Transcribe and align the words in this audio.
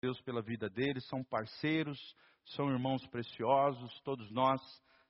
Deus 0.00 0.20
pela 0.20 0.40
vida 0.40 0.70
deles, 0.70 1.04
são 1.08 1.24
parceiros, 1.24 1.98
são 2.54 2.70
irmãos 2.70 3.04
preciosos, 3.08 4.00
todos 4.04 4.30
nós 4.30 4.60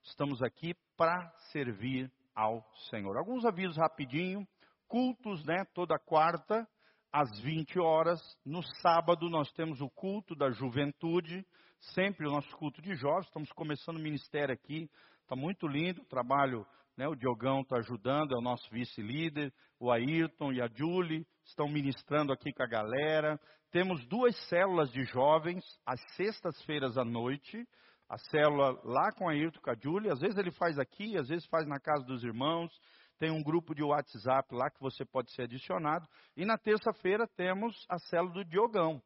estamos 0.03 0.42
aqui 0.42 0.75
para 0.96 1.30
servir 1.53 2.11
ao 2.34 2.64
Senhor. 2.88 3.19
Alguns 3.19 3.45
avisos 3.45 3.77
rapidinho, 3.77 4.48
cultos, 4.87 5.45
né, 5.45 5.62
toda 5.74 5.98
quarta 5.98 6.66
às 7.12 7.29
20 7.40 7.79
horas, 7.79 8.19
no 8.46 8.62
sábado 8.80 9.29
nós 9.29 9.53
temos 9.53 9.79
o 9.82 9.90
culto 9.90 10.35
da 10.35 10.51
juventude, 10.51 11.46
sempre 11.95 12.27
o 12.27 12.30
nosso 12.30 12.50
culto 12.57 12.80
de 12.80 12.95
jovens, 12.95 13.27
estamos 13.27 13.52
começando 13.52 13.98
o 13.98 14.02
ministério 14.02 14.55
aqui, 14.55 14.89
está 15.23 15.36
muito 15.36 15.66
lindo 15.66 16.00
o 16.00 16.07
trabalho 16.07 16.66
né, 16.98 17.07
o 17.07 17.14
Diogão 17.14 17.61
está 17.61 17.77
ajudando, 17.77 18.34
é 18.34 18.36
o 18.36 18.43
nosso 18.43 18.68
vice-líder. 18.73 19.55
O 19.79 19.93
Ayrton 19.93 20.52
e 20.52 20.61
a 20.61 20.66
Julie 20.66 21.25
estão 21.45 21.68
ministrando 21.68 22.32
aqui 22.32 22.52
com 22.52 22.64
a 22.64 22.66
galera. 22.66 23.41
Temos 23.71 24.03
duas 24.07 24.35
células 24.48 24.91
de 24.91 25.05
jovens, 25.05 25.62
às 25.84 26.01
sextas-feiras 26.16 26.97
à 26.97 27.05
noite. 27.05 27.66
A 28.09 28.16
célula 28.16 28.80
lá 28.83 29.12
com 29.12 29.29
a 29.29 29.33
Ayrton, 29.33 29.61
com. 29.61 30.11
Às 30.11 30.20
vezes 30.20 30.38
ele 30.38 30.51
faz 30.52 30.79
aqui, 30.79 31.19
às 31.19 31.29
vezes 31.29 31.47
faz 31.48 31.66
na 31.66 31.78
casa 31.78 32.02
dos 32.05 32.25
irmãos. 32.25 32.73
Tem 33.19 33.30
um 33.30 33.42
grupo 33.42 33.75
de 33.75 33.83
WhatsApp 33.83 34.55
lá 34.55 34.70
que 34.70 34.80
você 34.80 35.05
pode 35.05 35.30
ser 35.34 35.42
adicionado. 35.42 36.09
E 36.34 36.47
na 36.47 36.56
terça-feira 36.56 37.28
temos 37.37 37.77
a 37.91 37.98
célula 37.98 38.33
do 38.33 38.45
Diogão, 38.45 39.02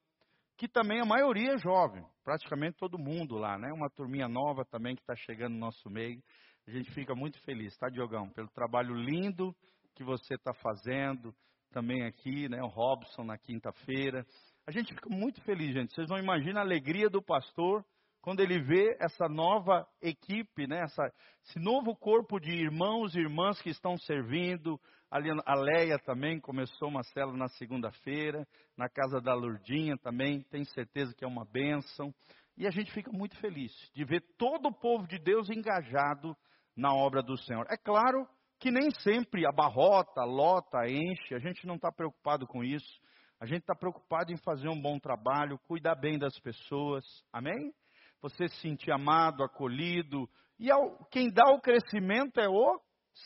que 0.56 0.68
também 0.68 1.00
a 1.00 1.04
maioria 1.04 1.54
é 1.54 1.58
jovem, 1.58 2.06
praticamente 2.22 2.76
todo 2.76 2.98
mundo 2.98 3.36
lá, 3.36 3.58
né? 3.58 3.72
Uma 3.72 3.90
turminha 3.90 4.28
nova 4.28 4.64
também 4.64 4.94
que 4.94 5.02
está 5.02 5.16
chegando 5.16 5.54
no 5.54 5.60
nosso 5.60 5.90
meio. 5.90 6.22
A 6.68 6.70
gente 6.70 6.92
fica 6.92 7.16
muito 7.16 7.40
feliz, 7.40 7.76
tá, 7.78 7.88
Diogão? 7.88 8.30
Pelo 8.30 8.48
trabalho 8.50 8.94
lindo 8.94 9.52
que 9.96 10.04
você 10.04 10.34
está 10.34 10.54
fazendo, 10.54 11.34
também 11.72 12.04
aqui, 12.04 12.48
né? 12.48 12.62
O 12.62 12.68
Robson 12.68 13.24
na 13.24 13.36
quinta-feira. 13.36 14.24
A 14.64 14.70
gente 14.70 14.94
fica 14.94 15.08
muito 15.10 15.40
feliz, 15.42 15.74
gente. 15.74 15.92
Vocês 15.92 16.08
não 16.08 16.18
imaginam 16.18 16.60
a 16.60 16.64
alegria 16.64 17.10
do 17.10 17.20
pastor 17.20 17.84
quando 18.20 18.38
ele 18.38 18.60
vê 18.60 18.96
essa 19.00 19.28
nova 19.28 19.84
equipe, 20.00 20.68
né? 20.68 20.82
Essa, 20.84 21.12
esse 21.44 21.58
novo 21.58 21.96
corpo 21.96 22.38
de 22.38 22.52
irmãos 22.52 23.12
e 23.16 23.18
irmãs 23.18 23.60
que 23.60 23.70
estão 23.70 23.98
servindo. 23.98 24.80
A 25.10 25.54
Leia 25.54 25.98
também 25.98 26.38
começou 26.38 26.88
uma 26.88 27.02
célula 27.02 27.36
na 27.36 27.48
segunda-feira, 27.48 28.46
na 28.78 28.88
casa 28.88 29.20
da 29.20 29.34
Lurdinha 29.34 29.98
também, 29.98 30.42
tenho 30.44 30.64
certeza 30.66 31.12
que 31.14 31.24
é 31.24 31.28
uma 31.28 31.44
bênção. 31.44 32.14
E 32.56 32.66
a 32.66 32.70
gente 32.70 32.92
fica 32.92 33.10
muito 33.10 33.36
feliz 33.38 33.72
de 33.94 34.04
ver 34.04 34.22
todo 34.38 34.68
o 34.68 34.74
povo 34.74 35.08
de 35.08 35.18
Deus 35.18 35.50
engajado 35.50 36.36
na 36.76 36.94
obra 36.94 37.20
do 37.20 37.36
Senhor. 37.36 37.66
É 37.68 37.76
claro 37.76 38.26
que 38.60 38.70
nem 38.70 38.90
sempre 39.00 39.44
abarrota, 39.44 40.22
lota, 40.24 40.88
enche, 40.88 41.34
a 41.34 41.40
gente 41.40 41.66
não 41.66 41.74
está 41.74 41.90
preocupado 41.90 42.46
com 42.46 42.62
isso. 42.62 43.02
A 43.42 43.44
gente 43.44 43.62
está 43.62 43.74
preocupado 43.74 44.32
em 44.32 44.36
fazer 44.36 44.68
um 44.68 44.80
bom 44.80 45.00
trabalho, 45.00 45.58
cuidar 45.66 45.96
bem 45.96 46.16
das 46.16 46.38
pessoas, 46.38 47.04
amém? 47.32 47.74
Você 48.20 48.46
se 48.46 48.60
sentir 48.60 48.92
amado, 48.92 49.42
acolhido. 49.42 50.30
E 50.60 50.70
ao, 50.70 51.04
quem 51.06 51.28
dá 51.28 51.50
o 51.50 51.60
crescimento 51.60 52.38
é 52.38 52.48
o 52.48 52.80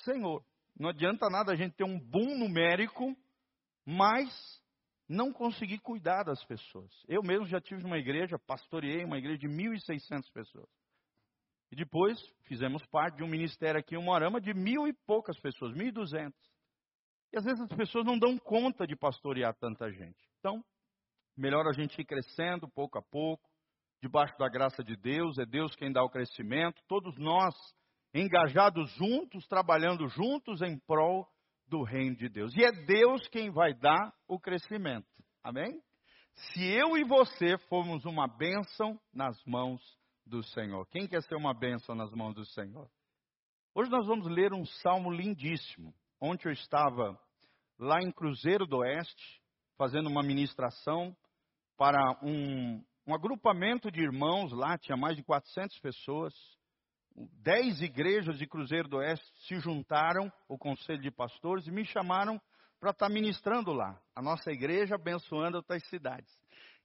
Senhor. 0.04 0.42
Não 0.74 0.88
adianta 0.88 1.28
nada 1.28 1.52
a 1.52 1.54
gente 1.54 1.76
ter 1.76 1.84
um 1.84 2.00
boom 2.00 2.38
numérico, 2.38 3.14
mas 3.84 4.30
não 5.06 5.34
conseguir 5.34 5.80
cuidar 5.80 6.22
das 6.22 6.42
pessoas. 6.46 6.90
Eu 7.06 7.22
mesmo 7.22 7.44
já 7.44 7.60
tive 7.60 7.84
uma 7.84 7.98
igreja, 7.98 8.38
pastoreei 8.38 9.04
uma 9.04 9.18
igreja 9.18 9.40
de 9.40 9.48
1.600 9.48 10.32
pessoas. 10.32 10.70
E 11.70 11.76
depois 11.76 12.18
fizemos 12.44 12.82
parte 12.86 13.18
de 13.18 13.22
um 13.22 13.28
ministério 13.28 13.78
aqui 13.78 13.94
em 13.94 14.02
Moarama 14.02 14.40
de 14.40 14.54
mil 14.54 14.88
e 14.88 14.94
poucas 14.94 15.38
pessoas, 15.40 15.74
mil 15.74 15.88
e 17.36 17.38
às 17.38 17.44
vezes 17.44 17.60
as 17.60 17.76
pessoas 17.76 18.06
não 18.06 18.18
dão 18.18 18.38
conta 18.38 18.86
de 18.86 18.96
pastorear 18.96 19.54
tanta 19.56 19.90
gente. 19.92 20.18
Então, 20.38 20.64
melhor 21.36 21.66
a 21.66 21.72
gente 21.72 22.00
ir 22.00 22.04
crescendo 22.06 22.66
pouco 22.66 22.98
a 22.98 23.02
pouco, 23.02 23.46
debaixo 24.02 24.36
da 24.38 24.48
graça 24.48 24.82
de 24.82 24.96
Deus, 24.96 25.36
é 25.36 25.44
Deus 25.44 25.76
quem 25.76 25.92
dá 25.92 26.02
o 26.02 26.08
crescimento, 26.08 26.82
todos 26.88 27.14
nós 27.18 27.54
engajados 28.14 28.90
juntos, 28.92 29.46
trabalhando 29.48 30.08
juntos 30.08 30.62
em 30.62 30.78
prol 30.78 31.28
do 31.68 31.82
reino 31.82 32.16
de 32.16 32.30
Deus. 32.30 32.56
E 32.56 32.64
é 32.64 32.72
Deus 32.72 33.28
quem 33.28 33.50
vai 33.50 33.74
dar 33.74 34.14
o 34.26 34.40
crescimento. 34.40 35.06
Amém? 35.44 35.82
Se 36.32 36.64
eu 36.64 36.96
e 36.96 37.04
você 37.04 37.58
formos 37.68 38.06
uma 38.06 38.26
bênção 38.26 38.98
nas 39.12 39.36
mãos 39.44 39.82
do 40.24 40.42
Senhor. 40.42 40.86
Quem 40.86 41.06
quer 41.06 41.22
ser 41.22 41.36
uma 41.36 41.52
bênção 41.52 41.94
nas 41.94 42.10
mãos 42.12 42.34
do 42.34 42.46
Senhor? 42.46 42.90
Hoje 43.74 43.90
nós 43.90 44.06
vamos 44.06 44.26
ler 44.26 44.54
um 44.54 44.64
salmo 44.64 45.10
lindíssimo. 45.10 45.94
Ontem 46.18 46.48
eu 46.48 46.52
estava 46.52 47.20
lá 47.78 48.00
em 48.02 48.10
Cruzeiro 48.10 48.66
do 48.66 48.78
Oeste, 48.78 49.40
fazendo 49.76 50.08
uma 50.08 50.22
ministração 50.22 51.14
para 51.76 52.18
um, 52.22 52.82
um 53.06 53.14
agrupamento 53.14 53.90
de 53.90 54.00
irmãos 54.00 54.52
lá, 54.52 54.78
tinha 54.78 54.96
mais 54.96 55.16
de 55.16 55.22
400 55.22 55.78
pessoas. 55.80 56.34
Dez 57.42 57.80
igrejas 57.80 58.38
de 58.38 58.46
Cruzeiro 58.46 58.88
do 58.88 58.96
Oeste 58.98 59.26
se 59.46 59.58
juntaram, 59.60 60.30
o 60.48 60.58
conselho 60.58 61.00
de 61.00 61.10
pastores, 61.10 61.66
e 61.66 61.70
me 61.70 61.84
chamaram 61.84 62.40
para 62.78 62.90
estar 62.90 63.08
ministrando 63.08 63.72
lá, 63.72 63.98
a 64.14 64.20
nossa 64.20 64.50
igreja 64.52 64.96
abençoando 64.96 65.56
outras 65.56 65.82
cidades. 65.88 66.30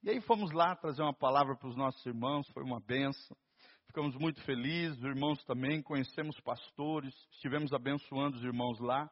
E 0.04 0.10
aí 0.10 0.22
fomos 0.22 0.52
lá 0.52 0.76
trazer 0.76 1.02
uma 1.02 1.14
palavra 1.14 1.56
para 1.56 1.68
os 1.68 1.76
nossos 1.76 2.04
irmãos, 2.06 2.48
foi 2.54 2.64
uma 2.64 2.80
benção. 2.80 3.38
Ficamos 3.86 4.16
muito 4.16 4.42
felizes, 4.44 4.98
os 4.98 5.04
irmãos 5.04 5.44
também, 5.44 5.82
conhecemos 5.82 6.40
pastores, 6.40 7.14
estivemos 7.34 7.74
abençoando 7.74 8.38
os 8.38 8.44
irmãos 8.44 8.80
lá. 8.80 9.12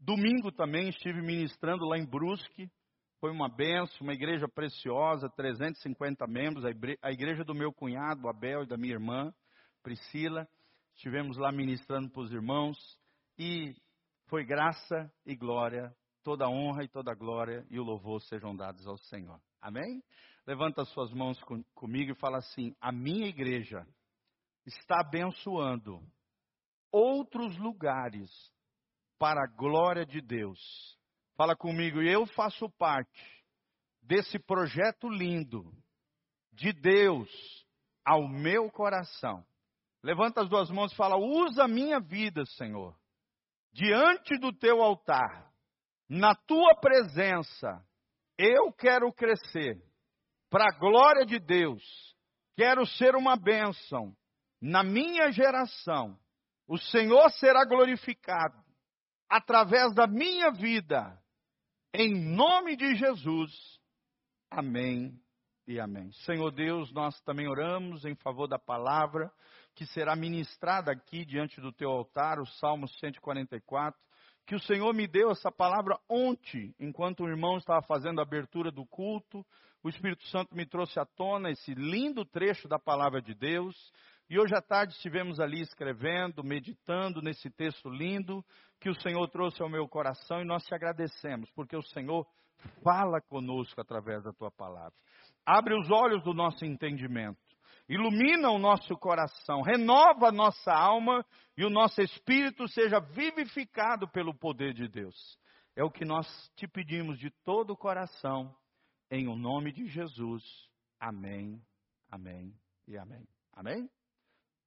Domingo 0.00 0.50
também 0.50 0.88
estive 0.88 1.20
ministrando 1.20 1.84
lá 1.84 1.98
em 1.98 2.06
Brusque, 2.06 2.70
foi 3.20 3.30
uma 3.30 3.50
benção, 3.50 3.98
uma 4.00 4.14
igreja 4.14 4.48
preciosa, 4.48 5.28
350 5.28 6.26
membros, 6.26 6.64
a 6.64 7.12
igreja 7.12 7.44
do 7.44 7.54
meu 7.54 7.70
cunhado, 7.70 8.26
Abel, 8.26 8.62
e 8.62 8.66
da 8.66 8.78
minha 8.78 8.94
irmã, 8.94 9.30
Priscila. 9.82 10.48
Estivemos 10.94 11.36
lá 11.36 11.52
ministrando 11.52 12.08
para 12.08 12.22
os 12.22 12.32
irmãos 12.32 12.78
e 13.38 13.74
foi 14.26 14.42
graça 14.42 15.12
e 15.26 15.36
glória, 15.36 15.94
toda 16.22 16.48
honra 16.48 16.82
e 16.82 16.88
toda 16.88 17.14
glória 17.14 17.66
e 17.68 17.78
o 17.78 17.84
louvor 17.84 18.22
sejam 18.22 18.56
dados 18.56 18.86
ao 18.86 18.96
Senhor. 18.96 19.38
Amém? 19.60 20.02
Levanta 20.46 20.86
suas 20.86 21.12
mãos 21.12 21.38
com, 21.42 21.62
comigo 21.74 22.12
e 22.12 22.18
fala 22.18 22.38
assim: 22.38 22.74
a 22.80 22.90
minha 22.90 23.26
igreja 23.26 23.86
está 24.64 25.00
abençoando 25.00 26.00
outros 26.90 27.58
lugares 27.58 28.30
para 29.20 29.44
a 29.44 29.46
glória 29.46 30.06
de 30.06 30.22
Deus. 30.22 30.58
Fala 31.36 31.54
comigo, 31.54 32.00
eu 32.00 32.24
faço 32.24 32.70
parte 32.70 33.22
desse 34.02 34.38
projeto 34.38 35.10
lindo 35.10 35.62
de 36.50 36.72
Deus 36.72 37.28
ao 38.02 38.26
meu 38.26 38.70
coração. 38.70 39.44
Levanta 40.02 40.40
as 40.40 40.48
duas 40.48 40.70
mãos 40.70 40.90
e 40.92 40.96
fala: 40.96 41.18
usa 41.18 41.64
a 41.64 41.68
minha 41.68 42.00
vida, 42.00 42.46
Senhor, 42.56 42.98
diante 43.74 44.38
do 44.38 44.54
teu 44.54 44.82
altar, 44.82 45.52
na 46.08 46.34
tua 46.34 46.74
presença 46.80 47.86
eu 48.38 48.72
quero 48.72 49.12
crescer 49.12 49.78
para 50.48 50.64
a 50.64 50.78
glória 50.78 51.26
de 51.26 51.38
Deus. 51.38 51.82
Quero 52.56 52.86
ser 52.86 53.14
uma 53.14 53.36
bênção 53.36 54.16
na 54.62 54.82
minha 54.82 55.30
geração. 55.30 56.18
O 56.66 56.78
Senhor 56.78 57.30
será 57.32 57.66
glorificado 57.66 58.69
através 59.30 59.94
da 59.94 60.06
minha 60.06 60.50
vida. 60.50 61.16
Em 61.94 62.12
nome 62.34 62.76
de 62.76 62.96
Jesus. 62.96 63.50
Amém 64.50 65.18
e 65.66 65.78
amém. 65.78 66.10
Senhor 66.24 66.50
Deus, 66.50 66.92
nós 66.92 67.18
também 67.22 67.48
oramos 67.48 68.04
em 68.04 68.16
favor 68.16 68.48
da 68.48 68.58
palavra 68.58 69.32
que 69.74 69.86
será 69.86 70.16
ministrada 70.16 70.90
aqui 70.90 71.24
diante 71.24 71.60
do 71.60 71.72
teu 71.72 71.90
altar, 71.90 72.40
o 72.40 72.46
Salmo 72.46 72.88
144 72.88 73.98
que 74.50 74.56
o 74.56 74.60
Senhor 74.60 74.92
me 74.92 75.06
deu 75.06 75.30
essa 75.30 75.52
palavra 75.52 75.96
ontem, 76.08 76.74
enquanto 76.80 77.22
o 77.22 77.28
irmão 77.28 77.56
estava 77.56 77.80
fazendo 77.82 78.18
a 78.18 78.24
abertura 78.24 78.72
do 78.72 78.84
culto. 78.84 79.46
O 79.80 79.88
Espírito 79.88 80.26
Santo 80.26 80.56
me 80.56 80.66
trouxe 80.66 80.98
à 80.98 81.06
tona 81.06 81.52
esse 81.52 81.72
lindo 81.72 82.24
trecho 82.24 82.66
da 82.66 82.76
palavra 82.76 83.22
de 83.22 83.32
Deus. 83.32 83.76
E 84.30 84.38
hoje 84.38 84.54
à 84.54 84.62
tarde 84.62 84.94
estivemos 84.94 85.40
ali 85.40 85.60
escrevendo, 85.60 86.44
meditando 86.44 87.20
nesse 87.20 87.50
texto 87.50 87.90
lindo 87.90 88.44
que 88.80 88.88
o 88.88 89.00
Senhor 89.00 89.28
trouxe 89.28 89.60
ao 89.60 89.68
meu 89.68 89.88
coração 89.88 90.40
e 90.40 90.44
nós 90.44 90.64
te 90.64 90.72
agradecemos, 90.72 91.50
porque 91.50 91.76
o 91.76 91.82
Senhor 91.82 92.24
fala 92.82 93.20
conosco 93.20 93.80
através 93.80 94.22
da 94.22 94.32
tua 94.32 94.50
palavra. 94.52 94.94
Abre 95.44 95.74
os 95.74 95.90
olhos 95.90 96.22
do 96.22 96.32
nosso 96.32 96.64
entendimento 96.64 97.50
ilumina 97.90 98.50
o 98.50 98.58
nosso 98.58 98.96
coração, 98.96 99.62
renova 99.62 100.28
a 100.28 100.32
nossa 100.32 100.72
alma 100.72 101.26
e 101.56 101.64
o 101.64 101.70
nosso 101.70 102.00
espírito 102.00 102.68
seja 102.68 103.00
vivificado 103.00 104.08
pelo 104.08 104.32
poder 104.32 104.72
de 104.72 104.86
Deus. 104.86 105.16
É 105.74 105.82
o 105.82 105.90
que 105.90 106.04
nós 106.04 106.26
te 106.54 106.68
pedimos 106.68 107.18
de 107.18 107.30
todo 107.44 107.72
o 107.72 107.76
coração, 107.76 108.54
em 109.10 109.26
o 109.26 109.34
nome 109.34 109.72
de 109.72 109.88
Jesus. 109.88 110.44
Amém, 111.00 111.60
amém 112.08 112.54
e 112.86 112.96
amém. 112.96 113.26
Amém? 113.52 113.90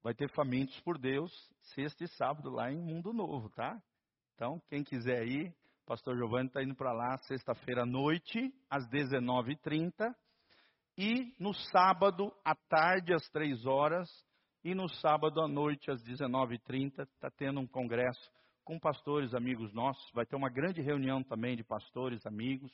Vai 0.04 0.14
ter 0.14 0.30
famintos 0.32 0.78
por 0.82 0.98
Deus, 0.98 1.32
sexta 1.74 2.04
e 2.04 2.08
sábado 2.10 2.50
lá 2.50 2.70
em 2.70 2.78
Mundo 2.78 3.14
Novo, 3.14 3.50
tá? 3.52 3.82
Então, 4.36 4.62
quem 4.68 4.84
quiser 4.84 5.26
ir, 5.26 5.56
Pastor 5.86 6.18
Giovanni 6.18 6.48
está 6.48 6.62
indo 6.62 6.76
para 6.76 6.92
lá 6.92 7.18
sexta-feira 7.20 7.84
à 7.84 7.86
noite, 7.86 8.54
às 8.70 8.86
19h30. 8.90 10.14
e 10.98 11.34
no 11.40 11.54
sábado 11.54 12.34
à 12.44 12.54
tarde 12.54 13.14
às 13.14 13.28
três 13.30 13.66
horas 13.66 14.10
e 14.62 14.76
no 14.76 14.90
sábado 14.90 15.42
à 15.42 15.48
noite 15.48 15.90
às 15.90 16.04
19h30 16.04 17.04
está 17.04 17.32
tendo 17.32 17.62
um 17.62 17.68
congresso 17.68 18.30
com 18.66 18.78
pastores 18.78 19.34
amigos 19.34 19.74
nossos. 19.74 20.12
Vai 20.14 20.26
ter 20.26 20.36
uma 20.36 20.50
grande 20.50 20.82
reunião 20.82 21.24
também 21.24 21.56
de 21.56 21.64
pastores 21.64 22.26
amigos. 22.26 22.72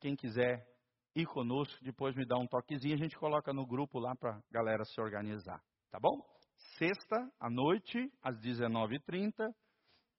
Quem 0.00 0.16
quiser 0.16 0.66
ir 1.14 1.26
conosco, 1.26 1.84
depois 1.84 2.16
me 2.16 2.26
dá 2.26 2.38
um 2.38 2.46
toquezinho, 2.46 2.94
a 2.94 2.98
gente 2.98 3.16
coloca 3.18 3.52
no 3.52 3.66
grupo 3.66 3.98
lá 3.98 4.16
para 4.16 4.36
a 4.36 4.42
galera 4.50 4.84
se 4.86 4.98
organizar, 5.00 5.62
tá 5.90 6.00
bom? 6.00 6.32
Sexta 6.78 7.30
à 7.38 7.50
noite 7.50 8.10
às 8.22 8.36
19h30 8.40 9.52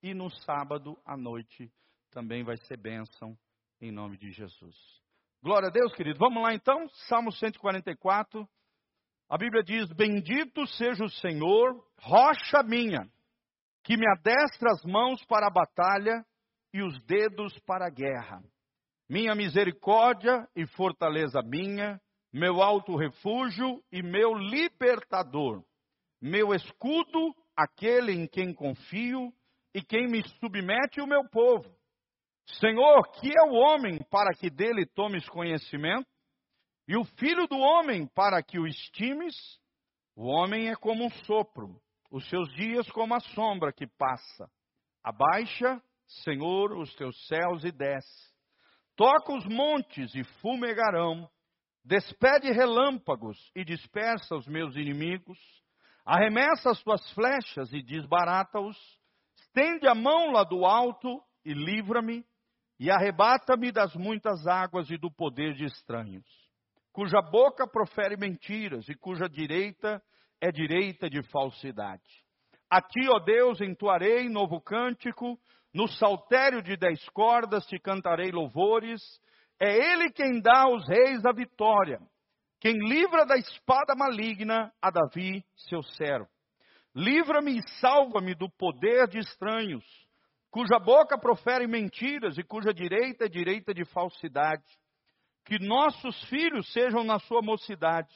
e 0.02 0.14
no 0.14 0.30
sábado 0.30 0.96
à 1.04 1.16
noite 1.16 1.72
também 2.10 2.44
vai 2.44 2.56
ser 2.58 2.76
bênção 2.76 3.36
em 3.80 3.90
nome 3.90 4.16
de 4.16 4.30
Jesus. 4.30 4.76
Glória 5.42 5.68
a 5.68 5.72
Deus, 5.72 5.92
querido. 5.94 6.18
Vamos 6.18 6.42
lá 6.42 6.54
então, 6.54 6.88
Salmo 7.08 7.32
144. 7.32 8.48
A 9.28 9.36
Bíblia 9.36 9.62
diz: 9.62 9.92
Bendito 9.92 10.66
seja 10.66 11.04
o 11.04 11.10
Senhor, 11.10 11.84
rocha 11.98 12.62
minha, 12.62 13.10
que 13.82 13.96
me 13.96 14.06
adestra 14.08 14.70
as 14.70 14.82
mãos 14.84 15.24
para 15.26 15.48
a 15.48 15.52
batalha 15.52 16.24
e 16.72 16.82
os 16.82 17.02
dedos 17.04 17.58
para 17.66 17.86
a 17.86 17.90
guerra. 17.90 18.42
Minha 19.08 19.34
misericórdia 19.34 20.48
e 20.54 20.66
fortaleza 20.68 21.42
minha, 21.42 22.00
meu 22.32 22.62
alto 22.62 22.96
refúgio 22.96 23.82
e 23.92 24.02
meu 24.02 24.34
libertador, 24.34 25.64
meu 26.26 26.54
escudo, 26.54 27.34
aquele 27.54 28.12
em 28.12 28.26
quem 28.26 28.54
confio 28.54 29.30
e 29.74 29.82
quem 29.82 30.08
me 30.08 30.26
submete 30.40 30.98
o 30.98 31.06
meu 31.06 31.28
povo. 31.28 31.70
Senhor, 32.58 33.02
que 33.20 33.28
é 33.28 33.42
o 33.42 33.52
homem 33.52 33.98
para 34.10 34.32
que 34.32 34.48
dele 34.48 34.86
tomes 34.86 35.28
conhecimento? 35.28 36.08
E 36.88 36.96
o 36.96 37.04
filho 37.18 37.46
do 37.46 37.58
homem 37.58 38.06
para 38.06 38.42
que 38.42 38.58
o 38.58 38.66
estimes? 38.66 39.34
O 40.16 40.26
homem 40.26 40.70
é 40.70 40.74
como 40.74 41.04
um 41.04 41.10
sopro, 41.26 41.78
os 42.10 42.26
seus 42.30 42.50
dias 42.54 42.90
como 42.92 43.14
a 43.14 43.20
sombra 43.20 43.70
que 43.70 43.86
passa. 43.86 44.50
Abaixa, 45.02 45.78
Senhor, 46.22 46.72
os 46.72 46.94
teus 46.94 47.14
céus 47.26 47.64
e 47.64 47.70
desce. 47.70 48.32
Toca 48.96 49.30
os 49.30 49.44
montes 49.44 50.14
e 50.14 50.24
fumegarão. 50.40 51.28
Despede 51.84 52.50
relâmpagos 52.50 53.36
e 53.54 53.62
dispersa 53.62 54.34
os 54.34 54.46
meus 54.46 54.74
inimigos. 54.74 55.38
Arremessa 56.04 56.70
as 56.70 56.82
tuas 56.82 57.10
flechas 57.12 57.72
e 57.72 57.82
desbarata-os. 57.82 58.76
Estende 59.38 59.88
a 59.88 59.94
mão 59.94 60.32
lá 60.32 60.44
do 60.44 60.64
alto 60.66 61.22
e 61.44 61.54
livra-me 61.54 62.24
e 62.78 62.90
arrebata-me 62.90 63.70
das 63.72 63.94
muitas 63.94 64.46
águas 64.46 64.90
e 64.90 64.98
do 64.98 65.10
poder 65.10 65.54
de 65.54 65.64
estranhos, 65.64 66.26
cuja 66.92 67.22
boca 67.22 67.66
profere 67.66 68.16
mentiras 68.16 68.88
e 68.88 68.94
cuja 68.94 69.28
direita 69.28 70.02
é 70.40 70.50
direita 70.50 71.08
de 71.08 71.22
falsidade. 71.30 72.02
A 72.68 72.82
ti, 72.82 73.08
ó 73.08 73.20
Deus, 73.20 73.60
entoarei 73.60 74.28
novo 74.28 74.60
cântico, 74.60 75.38
no 75.72 75.88
saltério 75.88 76.62
de 76.62 76.76
dez 76.76 77.08
cordas 77.10 77.64
te 77.66 77.78
cantarei 77.78 78.30
louvores. 78.30 79.00
É 79.60 79.92
ele 79.92 80.10
quem 80.10 80.40
dá 80.40 80.64
aos 80.64 80.86
reis 80.88 81.24
a 81.24 81.32
vitória, 81.32 82.00
quem 82.64 82.78
livra 82.78 83.26
da 83.26 83.36
espada 83.36 83.94
maligna 83.94 84.72
a 84.80 84.90
Davi, 84.90 85.44
seu 85.68 85.82
servo. 85.82 86.26
Livra-me 86.94 87.58
e 87.58 87.68
salva-me 87.78 88.34
do 88.34 88.48
poder 88.52 89.06
de 89.06 89.18
estranhos 89.18 89.84
cuja 90.50 90.78
boca 90.78 91.18
profere 91.18 91.66
mentiras 91.66 92.38
e 92.38 92.42
cuja 92.42 92.72
direita 92.72 93.26
é 93.26 93.28
direita 93.28 93.74
de 93.74 93.84
falsidade. 93.84 94.64
Que 95.44 95.58
nossos 95.58 96.18
filhos 96.30 96.72
sejam 96.72 97.04
na 97.04 97.18
sua 97.18 97.42
mocidade 97.42 98.14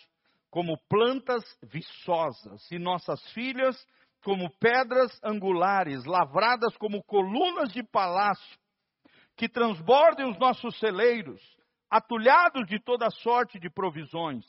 como 0.51 0.79
plantas 0.89 1.45
viçosas 1.63 2.71
e 2.71 2.79
nossas 2.79 3.21
filhas 3.33 3.77
como 4.25 4.49
pedras 4.59 5.13
angulares, 5.23 6.07
lavradas 6.07 6.75
como 6.79 7.05
colunas 7.05 7.71
de 7.71 7.83
palácio, 7.83 8.59
que 9.37 9.47
transbordem 9.47 10.27
os 10.27 10.39
nossos 10.39 10.79
celeiros, 10.79 11.58
atulhados 11.91 12.67
de 12.67 12.79
toda 12.79 13.11
sorte 13.11 13.59
de 13.59 13.71
provisões, 13.71 14.45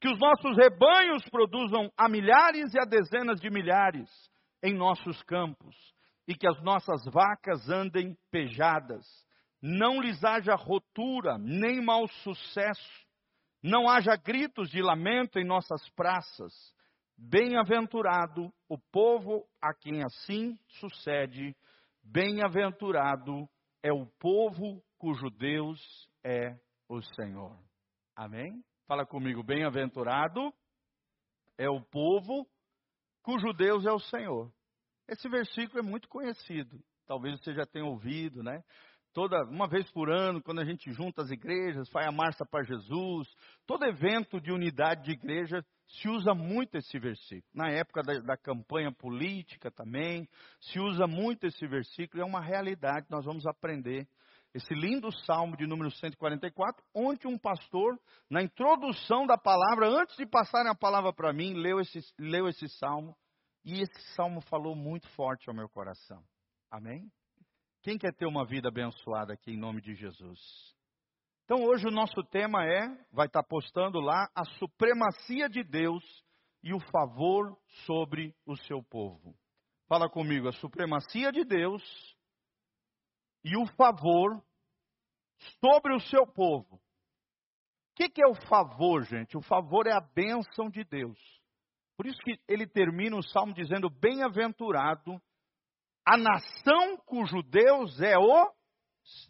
que 0.00 0.08
os 0.08 0.18
nossos 0.18 0.56
rebanhos 0.56 1.22
produzam 1.30 1.90
a 1.96 2.08
milhares 2.08 2.74
e 2.74 2.78
a 2.78 2.84
dezenas 2.84 3.40
de 3.40 3.48
milhares 3.48 4.10
em 4.62 4.74
nossos 4.74 5.22
campos 5.22 5.74
e 6.26 6.34
que 6.34 6.48
as 6.48 6.60
nossas 6.62 7.04
vacas 7.06 7.68
andem 7.68 8.16
pejadas, 8.30 9.06
não 9.62 10.00
lhes 10.00 10.22
haja 10.22 10.54
rotura, 10.54 11.38
nem 11.38 11.82
mau 11.82 12.06
sucesso, 12.22 13.06
não 13.62 13.88
haja 13.88 14.14
gritos 14.16 14.70
de 14.70 14.82
lamento 14.82 15.38
em 15.38 15.44
nossas 15.44 15.88
praças. 15.90 16.52
Bem-aventurado 17.16 18.52
o 18.68 18.76
povo 18.90 19.46
a 19.62 19.72
quem 19.72 20.02
assim 20.02 20.58
sucede, 20.80 21.56
bem-aventurado 22.02 23.48
é 23.82 23.92
o 23.92 24.06
povo 24.18 24.82
cujo 24.98 25.30
Deus 25.30 25.80
é 26.22 26.58
o 26.88 27.00
Senhor. 27.14 27.56
Amém? 28.16 28.62
Fala 28.86 29.06
comigo, 29.06 29.42
bem-aventurado 29.42 30.52
é 31.56 31.68
o 31.68 31.80
povo 31.80 32.46
cujo 33.22 33.52
Deus 33.52 33.86
é 33.86 33.92
o 33.92 33.98
Senhor. 33.98 34.52
Esse 35.08 35.28
versículo 35.28 35.78
é 35.78 35.82
muito 35.82 36.08
conhecido. 36.08 36.78
Talvez 37.06 37.38
você 37.40 37.54
já 37.54 37.64
tenha 37.66 37.84
ouvido, 37.84 38.42
né? 38.42 38.62
Toda 39.12 39.44
uma 39.44 39.68
vez 39.68 39.90
por 39.92 40.10
ano, 40.10 40.42
quando 40.42 40.60
a 40.60 40.64
gente 40.64 40.92
junta 40.92 41.22
as 41.22 41.30
igrejas, 41.30 41.88
faz 41.90 42.06
a 42.06 42.12
marcha 42.12 42.44
para 42.44 42.64
Jesus, 42.64 43.28
todo 43.64 43.84
evento 43.84 44.40
de 44.40 44.50
unidade 44.50 45.04
de 45.04 45.12
igreja 45.12 45.64
se 45.86 46.08
usa 46.08 46.34
muito 46.34 46.76
esse 46.76 46.98
versículo. 46.98 47.44
Na 47.54 47.70
época 47.70 48.02
da, 48.02 48.18
da 48.20 48.36
campanha 48.36 48.90
política 48.90 49.70
também, 49.70 50.28
se 50.60 50.80
usa 50.80 51.06
muito 51.06 51.46
esse 51.46 51.66
versículo, 51.66 52.22
é 52.22 52.26
uma 52.26 52.40
realidade, 52.40 53.06
nós 53.08 53.24
vamos 53.24 53.46
aprender 53.46 54.08
esse 54.54 54.72
lindo 54.72 55.10
salmo 55.24 55.56
de 55.56 55.66
número 55.66 55.90
144, 55.90 56.80
onde 56.94 57.26
um 57.26 57.36
pastor, 57.36 57.98
na 58.30 58.40
introdução 58.40 59.26
da 59.26 59.36
palavra, 59.36 59.88
antes 59.88 60.16
de 60.16 60.24
passarem 60.24 60.70
a 60.70 60.76
palavra 60.76 61.12
para 61.12 61.32
mim, 61.32 61.54
leu 61.54 61.80
esse, 61.80 61.98
leu 62.16 62.46
esse 62.46 62.68
salmo 62.78 63.16
e 63.64 63.80
esse 63.80 64.14
salmo 64.14 64.40
falou 64.42 64.76
muito 64.76 65.08
forte 65.10 65.48
ao 65.48 65.56
meu 65.56 65.68
coração. 65.68 66.22
Amém? 66.70 67.10
Quem 67.82 67.98
quer 67.98 68.14
ter 68.14 68.26
uma 68.26 68.46
vida 68.46 68.68
abençoada 68.68 69.32
aqui 69.32 69.50
em 69.50 69.58
nome 69.58 69.80
de 69.80 69.94
Jesus? 69.94 70.38
Então 71.44 71.64
hoje 71.64 71.86
o 71.88 71.90
nosso 71.90 72.22
tema 72.30 72.64
é, 72.64 72.86
vai 73.12 73.26
estar 73.26 73.42
postando 73.42 73.98
lá, 73.98 74.30
a 74.34 74.44
supremacia 74.58 75.48
de 75.48 75.64
Deus 75.64 76.02
e 76.62 76.72
o 76.72 76.80
favor 76.90 77.58
sobre 77.84 78.34
o 78.46 78.56
seu 78.56 78.82
povo. 78.84 79.34
Fala 79.88 80.08
comigo, 80.08 80.48
a 80.48 80.52
supremacia 80.52 81.30
de 81.30 81.44
Deus 81.44 81.82
e 83.44 83.56
o 83.56 83.66
favor 83.76 84.42
sobre 85.60 85.94
o 85.94 86.00
seu 86.00 86.26
povo. 86.26 86.76
O 86.76 86.80
que, 87.96 88.08
que 88.08 88.22
é 88.22 88.26
o 88.26 88.34
favor, 88.48 89.04
gente? 89.04 89.36
O 89.36 89.42
favor 89.42 89.86
é 89.86 89.92
a 89.92 90.00
bênção 90.00 90.68
de 90.68 90.82
Deus. 90.82 91.18
Por 91.96 92.06
isso 92.06 92.18
que 92.22 92.40
ele 92.48 92.66
termina 92.66 93.16
o 93.16 93.22
salmo 93.22 93.54
dizendo: 93.54 93.88
Bem-aventurado 93.88 95.20
a 96.04 96.16
nação 96.16 96.96
cujo 97.06 97.42
Deus 97.42 98.00
é 98.00 98.18
o 98.18 98.52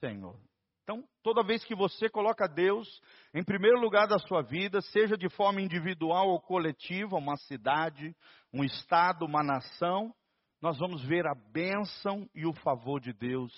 Senhor. 0.01 0.41
Então, 0.83 1.03
toda 1.23 1.43
vez 1.43 1.65
que 1.65 1.75
você 1.75 2.09
coloca 2.11 2.47
Deus 2.47 2.87
em 3.33 3.43
primeiro 3.43 3.81
lugar 3.81 4.07
da 4.07 4.19
sua 4.19 4.43
vida, 4.43 4.81
seja 4.83 5.17
de 5.17 5.29
forma 5.31 5.61
individual 5.61 6.29
ou 6.29 6.41
coletiva, 6.41 7.17
uma 7.17 7.37
cidade, 7.37 8.15
um 8.53 8.63
estado, 8.63 9.25
uma 9.25 9.43
nação, 9.43 10.15
nós 10.61 10.79
vamos 10.79 11.03
ver 11.05 11.27
a 11.27 11.35
bênção 11.35 12.29
e 12.35 12.47
o 12.47 12.53
favor 12.55 13.01
de 13.01 13.13
Deus 13.13 13.53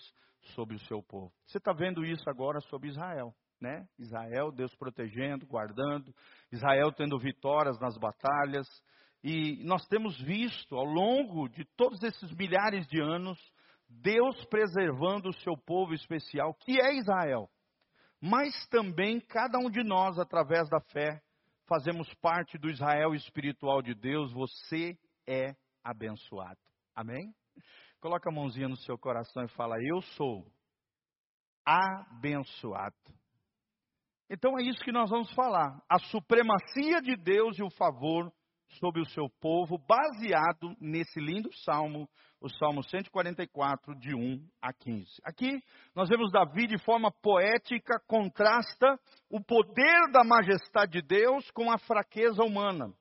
sobre 0.48 0.76
o 0.76 0.80
seu 0.86 1.02
povo. 1.02 1.32
Você 1.46 1.58
está 1.58 1.72
vendo 1.72 2.04
isso 2.04 2.28
agora 2.28 2.60
sobre 2.60 2.88
Israel 2.88 3.34
né? 3.60 3.86
Israel, 3.98 4.52
Deus 4.52 4.74
protegendo, 4.76 5.46
guardando, 5.46 6.14
Israel 6.52 6.92
tendo 6.92 7.18
vitórias 7.18 7.78
nas 7.80 7.96
batalhas. 7.96 8.66
E 9.22 9.62
nós 9.64 9.86
temos 9.86 10.20
visto 10.20 10.76
ao 10.76 10.84
longo 10.84 11.48
de 11.48 11.64
todos 11.76 12.02
esses 12.02 12.30
milhares 12.32 12.86
de 12.86 13.00
anos, 13.00 13.38
Deus 13.88 14.44
preservando 14.46 15.28
o 15.28 15.40
seu 15.40 15.56
povo 15.56 15.94
especial, 15.94 16.54
que 16.54 16.80
é 16.80 16.96
Israel. 16.96 17.48
Mas 18.20 18.66
também 18.68 19.20
cada 19.20 19.58
um 19.58 19.70
de 19.70 19.82
nós, 19.82 20.18
através 20.18 20.68
da 20.68 20.80
fé, 20.92 21.20
fazemos 21.66 22.12
parte 22.14 22.58
do 22.58 22.70
Israel 22.70 23.14
espiritual 23.14 23.82
de 23.82 23.94
Deus. 23.94 24.32
Você 24.32 24.98
é 25.26 25.54
abençoado. 25.82 26.60
Amém? 26.94 27.34
Coloca 28.06 28.30
a 28.30 28.32
mãozinha 28.32 28.68
no 28.68 28.76
seu 28.76 28.96
coração 28.96 29.42
e 29.42 29.48
fala: 29.48 29.82
Eu 29.82 30.00
sou 30.00 30.46
abençoado. 31.64 32.94
Então 34.30 34.56
é 34.56 34.62
isso 34.62 34.78
que 34.84 34.92
nós 34.92 35.10
vamos 35.10 35.28
falar: 35.32 35.82
a 35.90 35.98
supremacia 35.98 37.02
de 37.02 37.16
Deus 37.16 37.58
e 37.58 37.64
o 37.64 37.70
favor 37.70 38.32
sobre 38.78 39.02
o 39.02 39.06
seu 39.06 39.28
povo, 39.40 39.76
baseado 39.76 40.76
nesse 40.80 41.18
lindo 41.18 41.52
salmo, 41.64 42.08
o 42.40 42.48
Salmo 42.48 42.84
144, 42.84 43.98
de 43.98 44.14
1 44.14 44.48
a 44.62 44.72
15. 44.72 45.04
Aqui 45.24 45.60
nós 45.92 46.08
vemos 46.08 46.30
Davi 46.30 46.68
de 46.68 46.78
forma 46.84 47.10
poética 47.10 47.98
contrasta 48.06 48.86
o 49.28 49.42
poder 49.42 50.12
da 50.12 50.22
majestade 50.22 50.92
de 50.92 51.02
Deus 51.02 51.50
com 51.50 51.72
a 51.72 51.78
fraqueza 51.78 52.44
humana. 52.44 52.94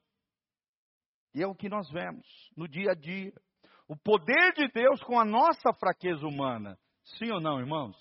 E 1.36 1.44
é 1.44 1.48
o 1.48 1.54
que 1.54 1.70
nós 1.70 1.92
vemos 1.92 2.26
no 2.58 2.68
dia 2.68 2.94
a 2.94 2.96
dia. 2.96 3.32
O 3.88 3.96
poder 3.96 4.54
de 4.54 4.68
Deus 4.72 5.02
com 5.04 5.20
a 5.20 5.26
nossa 5.26 5.74
fraqueza 5.80 6.26
humana. 6.26 6.78
Sim 7.18 7.32
ou 7.32 7.40
não, 7.40 7.60
irmãos? 7.60 7.96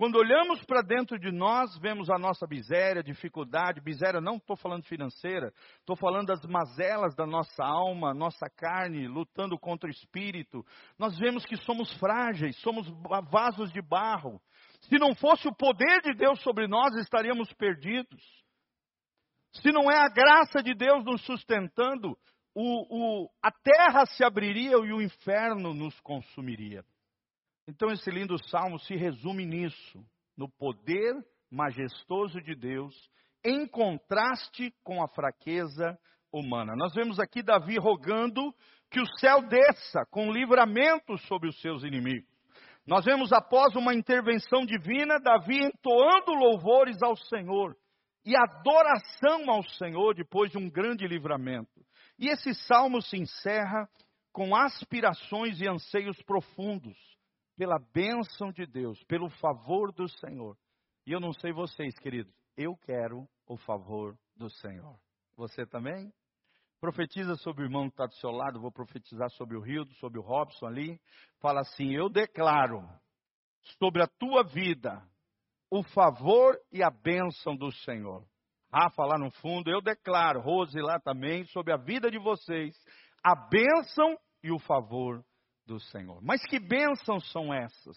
Quando 0.00 0.16
olhamos 0.16 0.64
para 0.64 0.80
dentro 0.80 1.18
de 1.18 1.30
nós, 1.30 1.76
vemos 1.78 2.08
a 2.08 2.18
nossa 2.18 2.46
miséria, 2.46 3.02
dificuldade. 3.02 3.82
Miséria 3.84 4.18
não 4.18 4.36
estou 4.36 4.56
falando 4.56 4.86
financeira, 4.86 5.52
estou 5.78 5.94
falando 5.94 6.28
das 6.28 6.40
mazelas 6.46 7.14
da 7.14 7.26
nossa 7.26 7.62
alma, 7.62 8.14
nossa 8.14 8.48
carne, 8.48 9.06
lutando 9.06 9.58
contra 9.58 9.88
o 9.88 9.92
espírito. 9.92 10.64
Nós 10.98 11.18
vemos 11.18 11.44
que 11.44 11.54
somos 11.58 11.92
frágeis, 11.98 12.56
somos 12.60 12.88
vasos 13.30 13.70
de 13.72 13.82
barro. 13.82 14.40
Se 14.88 14.96
não 14.98 15.14
fosse 15.14 15.46
o 15.46 15.54
poder 15.54 16.00
de 16.00 16.14
Deus 16.14 16.40
sobre 16.42 16.66
nós, 16.66 16.94
estaríamos 16.96 17.52
perdidos. 17.52 18.22
Se 19.52 19.70
não 19.70 19.90
é 19.90 19.98
a 19.98 20.08
graça 20.08 20.62
de 20.62 20.74
Deus 20.74 21.04
nos 21.04 21.22
sustentando, 21.26 22.16
o, 22.54 23.22
o, 23.24 23.30
a 23.42 23.50
terra 23.50 24.06
se 24.06 24.24
abriria 24.24 24.72
e 24.72 24.92
o 24.92 25.00
inferno 25.00 25.72
nos 25.72 25.98
consumiria. 26.00 26.84
Então, 27.68 27.90
esse 27.90 28.10
lindo 28.10 28.36
salmo 28.48 28.78
se 28.80 28.96
resume 28.96 29.46
nisso, 29.46 30.04
no 30.36 30.48
poder 30.48 31.14
majestoso 31.50 32.40
de 32.40 32.54
Deus, 32.54 32.94
em 33.44 33.66
contraste 33.66 34.74
com 34.82 35.02
a 35.02 35.08
fraqueza 35.08 35.98
humana. 36.32 36.74
Nós 36.76 36.92
vemos 36.94 37.18
aqui 37.18 37.42
Davi 37.42 37.76
rogando 37.78 38.54
que 38.90 39.00
o 39.00 39.06
céu 39.18 39.42
desça 39.42 40.04
com 40.10 40.32
livramento 40.32 41.16
sobre 41.26 41.48
os 41.48 41.60
seus 41.60 41.82
inimigos. 41.84 42.28
Nós 42.86 43.04
vemos 43.04 43.32
após 43.32 43.76
uma 43.76 43.94
intervenção 43.94 44.64
divina, 44.64 45.20
Davi 45.20 45.64
entoando 45.64 46.32
louvores 46.32 47.00
ao 47.02 47.16
Senhor 47.16 47.76
e 48.24 48.34
adoração 48.36 49.48
ao 49.48 49.62
Senhor 49.62 50.14
depois 50.14 50.50
de 50.50 50.58
um 50.58 50.68
grande 50.68 51.06
livramento. 51.06 51.70
E 52.20 52.28
esse 52.28 52.54
salmo 52.66 53.00
se 53.00 53.16
encerra 53.16 53.88
com 54.30 54.54
aspirações 54.54 55.58
e 55.58 55.66
anseios 55.66 56.22
profundos 56.22 56.96
pela 57.56 57.78
bênção 57.78 58.52
de 58.52 58.66
Deus, 58.66 59.02
pelo 59.04 59.30
favor 59.30 59.90
do 59.90 60.06
Senhor. 60.06 60.56
E 61.06 61.12
eu 61.12 61.18
não 61.18 61.32
sei 61.32 61.50
vocês, 61.50 61.98
queridos, 61.98 62.32
eu 62.58 62.76
quero 62.76 63.26
o 63.46 63.56
favor 63.56 64.18
do 64.36 64.50
Senhor. 64.50 65.00
Você 65.34 65.64
também? 65.64 66.12
Profetiza 66.78 67.36
sobre 67.36 67.62
o 67.62 67.66
irmão 67.66 67.88
que 67.88 67.94
está 67.94 68.06
do 68.06 68.14
seu 68.16 68.30
lado, 68.30 68.60
vou 68.60 68.70
profetizar 68.70 69.30
sobre 69.30 69.56
o 69.56 69.60
Rio, 69.60 69.86
sobre 69.94 70.18
o 70.18 70.22
Robson 70.22 70.66
ali. 70.66 71.00
Fala 71.40 71.60
assim: 71.60 71.94
Eu 71.94 72.10
declaro 72.10 72.86
sobre 73.78 74.02
a 74.02 74.06
tua 74.06 74.42
vida 74.42 75.02
o 75.70 75.82
favor 75.82 76.58
e 76.70 76.82
a 76.82 76.90
bênção 76.90 77.56
do 77.56 77.72
Senhor. 77.72 78.26
Rafa 78.72 79.04
lá 79.04 79.18
no 79.18 79.30
fundo, 79.32 79.70
eu 79.70 79.80
declaro, 79.80 80.40
Rose 80.40 80.80
lá 80.80 81.00
também, 81.00 81.44
sobre 81.46 81.72
a 81.72 81.76
vida 81.76 82.10
de 82.10 82.18
vocês, 82.18 82.76
a 83.22 83.34
bênção 83.34 84.16
e 84.42 84.52
o 84.52 84.58
favor 84.58 85.24
do 85.66 85.80
Senhor. 85.80 86.20
Mas 86.22 86.40
que 86.44 86.58
bênçãos 86.58 87.30
são 87.32 87.52
essas? 87.52 87.96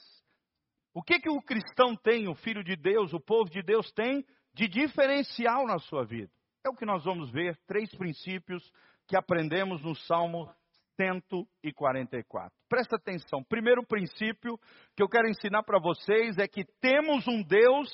O 0.94 1.02
que 1.02 1.20
que 1.20 1.30
o 1.30 1.42
cristão 1.42 1.96
tem, 1.96 2.28
o 2.28 2.36
filho 2.36 2.64
de 2.64 2.76
Deus, 2.76 3.14
o 3.14 3.20
povo 3.20 3.50
de 3.50 3.62
Deus 3.62 3.92
tem 3.94 4.26
de 4.54 4.68
diferencial 4.68 5.66
na 5.66 5.80
sua 5.80 6.06
vida? 6.06 6.32
É 6.66 6.70
o 6.70 6.76
que 6.76 6.86
nós 6.86 7.04
vamos 7.04 7.32
ver, 7.32 7.58
três 7.68 7.90
princípios 7.96 8.64
que 9.08 9.18
aprendemos 9.18 9.82
no 9.84 9.96
Salmo 9.96 10.50
144. 10.96 12.52
Presta 12.70 12.96
atenção. 12.96 13.44
Primeiro 13.44 13.86
princípio 13.86 14.58
que 14.96 15.04
eu 15.04 15.10
quero 15.10 15.28
ensinar 15.28 15.64
para 15.64 15.80
vocês 15.80 16.38
é 16.38 16.48
que 16.48 16.64
temos 16.80 17.28
um 17.28 17.44
Deus 17.44 17.90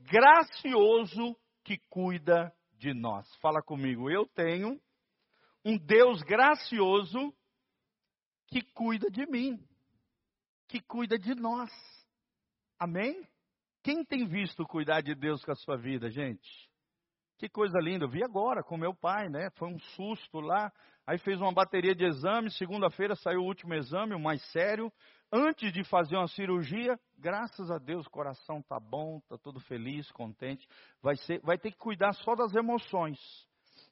gracioso 0.00 1.36
que 1.64 1.78
cuida 1.88 2.54
de 2.78 2.92
nós. 2.92 3.32
Fala 3.36 3.62
comigo, 3.62 4.10
eu 4.10 4.26
tenho 4.26 4.80
um 5.64 5.78
Deus 5.78 6.22
gracioso 6.22 7.32
que 8.48 8.62
cuida 8.74 9.10
de 9.10 9.24
mim, 9.26 9.58
que 10.68 10.80
cuida 10.80 11.18
de 11.18 11.34
nós. 11.34 11.70
Amém? 12.78 13.26
Quem 13.82 14.04
tem 14.04 14.26
visto 14.26 14.66
cuidar 14.66 15.00
de 15.00 15.14
Deus 15.14 15.44
com 15.44 15.52
a 15.52 15.56
sua 15.56 15.76
vida, 15.76 16.10
gente? 16.10 16.70
Que 17.38 17.48
coisa 17.48 17.78
linda, 17.80 18.04
eu 18.04 18.08
vi 18.08 18.22
agora 18.22 18.62
com 18.62 18.76
meu 18.76 18.94
pai, 18.94 19.28
né? 19.28 19.50
Foi 19.56 19.68
um 19.68 19.78
susto 19.78 20.40
lá. 20.40 20.72
Aí 21.06 21.18
fez 21.18 21.40
uma 21.40 21.52
bateria 21.52 21.94
de 21.94 22.04
exames, 22.04 22.56
segunda-feira 22.56 23.14
saiu 23.16 23.40
o 23.40 23.46
último 23.46 23.74
exame, 23.74 24.14
o 24.14 24.20
mais 24.20 24.42
sério 24.52 24.92
antes 25.32 25.72
de 25.72 25.82
fazer 25.84 26.16
uma 26.16 26.28
cirurgia, 26.28 26.98
graças 27.18 27.70
a 27.70 27.78
Deus, 27.78 28.06
o 28.06 28.10
coração 28.10 28.58
está 28.58 28.78
bom, 28.78 29.18
está 29.18 29.38
todo 29.38 29.58
feliz, 29.60 30.10
contente. 30.12 30.68
Vai, 31.00 31.16
ser, 31.16 31.40
vai 31.40 31.56
ter 31.56 31.70
que 31.70 31.78
cuidar 31.78 32.12
só 32.12 32.34
das 32.34 32.54
emoções. 32.54 33.18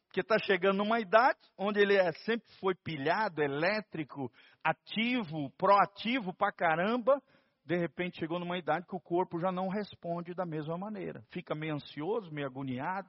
Porque 0.06 0.20
está 0.20 0.36
chegando 0.44 0.78
numa 0.78 1.00
idade 1.00 1.38
onde 1.56 1.80
ele 1.80 1.96
é, 1.96 2.12
sempre 2.24 2.46
foi 2.60 2.74
pilhado, 2.74 3.40
elétrico, 3.40 4.30
ativo, 4.62 5.50
proativo 5.56 6.34
pra 6.34 6.52
caramba. 6.52 7.22
De 7.64 7.76
repente 7.76 8.18
chegou 8.18 8.38
numa 8.38 8.58
idade 8.58 8.86
que 8.86 8.96
o 8.96 9.00
corpo 9.00 9.40
já 9.40 9.52
não 9.52 9.68
responde 9.68 10.34
da 10.34 10.44
mesma 10.44 10.76
maneira. 10.76 11.22
Fica 11.30 11.54
meio 11.54 11.74
ansioso, 11.74 12.30
meio 12.32 12.48
agoniado. 12.48 13.08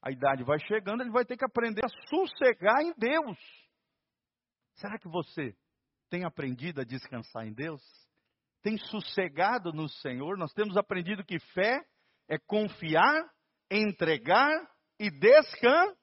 A 0.00 0.10
idade 0.10 0.44
vai 0.44 0.58
chegando, 0.60 1.02
ele 1.02 1.10
vai 1.10 1.24
ter 1.24 1.36
que 1.36 1.44
aprender 1.44 1.84
a 1.84 2.08
sossegar 2.08 2.80
em 2.82 2.92
Deus. 2.96 3.38
Será 4.74 4.98
que 4.98 5.08
você 5.08 5.56
tem 6.08 6.24
aprendido 6.24 6.80
a 6.80 6.84
descansar 6.84 7.46
em 7.46 7.52
Deus? 7.52 7.82
Tem 8.62 8.76
sossegado 8.78 9.72
no 9.72 9.88
Senhor? 9.88 10.38
Nós 10.38 10.52
temos 10.52 10.76
aprendido 10.76 11.24
que 11.24 11.38
fé 11.52 11.80
é 12.28 12.38
confiar, 12.38 13.28
entregar 13.70 14.50
e 14.98 15.10
descansar. 15.10 15.96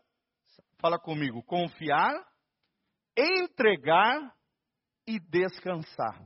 Fala 0.79 0.99
comigo, 0.99 1.41
confiar, 1.43 2.13
entregar 3.17 4.35
e 5.07 5.19
descansar. 5.19 6.21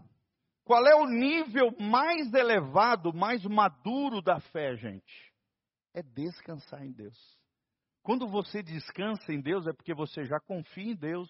Qual 0.64 0.86
é 0.86 0.96
o 0.96 1.08
nível 1.08 1.76
mais 1.80 2.34
elevado, 2.34 3.14
mais 3.14 3.44
maduro 3.46 4.22
da 4.22 4.40
fé, 4.40 4.76
gente? 4.76 5.34
É 5.94 6.02
descansar 6.02 6.84
em 6.84 6.92
Deus. 6.92 7.39
Quando 8.02 8.28
você 8.28 8.64
descansa 8.64 9.32
em 9.32 9.42
Deus, 9.42 9.68
é 9.68 9.74
porque 9.74 9.94
você 9.94 10.24
já 10.26 10.40
confia 10.40 10.92
em 10.92 10.96
Deus, 10.96 11.30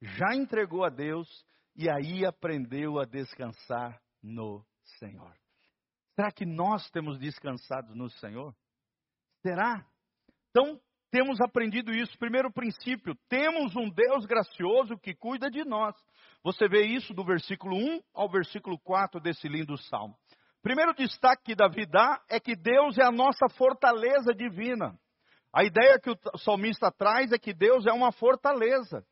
já 0.00 0.34
entregou 0.34 0.84
a 0.84 0.88
Deus 0.88 1.28
e 1.74 1.88
aí 1.90 2.24
aprendeu 2.24 2.98
a 2.98 3.04
descansar 3.04 4.00
no 4.22 4.64
Senhor. 4.98 5.34
Será 6.14 6.30
que 6.30 6.44
nós 6.44 6.88
temos 6.90 7.18
descansado 7.18 7.94
no 7.94 8.10
Senhor? 8.10 8.54
Será? 9.42 9.86
Então, 10.50 10.80
temos 11.10 11.40
aprendido 11.40 11.92
isso. 11.92 12.16
Primeiro 12.18 12.52
princípio, 12.52 13.14
temos 13.28 13.74
um 13.74 13.88
Deus 13.90 14.26
gracioso 14.26 14.98
que 14.98 15.14
cuida 15.14 15.50
de 15.50 15.64
nós. 15.64 15.94
Você 16.44 16.68
vê 16.68 16.84
isso 16.84 17.12
do 17.12 17.24
versículo 17.24 17.76
1 17.76 18.00
ao 18.14 18.28
versículo 18.30 18.78
4 18.78 19.20
desse 19.20 19.48
lindo 19.48 19.76
salmo. 19.76 20.14
Primeiro 20.62 20.94
destaque 20.94 21.44
que 21.44 21.54
Davi 21.54 21.86
dá 21.86 22.22
é 22.28 22.38
que 22.38 22.54
Deus 22.54 22.98
é 22.98 23.04
a 23.04 23.10
nossa 23.10 23.48
fortaleza 23.56 24.34
divina. 24.34 24.98
A 25.52 25.64
ideia 25.64 25.98
que 25.98 26.10
o 26.10 26.38
salmista 26.38 26.92
traz 26.92 27.32
é 27.32 27.38
que 27.38 27.52
Deus 27.52 27.86
é 27.86 27.92
uma 27.92 28.12
fortaleza. 28.12 29.04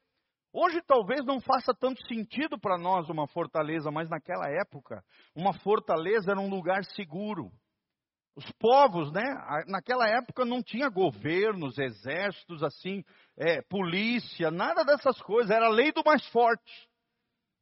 Hoje 0.52 0.80
talvez 0.87 1.25
não 1.25 1.40
faça 1.40 1.75
tanto 1.75 2.00
sentido 2.07 2.59
para 2.59 2.78
nós 2.78 3.09
uma 3.09 3.26
fortaleza, 3.26 3.90
mas 3.90 4.09
naquela 4.09 4.49
época, 4.49 5.04
uma 5.35 5.52
fortaleza 5.52 6.30
era 6.30 6.40
um 6.40 6.49
lugar 6.49 6.85
seguro. 6.85 7.50
Os 8.35 8.50
povos, 8.52 9.12
né? 9.12 9.25
Naquela 9.66 10.09
época 10.09 10.45
não 10.45 10.62
tinha 10.62 10.88
governos, 10.88 11.76
exércitos, 11.76 12.62
assim, 12.62 13.04
é, 13.37 13.61
polícia, 13.62 14.50
nada 14.50 14.85
dessas 14.85 15.21
coisas. 15.23 15.50
Era 15.50 15.66
a 15.66 15.71
lei 15.71 15.90
do 15.92 16.02
mais 16.04 16.25
forte. 16.28 16.88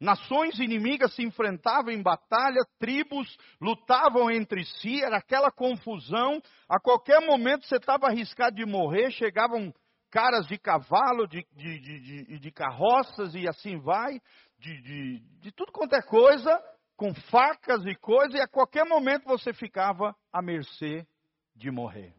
Nações 0.00 0.58
inimigas 0.58 1.14
se 1.14 1.22
enfrentavam 1.22 1.90
em 1.90 2.02
batalha, 2.02 2.60
tribos 2.78 3.34
lutavam 3.60 4.30
entre 4.30 4.64
si, 4.64 5.02
era 5.02 5.16
aquela 5.16 5.50
confusão. 5.50 6.40
A 6.68 6.78
qualquer 6.78 7.26
momento 7.26 7.66
você 7.66 7.76
estava 7.76 8.06
arriscado 8.06 8.56
de 8.56 8.66
morrer, 8.66 9.10
chegavam 9.10 9.72
caras 10.10 10.46
de 10.46 10.58
cavalo, 10.58 11.26
de, 11.26 11.46
de, 11.52 11.80
de, 11.80 12.38
de, 12.38 12.50
carroças 12.52 13.34
e 13.34 13.48
assim 13.48 13.78
vai, 13.78 14.20
de, 14.58 15.52
tudo 15.54 15.72
quanto 15.72 15.94
é 15.94 16.02
coisa, 16.02 16.62
com 16.96 17.14
facas 17.14 17.84
e 17.84 17.94
coisas, 17.96 18.34
e 18.34 18.40
a 18.40 18.48
qualquer 18.48 18.86
momento 18.86 19.24
você 19.24 19.52
ficava 19.52 20.14
à 20.32 20.40
mercê 20.40 21.06
de 21.54 21.70
morrer. 21.70 22.14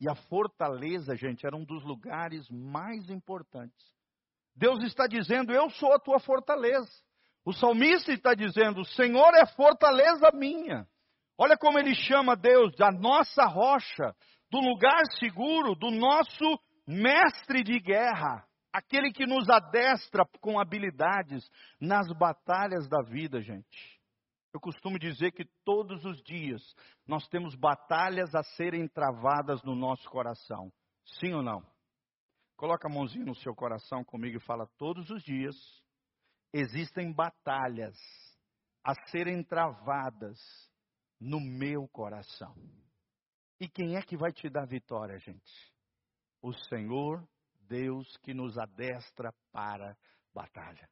E 0.00 0.08
a 0.08 0.14
fortaleza, 0.14 1.16
gente, 1.16 1.46
era 1.46 1.56
um 1.56 1.64
dos 1.64 1.84
lugares 1.84 2.48
mais 2.50 3.08
importantes. 3.10 3.93
Deus 4.56 4.82
está 4.84 5.06
dizendo: 5.06 5.52
Eu 5.52 5.68
sou 5.70 5.92
a 5.92 5.98
tua 5.98 6.18
fortaleza. 6.20 6.90
O 7.44 7.52
salmista 7.52 8.12
está 8.12 8.34
dizendo: 8.34 8.80
O 8.80 8.84
Senhor 8.84 9.34
é 9.34 9.46
fortaleza 9.46 10.30
minha. 10.32 10.86
Olha 11.36 11.56
como 11.56 11.78
ele 11.78 11.94
chama 11.94 12.36
Deus 12.36 12.74
da 12.76 12.92
nossa 12.92 13.44
rocha, 13.44 14.14
do 14.50 14.60
lugar 14.60 15.02
seguro, 15.18 15.74
do 15.74 15.90
nosso 15.90 16.58
mestre 16.86 17.62
de 17.62 17.78
guerra. 17.80 18.44
aquele 18.72 19.12
que 19.12 19.24
nos 19.24 19.48
adestra 19.48 20.24
com 20.40 20.58
habilidades 20.58 21.48
nas 21.80 22.08
batalhas 22.12 22.88
da 22.88 23.02
vida, 23.02 23.40
gente. 23.40 24.00
Eu 24.52 24.60
costumo 24.60 24.98
dizer 24.98 25.32
que 25.32 25.44
todos 25.64 26.04
os 26.04 26.20
dias 26.22 26.60
nós 27.06 27.26
temos 27.28 27.54
batalhas 27.54 28.34
a 28.34 28.42
serem 28.42 28.88
travadas 28.88 29.62
no 29.62 29.74
nosso 29.74 30.08
coração. 30.10 30.72
Sim 31.20 31.34
ou 31.34 31.42
não? 31.42 31.62
Coloca 32.64 32.88
a 32.88 32.90
mãozinha 32.90 33.26
no 33.26 33.34
seu 33.34 33.54
coração 33.54 34.02
comigo 34.02 34.38
e 34.38 34.40
fala: 34.40 34.66
todos 34.78 35.10
os 35.10 35.22
dias 35.22 35.54
existem 36.50 37.12
batalhas 37.12 37.94
a 38.82 38.94
serem 39.10 39.44
travadas 39.44 40.38
no 41.20 41.38
meu 41.40 41.86
coração. 41.88 42.54
E 43.60 43.68
quem 43.68 43.96
é 43.96 44.00
que 44.00 44.16
vai 44.16 44.32
te 44.32 44.48
dar 44.48 44.64
vitória, 44.64 45.18
gente? 45.18 45.52
O 46.40 46.54
Senhor 46.54 47.22
Deus 47.68 48.16
que 48.22 48.32
nos 48.32 48.56
adestra 48.56 49.30
para 49.52 49.94
batalha. 50.34 50.88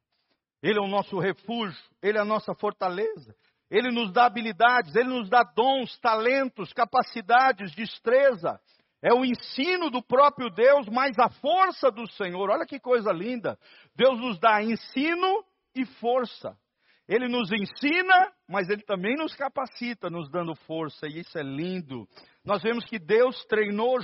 Ele 0.61 0.77
é 0.77 0.81
o 0.81 0.87
nosso 0.87 1.17
refúgio, 1.17 1.83
ele 2.03 2.19
é 2.19 2.21
a 2.21 2.25
nossa 2.25 2.53
fortaleza. 2.53 3.35
Ele 3.67 3.89
nos 3.89 4.13
dá 4.13 4.27
habilidades, 4.27 4.95
ele 4.95 5.09
nos 5.09 5.27
dá 5.27 5.41
dons, 5.41 5.97
talentos, 5.97 6.71
capacidades, 6.71 7.73
destreza. 7.73 8.61
É 9.03 9.13
o 9.13 9.25
ensino 9.25 9.89
do 9.89 10.01
próprio 10.01 10.49
Deus, 10.49 10.87
mais 10.87 11.19
a 11.19 11.29
força 11.29 11.91
do 11.91 12.09
Senhor. 12.13 12.49
Olha 12.49 12.65
que 12.65 12.79
coisa 12.79 13.11
linda. 13.11 13.59
Deus 13.93 14.17
nos 14.17 14.39
dá 14.39 14.63
ensino 14.63 15.43
e 15.75 15.85
força. 15.85 16.57
Ele 17.05 17.27
nos 17.27 17.51
ensina, 17.51 18.31
mas 18.47 18.69
ele 18.69 18.81
também 18.83 19.15
nos 19.17 19.35
capacita, 19.35 20.09
nos 20.09 20.31
dando 20.31 20.55
força, 20.55 21.05
e 21.05 21.19
isso 21.19 21.37
é 21.37 21.43
lindo. 21.43 22.07
Nós 22.45 22.63
vemos 22.63 22.85
que 22.85 22.97
Deus 22.97 23.43
treinou 23.45 23.97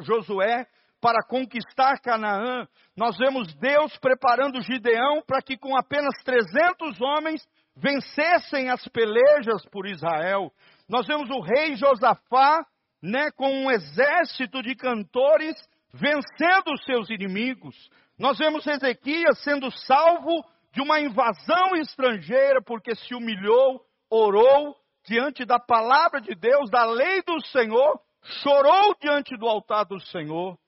Josué 0.00 0.66
para 1.00 1.24
conquistar 1.28 2.00
Canaã. 2.00 2.66
Nós 2.96 3.16
vemos 3.16 3.54
Deus 3.54 3.96
preparando 3.98 4.60
Gideão 4.62 5.22
para 5.24 5.40
que 5.40 5.56
com 5.56 5.76
apenas 5.76 6.14
300 6.24 7.00
homens 7.00 7.40
vencessem 7.76 8.68
as 8.68 8.86
pelejas 8.88 9.64
por 9.70 9.86
Israel. 9.86 10.52
Nós 10.88 11.06
vemos 11.06 11.30
o 11.30 11.40
rei 11.40 11.76
Josafá, 11.76 12.66
né, 13.02 13.30
com 13.30 13.48
um 13.48 13.70
exército 13.70 14.62
de 14.62 14.74
cantores 14.74 15.56
vencendo 15.92 16.72
os 16.72 16.84
seus 16.84 17.10
inimigos. 17.10 17.90
Nós 18.18 18.38
vemos 18.38 18.66
Ezequias 18.66 19.42
sendo 19.42 19.70
salvo 19.70 20.44
de 20.72 20.80
uma 20.80 21.00
invasão 21.00 21.74
estrangeira 21.76 22.62
porque 22.62 22.94
se 22.94 23.14
humilhou, 23.14 23.84
orou 24.08 24.76
diante 25.04 25.44
da 25.44 25.58
palavra 25.58 26.20
de 26.20 26.34
Deus, 26.34 26.70
da 26.70 26.84
lei 26.84 27.22
do 27.22 27.40
Senhor, 27.46 28.00
chorou 28.42 28.94
diante 29.00 29.36
do 29.36 29.46
altar 29.46 29.84
do 29.84 29.98
Senhor 30.00 30.58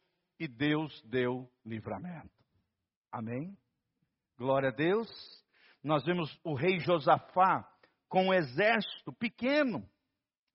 e 0.41 0.49
Deus 0.49 1.01
deu 1.05 1.49
livramento. 1.65 2.31
Amém? 3.13 3.57
Glória 4.39 4.71
a 4.71 4.73
Deus. 4.73 5.09
Nós 5.85 6.05
vemos 6.05 6.37
o 6.43 6.55
rei 6.55 6.79
Josafá 6.81 7.69
com 8.09 8.29
um 8.29 8.35
exército 8.35 9.13
pequeno, 9.13 9.87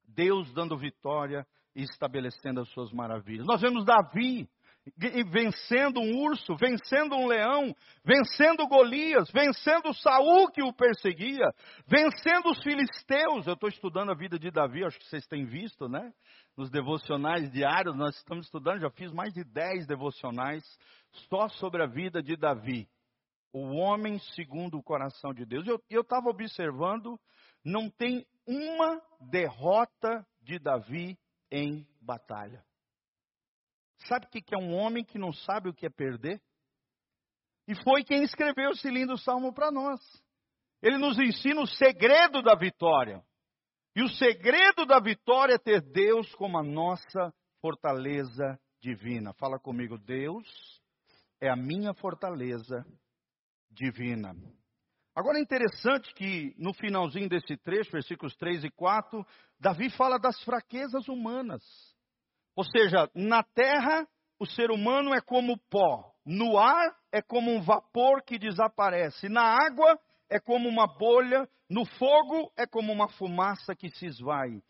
Deus 0.03 0.51
dando 0.53 0.77
vitória 0.77 1.46
e 1.77 1.84
estabelecendo 1.84 2.60
as 2.60 2.69
suas 2.69 2.91
maravilhas. 2.91 3.46
Nós 3.46 3.62
vemos 3.62 3.86
Davi 3.86 4.50
vencendo 5.29 6.00
um 6.00 6.24
urso, 6.24 6.55
vencendo 6.55 7.15
um 7.15 7.27
leão, 7.27 7.75
vencendo 8.03 8.67
Golias, 8.67 9.29
vencendo 9.31 9.93
Saul 9.93 10.50
que 10.50 10.63
o 10.63 10.74
perseguia, 10.74 11.53
vencendo 11.86 12.50
os 12.50 12.63
filisteus. 12.63 13.46
Eu 13.46 13.53
estou 13.53 13.69
estudando 13.69 14.12
a 14.12 14.15
vida 14.15 14.39
de 14.39 14.50
Davi, 14.50 14.84
acho 14.84 14.98
que 14.98 15.05
vocês 15.05 15.27
têm 15.27 15.46
visto, 15.46 15.88
né? 15.88 16.12
nos 16.55 16.72
devocionais 16.72 17.51
diários, 17.51 17.96
nós 17.96 18.15
estamos 18.15 18.48
estudando, 18.48 18.81
já 18.81 18.89
fiz 18.89 19.12
mais 19.12 19.31
de 19.31 19.43
10 19.43 19.86
devocionais 19.86 20.63
só 21.29 21.48
sobre 21.50 21.84
a 21.84 21.86
vida 21.86 22.24
de 22.24 22.36
Davi, 22.36 22.89
o 23.53 23.75
homem 23.75 24.17
segundo 24.34 24.79
o 24.79 24.84
coração 24.84 25.31
de 25.31 25.46
Deus. 25.46 25.67
Eu 25.88 26.01
estava 26.01 26.29
observando, 26.29 27.19
não 27.63 27.91
tem 27.91 28.25
uma 28.48 29.00
derrota 29.29 30.25
de 30.41 30.57
Davi 30.57 31.15
em 31.51 31.88
batalha. 32.01 32.63
Sabe 34.08 34.27
o 34.27 34.30
que 34.30 34.54
é 34.54 34.58
um 34.58 34.75
homem 34.75 35.04
que 35.04 35.18
não 35.18 35.34
sabe 35.34 35.70
o 35.70 35.74
que 35.74 35.86
é 35.86 35.89
perder? 35.89 36.42
E 37.68 37.75
foi 37.84 38.04
quem 38.04 38.24
escreveu 38.24 38.72
esse 38.72 38.89
lindo 38.89 39.18
salmo 39.18 39.53
para 39.53 39.72
nós. 39.72 40.00
Ele 40.81 40.98
nos 40.98 41.20
ensina 41.20 41.62
o 41.62 41.68
segredo 41.68 42.42
da 42.42 42.55
vitória. 42.55 43.24
E 43.96 44.03
o 44.03 44.10
segredo 44.10 44.86
da 44.86 45.00
vitória 45.00 45.55
é 45.55 45.57
ter 45.57 45.81
Deus 45.81 46.33
como 46.36 46.57
a 46.57 46.64
nossa 46.64 47.33
fortaleza 47.60 48.60
divina. 48.79 49.33
Fala 49.33 49.60
comigo, 49.60 49.98
Deus 49.98 50.48
é 51.42 51.50
a 51.50 51.55
minha 51.55 51.94
fortaleza 51.94 52.86
divina. 53.72 54.36
Agora 55.18 55.40
é 55.40 55.42
interessante 55.42 56.14
que 56.14 56.53
no 56.60 56.75
finalzinho 56.75 57.27
desse 57.27 57.58
trecho, 57.58 57.90
versículos 57.92 58.36
3 58.36 58.66
e 58.66 58.70
4, 58.70 59.25
Davi 59.60 59.90
fala 59.90 60.20
das 60.20 60.40
fraquezas 60.44 61.08
humanas. 61.08 61.64
Ou 62.56 62.64
seja, 62.64 63.10
na 63.16 63.42
terra 63.42 64.08
o 64.40 64.46
ser 64.46 64.70
humano 64.70 65.16
é 65.16 65.20
como 65.20 65.58
pó, 65.72 66.14
no 66.24 66.60
ar 66.60 66.96
é 67.12 67.20
como 67.20 67.50
um 67.50 67.60
vapor 67.60 68.22
que 68.22 68.38
desaparece, 68.38 69.27
na 69.27 69.42
água 69.42 70.00
é 70.30 70.40
como 70.40 70.70
uma 70.70 70.86
bolha, 70.86 71.50
no 71.68 71.84
fogo 71.84 72.51
é 72.56 72.68
como 72.68 72.94
uma 72.94 73.10
fumaça 73.10 73.75
que 73.75 73.90
se 73.90 74.06
esvai. 74.06 74.62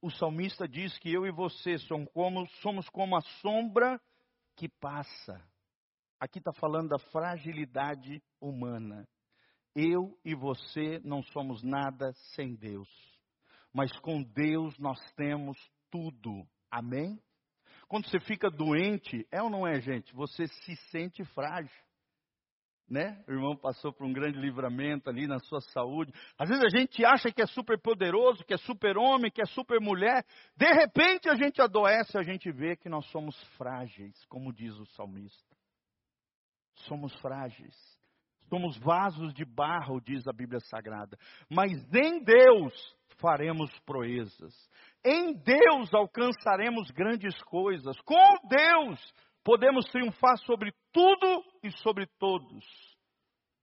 O 0.00 0.10
salmista 0.10 0.66
diz 0.66 0.98
que 0.98 1.12
eu 1.12 1.24
e 1.26 1.30
você 1.30 1.78
somos 1.78 2.08
como, 2.12 2.44
somos 2.60 2.88
como 2.88 3.16
a 3.16 3.20
sombra 3.40 4.00
que 4.56 4.68
passa. 4.68 5.40
Aqui 6.18 6.40
está 6.40 6.52
falando 6.52 6.88
da 6.88 6.98
fragilidade 6.98 8.20
humana. 8.40 9.06
Eu 9.74 10.18
e 10.24 10.34
você 10.34 11.00
não 11.04 11.22
somos 11.22 11.62
nada 11.62 12.12
sem 12.34 12.54
Deus. 12.54 12.88
Mas 13.72 13.90
com 14.00 14.22
Deus 14.22 14.78
nós 14.78 14.98
temos 15.16 15.58
tudo. 15.90 16.46
Amém? 16.70 17.18
Quando 17.88 18.08
você 18.08 18.20
fica 18.20 18.50
doente, 18.50 19.26
é 19.30 19.42
ou 19.42 19.50
não 19.50 19.66
é, 19.66 19.80
gente? 19.80 20.14
Você 20.14 20.46
se 20.46 20.76
sente 20.90 21.24
frágil 21.26 21.82
né? 22.92 23.24
O 23.26 23.32
irmão 23.32 23.56
passou 23.56 23.90
por 23.90 24.06
um 24.06 24.12
grande 24.12 24.38
livramento 24.38 25.08
ali 25.08 25.26
na 25.26 25.38
sua 25.38 25.62
saúde. 25.62 26.12
Às 26.38 26.50
vezes 26.50 26.62
a 26.62 26.68
gente 26.68 27.02
acha 27.04 27.32
que 27.32 27.40
é 27.40 27.46
super 27.46 27.80
poderoso, 27.80 28.44
que 28.44 28.52
é 28.52 28.58
super 28.58 28.98
homem, 28.98 29.30
que 29.30 29.40
é 29.40 29.46
super 29.46 29.80
mulher. 29.80 30.22
De 30.54 30.70
repente 30.70 31.26
a 31.26 31.34
gente 31.34 31.62
adoece, 31.62 32.18
a 32.18 32.22
gente 32.22 32.52
vê 32.52 32.76
que 32.76 32.90
nós 32.90 33.06
somos 33.06 33.34
frágeis, 33.56 34.14
como 34.26 34.52
diz 34.52 34.74
o 34.74 34.84
salmista. 34.86 35.56
Somos 36.86 37.14
frágeis. 37.20 37.74
Somos 38.52 38.76
vasos 38.76 39.32
de 39.32 39.46
barro, 39.46 39.98
diz 39.98 40.28
a 40.28 40.32
Bíblia 40.32 40.60
Sagrada. 40.60 41.16
Mas 41.48 41.72
em 41.94 42.22
Deus 42.22 42.74
faremos 43.18 43.70
proezas. 43.86 44.54
Em 45.02 45.32
Deus 45.32 45.94
alcançaremos 45.94 46.90
grandes 46.90 47.34
coisas. 47.44 47.98
Com 48.02 48.34
Deus 48.46 49.00
podemos 49.42 49.86
triunfar 49.86 50.36
sobre 50.44 50.70
tudo 50.92 51.42
e 51.62 51.70
sobre 51.78 52.06
todos. 52.18 52.62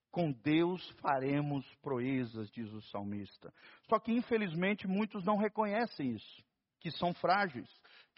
Com 0.10 0.32
Deus 0.32 0.90
faremos 1.02 1.64
proezas, 1.84 2.50
diz 2.50 2.74
o 2.74 2.82
salmista. 2.82 3.54
Só 3.88 4.00
que, 4.00 4.12
infelizmente, 4.12 4.88
muitos 4.88 5.24
não 5.24 5.38
reconhecem 5.38 6.16
isso, 6.16 6.44
que 6.80 6.90
são 6.90 7.14
frágeis, 7.14 7.70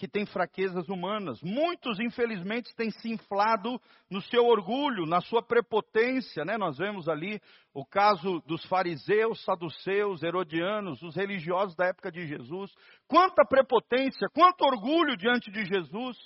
que 0.02 0.08
têm 0.08 0.26
fraquezas 0.26 0.90
humanas. 0.90 1.40
Muitos, 1.44 2.00
infelizmente, 2.00 2.76
têm 2.76 2.90
se 2.90 3.08
inflado 3.08 3.80
no 4.10 4.20
seu 4.20 4.48
orgulho, 4.48 5.06
na 5.06 5.22
sua 5.22 5.44
prepotência. 5.44 6.44
Né? 6.44 6.58
Nós 6.58 6.80
vemos 6.80 7.08
ali 7.08 7.40
o 7.72 7.86
caso 7.86 8.42
dos 8.48 8.66
fariseus, 8.66 9.46
saduceus, 9.46 10.24
herodianos, 10.24 11.04
os 11.04 11.16
religiosos 11.16 11.76
da 11.76 11.86
época 11.86 12.12
de 12.12 12.26
Jesus. 12.26 12.74
Quanta 13.08 13.46
prepotência, 13.48 14.28
quanto 14.34 14.64
orgulho 14.64 15.16
diante 15.16 15.52
de 15.52 15.64
Jesus. 15.66 16.18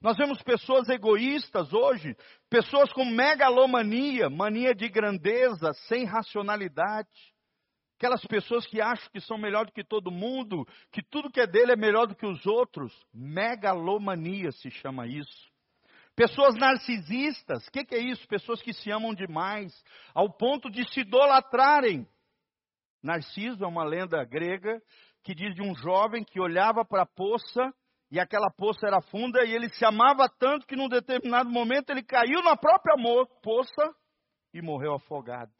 Nós 0.00 0.16
vemos 0.16 0.40
pessoas 0.42 0.88
egoístas 0.88 1.72
hoje, 1.72 2.14
pessoas 2.48 2.92
com 2.92 3.04
megalomania, 3.04 4.30
mania 4.30 4.72
de 4.72 4.88
grandeza, 4.88 5.72
sem 5.88 6.04
racionalidade. 6.04 7.34
Aquelas 7.96 8.22
pessoas 8.26 8.66
que 8.66 8.80
acham 8.80 9.10
que 9.10 9.20
são 9.20 9.38
melhor 9.38 9.66
do 9.66 9.72
que 9.72 9.82
todo 9.82 10.10
mundo, 10.10 10.66
que 10.92 11.02
tudo 11.02 11.30
que 11.30 11.40
é 11.40 11.46
dele 11.46 11.72
é 11.72 11.76
melhor 11.76 12.06
do 12.06 12.14
que 12.14 12.26
os 12.26 12.44
outros. 12.46 12.92
Megalomania 13.12 14.52
se 14.52 14.70
chama 14.70 15.06
isso. 15.06 15.50
Pessoas 16.14 16.54
narcisistas, 16.56 17.66
o 17.66 17.70
que, 17.70 17.84
que 17.84 17.94
é 17.94 17.98
isso? 17.98 18.26
Pessoas 18.28 18.60
que 18.60 18.72
se 18.72 18.90
amam 18.90 19.14
demais, 19.14 19.72
ao 20.14 20.30
ponto 20.30 20.70
de 20.70 20.86
se 20.92 21.00
idolatrarem. 21.00 22.06
Narciso 23.02 23.64
é 23.64 23.66
uma 23.66 23.84
lenda 23.84 24.22
grega 24.24 24.80
que 25.22 25.34
diz 25.34 25.54
de 25.54 25.62
um 25.62 25.74
jovem 25.74 26.22
que 26.22 26.40
olhava 26.40 26.84
para 26.84 27.02
a 27.02 27.06
poça 27.06 27.72
e 28.10 28.20
aquela 28.20 28.50
poça 28.50 28.86
era 28.86 29.00
funda, 29.00 29.44
e 29.44 29.52
ele 29.52 29.68
se 29.70 29.84
amava 29.84 30.28
tanto 30.38 30.66
que 30.66 30.76
num 30.76 30.88
determinado 30.88 31.50
momento 31.50 31.90
ele 31.90 32.02
caiu 32.02 32.42
na 32.42 32.56
própria 32.56 32.94
poça 33.42 33.94
e 34.54 34.62
morreu 34.62 34.94
afogado. 34.94 35.52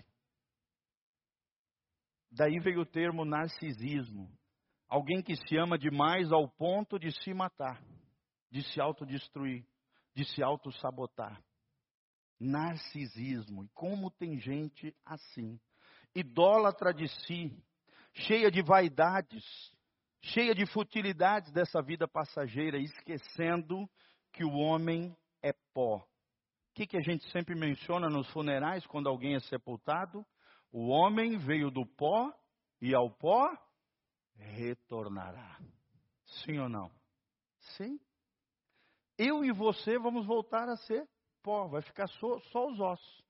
Daí 2.36 2.58
veio 2.60 2.82
o 2.82 2.86
termo 2.86 3.24
narcisismo. 3.24 4.30
Alguém 4.86 5.22
que 5.22 5.34
se 5.34 5.56
ama 5.56 5.78
demais 5.78 6.30
ao 6.30 6.46
ponto 6.46 6.98
de 6.98 7.10
se 7.22 7.32
matar, 7.32 7.82
de 8.50 8.62
se 8.62 8.78
autodestruir, 8.78 9.64
de 10.14 10.22
se 10.26 10.42
autossabotar. 10.42 11.42
Narcisismo. 12.38 13.64
E 13.64 13.68
como 13.68 14.10
tem 14.10 14.38
gente 14.38 14.94
assim, 15.02 15.58
idólatra 16.14 16.92
de 16.92 17.08
si, 17.08 17.56
cheia 18.12 18.50
de 18.50 18.60
vaidades, 18.60 19.42
cheia 20.20 20.54
de 20.54 20.66
futilidades 20.66 21.50
dessa 21.52 21.80
vida 21.80 22.06
passageira, 22.06 22.76
esquecendo 22.76 23.88
que 24.30 24.44
o 24.44 24.52
homem 24.52 25.16
é 25.42 25.54
pó. 25.72 25.96
O 25.96 26.74
que, 26.74 26.86
que 26.86 26.98
a 26.98 27.02
gente 27.02 27.26
sempre 27.30 27.54
menciona 27.54 28.10
nos 28.10 28.28
funerais 28.28 28.86
quando 28.86 29.08
alguém 29.08 29.34
é 29.34 29.40
sepultado? 29.40 30.22
O 30.72 30.88
homem 30.88 31.38
veio 31.38 31.70
do 31.70 31.86
pó 31.86 32.32
e 32.80 32.94
ao 32.94 33.10
pó 33.10 33.50
retornará. 34.34 35.58
Sim 36.24 36.58
ou 36.58 36.68
não? 36.68 36.90
Sim. 37.76 37.98
Eu 39.18 39.44
e 39.44 39.52
você 39.52 39.98
vamos 39.98 40.26
voltar 40.26 40.68
a 40.68 40.76
ser 40.76 41.08
pó, 41.42 41.68
vai 41.68 41.80
ficar 41.82 42.06
só, 42.08 42.38
só 42.50 42.66
os 42.66 42.80
ossos. 42.80 43.24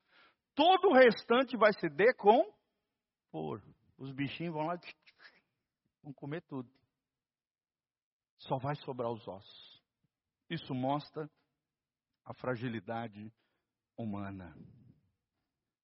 Todo 0.55 0.88
o 0.88 0.94
restante 0.94 1.57
vai 1.57 1.72
se 1.75 1.88
decompor. 1.88 3.62
Os 3.99 4.11
bichinhos 4.12 4.55
vão 4.55 4.66
lá, 4.66 4.79
vão 6.03 6.12
comer 6.12 6.42
tudo. 6.42 6.68
Só 8.38 8.59
vai 8.59 8.75
sobrar 8.77 9.11
os 9.11 9.27
ossos. 9.27 9.83
Isso 10.49 10.75
mostra 10.75 11.29
a 12.25 12.35
fragilidade 12.35 13.33
humana. 13.96 14.55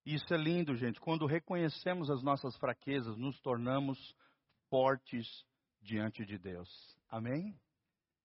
Isso 0.05 0.33
é 0.35 0.37
lindo, 0.37 0.75
gente. 0.75 1.01
Quando 1.01 1.27
reconhecemos 1.27 2.11
as 2.11 2.23
nossas 2.23 2.57
fraquezas, 2.57 3.17
nos 3.17 3.38
tornamos 3.41 3.99
fortes 4.69 5.27
diante 5.81 6.25
de 6.25 6.38
Deus. 6.38 6.69
Amém? 7.09 7.55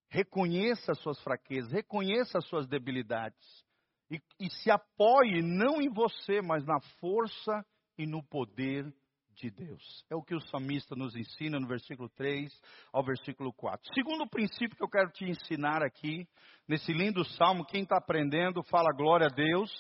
Reconheça 0.10 0.94
as 0.94 1.00
suas 1.00 1.20
fraquezas, 1.22 1.72
reconheça 1.72 2.38
as 2.38 2.48
suas 2.48 2.68
debilidades. 2.68 3.66
E, 4.10 4.22
e 4.40 4.50
se 4.50 4.72
apoie 4.72 5.42
não 5.42 5.82
em 5.82 5.90
você, 5.90 6.42
mas 6.42 6.66
na 6.66 6.80
força 7.00 7.66
e 7.98 8.08
no 8.08 8.24
poder 8.24 8.92
de 9.36 9.52
Deus. 9.52 10.06
É 10.10 10.16
o 10.16 10.24
que 10.24 10.34
o 10.34 10.42
salmista 10.42 10.96
nos 10.96 11.16
ensina 11.16 11.60
no 11.60 11.68
versículo 11.68 12.10
3 12.10 12.50
ao 12.92 13.04
versículo 13.04 13.54
4. 13.54 13.94
Segundo 13.94 14.28
princípio 14.28 14.76
que 14.76 14.84
eu 14.84 14.90
quero 14.90 15.12
te 15.12 15.26
ensinar 15.26 15.84
aqui, 15.84 16.28
nesse 16.68 16.92
lindo 16.92 17.24
salmo, 17.24 17.66
quem 17.66 17.84
está 17.84 17.98
aprendendo, 17.98 18.64
fala 18.64 18.92
glória 18.96 19.28
a 19.28 19.34
Deus. 19.34 19.72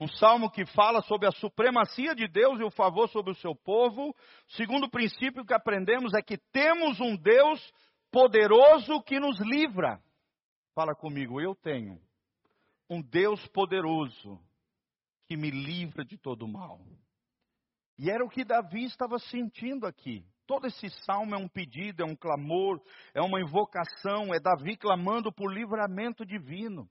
Um 0.00 0.06
salmo 0.06 0.48
que 0.50 0.64
fala 0.64 1.02
sobre 1.02 1.26
a 1.26 1.32
supremacia 1.32 2.14
de 2.14 2.28
Deus 2.28 2.60
e 2.60 2.62
o 2.62 2.70
favor 2.70 3.08
sobre 3.08 3.32
o 3.32 3.36
seu 3.36 3.54
povo. 3.54 4.14
Segundo 4.50 4.88
princípio 4.88 5.44
que 5.44 5.52
aprendemos 5.52 6.14
é 6.14 6.22
que 6.22 6.38
temos 6.52 7.00
um 7.00 7.16
Deus 7.16 7.60
poderoso 8.10 9.02
que 9.02 9.18
nos 9.18 9.40
livra. 9.40 10.00
Fala 10.72 10.94
comigo, 10.94 11.40
eu 11.40 11.54
tenho 11.56 12.00
um 12.88 13.02
Deus 13.02 13.44
poderoso 13.48 14.40
que 15.26 15.36
me 15.36 15.50
livra 15.50 16.04
de 16.04 16.16
todo 16.16 16.46
mal. 16.46 16.80
E 17.98 18.08
era 18.08 18.24
o 18.24 18.30
que 18.30 18.44
Davi 18.44 18.84
estava 18.84 19.18
sentindo 19.18 19.84
aqui. 19.84 20.24
Todo 20.46 20.66
esse 20.66 20.88
salmo 21.04 21.34
é 21.34 21.38
um 21.38 21.48
pedido, 21.48 22.02
é 22.02 22.06
um 22.06 22.16
clamor, 22.16 22.80
é 23.12 23.20
uma 23.20 23.40
invocação, 23.40 24.32
é 24.32 24.38
Davi 24.38 24.76
clamando 24.76 25.32
por 25.32 25.52
livramento 25.52 26.24
divino. 26.24 26.88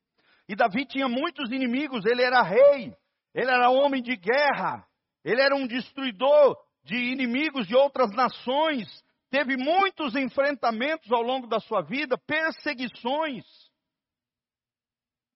E 0.47 0.55
Davi 0.55 0.85
tinha 0.85 1.07
muitos 1.07 1.51
inimigos, 1.51 2.05
ele 2.05 2.21
era 2.21 2.41
rei, 2.41 2.95
ele 3.33 3.51
era 3.51 3.69
homem 3.69 4.01
de 4.01 4.15
guerra, 4.15 4.87
ele 5.23 5.41
era 5.41 5.55
um 5.55 5.67
destruidor 5.67 6.57
de 6.83 6.95
inimigos 6.95 7.67
de 7.67 7.75
outras 7.75 8.09
nações, 8.11 8.87
teve 9.29 9.57
muitos 9.57 10.15
enfrentamentos 10.15 11.11
ao 11.11 11.21
longo 11.21 11.47
da 11.47 11.59
sua 11.59 11.81
vida, 11.81 12.17
perseguições. 12.17 13.45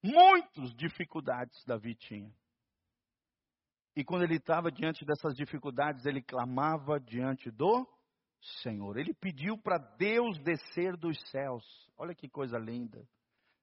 Muitas 0.01 0.73
dificuldades 0.75 1.63
Davi 1.65 1.93
tinha. 1.95 2.33
E 3.95 4.03
quando 4.03 4.23
ele 4.23 4.37
estava 4.37 4.71
diante 4.71 5.03
dessas 5.05 5.35
dificuldades, 5.35 6.05
ele 6.05 6.21
clamava 6.21 6.99
diante 6.99 7.51
do 7.51 7.85
Senhor. 8.63 8.97
Ele 8.97 9.13
pediu 9.13 9.57
para 9.57 9.77
Deus 9.77 10.39
descer 10.39 10.95
dos 10.95 11.19
céus. 11.29 11.63
Olha 11.97 12.15
que 12.15 12.29
coisa 12.29 12.57
linda. 12.57 13.05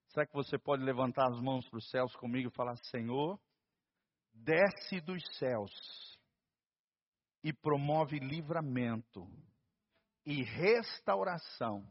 Será 0.09 0.27
que 0.27 0.33
você 0.33 0.59
pode 0.59 0.83
levantar 0.83 1.29
as 1.29 1.41
mãos 1.41 1.69
para 1.69 1.79
os 1.79 1.91
céus 1.91 2.15
comigo 2.17 2.49
e 2.49 2.55
falar: 2.55 2.77
Senhor, 2.85 3.39
desce 4.33 5.01
dos 5.01 5.23
céus 5.39 5.73
e 7.43 7.53
promove 7.53 8.19
livramento 8.19 9.29
e 10.25 10.43
restauração 10.43 11.87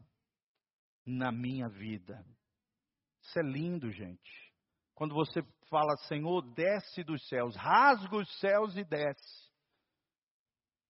na 1.04 1.32
minha 1.32 1.68
vida. 1.68 2.24
Isso 3.22 3.38
é 3.38 3.42
lindo, 3.42 3.90
gente. 3.90 4.54
Quando 4.94 5.14
você 5.14 5.42
fala, 5.68 5.96
Senhor, 6.08 6.42
desce 6.54 7.04
dos 7.04 7.26
céus, 7.28 7.54
rasga 7.56 8.16
os 8.16 8.40
céus 8.40 8.76
e 8.76 8.84
desce. 8.84 9.47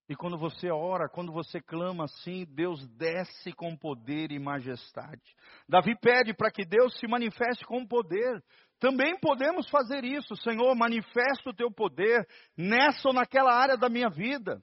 E 0.09 0.17
quando 0.17 0.39
você 0.39 0.71
ora, 0.71 1.07
quando 1.07 1.31
você 1.31 1.61
clama 1.61 2.05
assim, 2.05 2.47
Deus 2.49 2.87
desce 2.97 3.53
com 3.53 3.77
poder 3.77 4.33
e 4.33 4.39
majestade. 4.39 5.21
Davi 5.69 5.95
pede 6.01 6.33
para 6.33 6.51
que 6.51 6.65
Deus 6.65 6.99
se 6.99 7.07
manifeste 7.07 7.63
com 7.67 7.87
poder. 7.87 8.43
Também 8.81 9.19
podemos 9.21 9.69
fazer 9.69 10.05
isso, 10.05 10.35
Senhor, 10.37 10.75
manifesta 10.75 11.51
o 11.51 11.55
teu 11.55 11.71
poder 11.71 12.27
nessa 12.57 13.09
ou 13.09 13.13
naquela 13.13 13.53
área 13.53 13.77
da 13.77 13.91
minha 13.91 14.09
vida. 14.09 14.63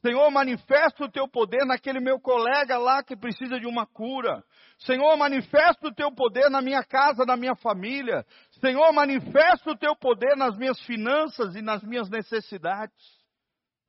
Senhor, 0.00 0.30
manifesta 0.30 1.02
o 1.02 1.10
teu 1.10 1.26
poder 1.26 1.64
naquele 1.64 1.98
meu 1.98 2.20
colega 2.20 2.76
lá 2.76 3.02
que 3.02 3.16
precisa 3.16 3.58
de 3.58 3.66
uma 3.66 3.86
cura. 3.86 4.44
Senhor, 4.80 5.16
manifesta 5.16 5.88
o 5.88 5.94
teu 5.94 6.12
poder 6.12 6.50
na 6.50 6.60
minha 6.60 6.84
casa, 6.84 7.24
na 7.24 7.36
minha 7.36 7.56
família. 7.56 8.24
Senhor, 8.60 8.92
manifesta 8.92 9.70
o 9.70 9.76
teu 9.76 9.96
poder 9.96 10.36
nas 10.36 10.56
minhas 10.58 10.78
finanças 10.82 11.56
e 11.56 11.62
nas 11.62 11.82
minhas 11.82 12.10
necessidades. 12.10 13.23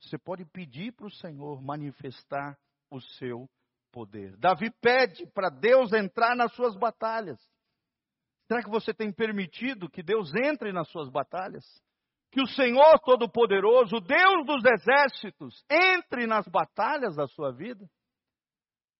Você 0.01 0.17
pode 0.17 0.45
pedir 0.45 0.91
para 0.93 1.07
o 1.07 1.11
Senhor 1.11 1.61
manifestar 1.61 2.57
o 2.91 3.01
seu 3.01 3.49
poder. 3.91 4.35
Davi 4.37 4.69
pede 4.81 5.25
para 5.27 5.49
Deus 5.49 5.93
entrar 5.93 6.35
nas 6.35 6.53
suas 6.53 6.75
batalhas. 6.77 7.39
Será 8.47 8.61
que 8.61 8.69
você 8.69 8.93
tem 8.93 9.11
permitido 9.11 9.89
que 9.89 10.03
Deus 10.03 10.31
entre 10.35 10.71
nas 10.71 10.87
suas 10.89 11.09
batalhas? 11.09 11.65
que 12.35 12.41
o 12.41 12.47
Senhor 12.47 12.99
Todo-Poderoso, 12.99 14.01
Deus 14.01 14.45
dos 14.45 14.61
exércitos, 14.65 15.63
entre 15.71 16.27
nas 16.27 16.45
batalhas 16.49 17.15
da 17.15 17.27
sua 17.27 17.49
vida? 17.53 17.89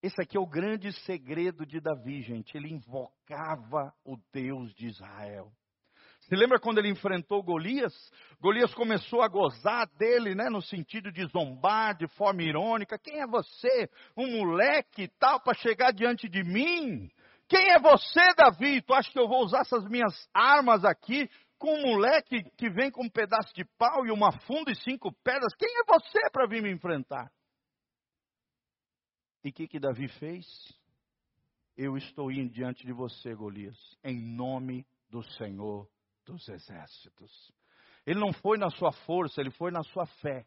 Esse 0.01 0.21
aqui 0.21 0.37
é 0.37 0.39
o 0.39 0.47
grande 0.47 0.93
segredo 1.01 1.65
de 1.65 1.81
Davi, 1.81 2.21
gente. 2.21 2.55
Ele 2.55 2.71
invocava 2.71 3.93
o 4.05 4.15
Deus 4.31 4.73
de 4.75 4.87
Israel. 4.87 5.51
Você 6.25 6.35
lembra 6.35 6.59
quando 6.59 6.79
ele 6.79 6.89
enfrentou 6.89 7.43
Golias? 7.43 7.93
Golias 8.41 8.73
começou 8.73 9.21
a 9.21 9.27
gozar 9.27 9.87
dele, 9.95 10.33
né, 10.33 10.49
no 10.49 10.59
sentido 10.59 11.11
de 11.11 11.23
zombar, 11.27 11.95
de 11.95 12.07
forma 12.07 12.41
irônica. 12.41 12.97
Quem 12.97 13.21
é 13.21 13.27
você, 13.27 13.87
um 14.17 14.39
moleque 14.39 15.03
e 15.03 15.07
tal, 15.19 15.39
para 15.39 15.53
chegar 15.53 15.93
diante 15.93 16.27
de 16.27 16.43
mim? 16.43 17.11
Quem 17.47 17.69
é 17.69 17.79
você, 17.79 18.33
Davi? 18.35 18.81
Tu 18.81 18.91
acha 18.91 19.11
que 19.11 19.19
eu 19.19 19.27
vou 19.27 19.43
usar 19.43 19.59
essas 19.59 19.87
minhas 19.87 20.27
armas 20.33 20.83
aqui 20.83 21.29
com 21.59 21.75
um 21.75 21.81
moleque 21.93 22.43
que 22.57 22.71
vem 22.71 22.89
com 22.89 23.03
um 23.03 23.09
pedaço 23.09 23.53
de 23.53 23.63
pau 23.77 24.03
e 24.07 24.11
uma 24.11 24.31
funda 24.31 24.71
e 24.71 24.75
cinco 24.75 25.13
pedras. 25.23 25.53
Quem 25.53 25.69
é 25.69 25.83
você 25.87 26.19
para 26.31 26.47
vir 26.47 26.63
me 26.63 26.71
enfrentar? 26.71 27.31
E 29.43 29.49
o 29.49 29.53
que, 29.53 29.67
que 29.67 29.79
Davi 29.79 30.07
fez? 30.07 30.47
Eu 31.77 31.95
estou 31.95 32.31
indo 32.31 32.51
diante 32.51 32.83
de 32.83 32.91
você, 32.91 33.35
Golias, 33.35 33.77
em 34.03 34.19
nome 34.19 34.87
do 35.11 35.21
Senhor 35.21 35.87
dos 36.25 36.47
Exércitos. 36.49 37.31
Ele 38.05 38.19
não 38.19 38.33
foi 38.33 38.57
na 38.57 38.69
sua 38.69 38.91
força, 38.91 39.41
ele 39.41 39.51
foi 39.51 39.71
na 39.71 39.83
sua 39.83 40.05
fé. 40.05 40.45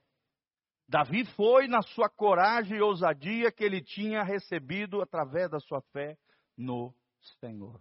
Davi 0.88 1.24
foi 1.34 1.66
na 1.68 1.82
sua 1.82 2.08
coragem 2.08 2.78
e 2.78 2.82
ousadia 2.82 3.52
que 3.52 3.62
ele 3.62 3.82
tinha 3.82 4.22
recebido 4.22 5.02
através 5.02 5.50
da 5.50 5.60
sua 5.60 5.80
fé 5.92 6.16
no 6.56 6.94
Senhor. 7.40 7.80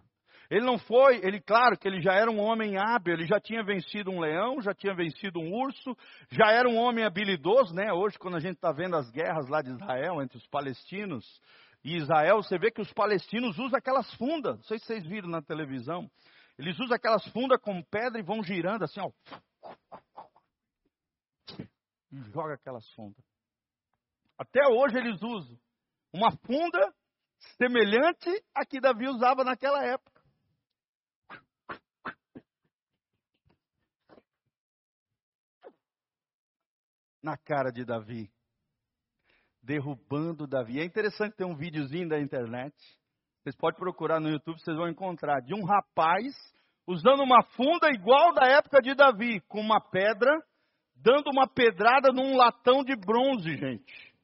Ele 0.50 0.64
não 0.64 0.78
foi, 0.78 1.16
ele, 1.22 1.40
claro 1.40 1.76
que 1.76 1.86
ele 1.86 2.00
já 2.00 2.14
era 2.14 2.30
um 2.30 2.38
homem 2.38 2.78
hábil, 2.78 3.12
ele 3.12 3.26
já 3.26 3.38
tinha 3.38 3.62
vencido 3.62 4.10
um 4.10 4.18
leão, 4.18 4.62
já 4.62 4.72
tinha 4.72 4.94
vencido 4.94 5.38
um 5.38 5.52
urso, 5.52 5.94
já 6.30 6.50
era 6.50 6.68
um 6.68 6.76
homem 6.76 7.04
habilidoso, 7.04 7.74
né? 7.74 7.92
Hoje, 7.92 8.18
quando 8.18 8.36
a 8.36 8.40
gente 8.40 8.54
está 8.54 8.72
vendo 8.72 8.96
as 8.96 9.10
guerras 9.10 9.46
lá 9.48 9.60
de 9.60 9.70
Israel, 9.70 10.22
entre 10.22 10.38
os 10.38 10.46
palestinos 10.46 11.24
e 11.84 11.96
Israel, 11.96 12.42
você 12.42 12.58
vê 12.58 12.70
que 12.70 12.80
os 12.80 12.92
palestinos 12.94 13.58
usam 13.58 13.78
aquelas 13.78 14.12
fundas, 14.14 14.56
não 14.56 14.62
sei 14.64 14.78
se 14.78 14.86
vocês 14.86 15.06
viram 15.06 15.28
na 15.28 15.42
televisão, 15.42 16.10
eles 16.58 16.78
usam 16.78 16.96
aquelas 16.96 17.24
fundas 17.28 17.60
com 17.60 17.82
pedra 17.84 18.18
e 18.18 18.22
vão 18.22 18.42
girando 18.42 18.84
assim, 18.84 19.00
ó. 19.00 19.10
E 22.10 22.20
joga 22.32 22.54
aquelas 22.54 22.88
fundas. 22.92 23.24
Até 24.36 24.66
hoje 24.66 24.96
eles 24.98 25.22
usam 25.22 25.58
uma 26.12 26.30
funda 26.44 26.94
semelhante 27.56 28.28
a 28.54 28.64
que 28.66 28.80
Davi 28.80 29.08
usava 29.08 29.44
naquela 29.44 29.84
época. 29.84 30.18
na 37.22 37.36
cara 37.36 37.70
de 37.70 37.84
Davi, 37.84 38.32
derrubando 39.62 40.46
Davi. 40.46 40.80
É 40.80 40.84
interessante 40.84 41.36
ter 41.36 41.44
um 41.44 41.54
videozinho 41.54 42.08
da 42.08 42.18
internet. 42.18 42.74
Vocês 43.48 43.56
podem 43.56 43.78
procurar 43.78 44.20
no 44.20 44.28
YouTube, 44.28 44.60
vocês 44.60 44.76
vão 44.76 44.90
encontrar 44.90 45.40
de 45.40 45.54
um 45.54 45.64
rapaz 45.64 46.26
usando 46.86 47.22
uma 47.22 47.42
funda 47.56 47.88
igual 47.88 48.34
da 48.34 48.46
época 48.46 48.78
de 48.82 48.94
Davi, 48.94 49.40
com 49.48 49.58
uma 49.58 49.80
pedra, 49.80 50.30
dando 50.94 51.30
uma 51.32 51.48
pedrada 51.48 52.12
num 52.12 52.36
latão 52.36 52.84
de 52.84 52.94
bronze, 52.94 53.56
gente. 53.56 54.14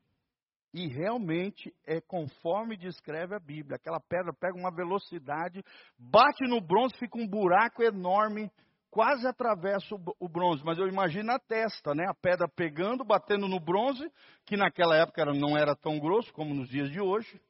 E 0.75 0.89
realmente 0.89 1.73
é 1.87 2.03
conforme 2.03 2.77
descreve 2.77 3.35
a 3.35 3.41
Bíblia. 3.41 3.77
Aquela 3.77 3.99
pedra 3.99 4.31
pega 4.39 4.59
uma 4.59 4.71
velocidade, 4.71 5.65
bate 5.99 6.47
no 6.47 6.61
bronze, 6.61 6.95
fica 6.99 7.17
um 7.17 7.27
buraco 7.27 7.83
enorme, 7.83 8.51
quase 8.91 9.27
atravessa 9.27 9.95
o 10.21 10.29
bronze. 10.29 10.63
Mas 10.63 10.77
eu 10.77 10.87
imagino 10.87 11.33
a 11.33 11.39
testa, 11.39 11.95
né? 11.95 12.05
A 12.11 12.15
pedra 12.15 12.47
pegando, 12.47 13.03
batendo 13.07 13.49
no 13.49 13.59
bronze, 13.59 14.07
que 14.45 14.55
naquela 14.55 14.95
época 14.97 15.25
não 15.25 15.57
era 15.57 15.75
tão 15.75 15.99
grosso 15.99 16.31
como 16.35 16.53
nos 16.53 16.69
dias 16.69 16.91
de 16.91 17.01
hoje, 17.01 17.41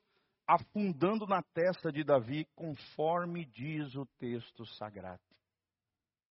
afundando 0.47 1.27
na 1.27 1.43
testa 1.43 1.91
de 1.91 2.05
Davi, 2.05 2.47
conforme 2.55 3.45
diz 3.47 3.95
o 3.95 4.07
texto 4.19 4.67
sagrado. 4.67 5.23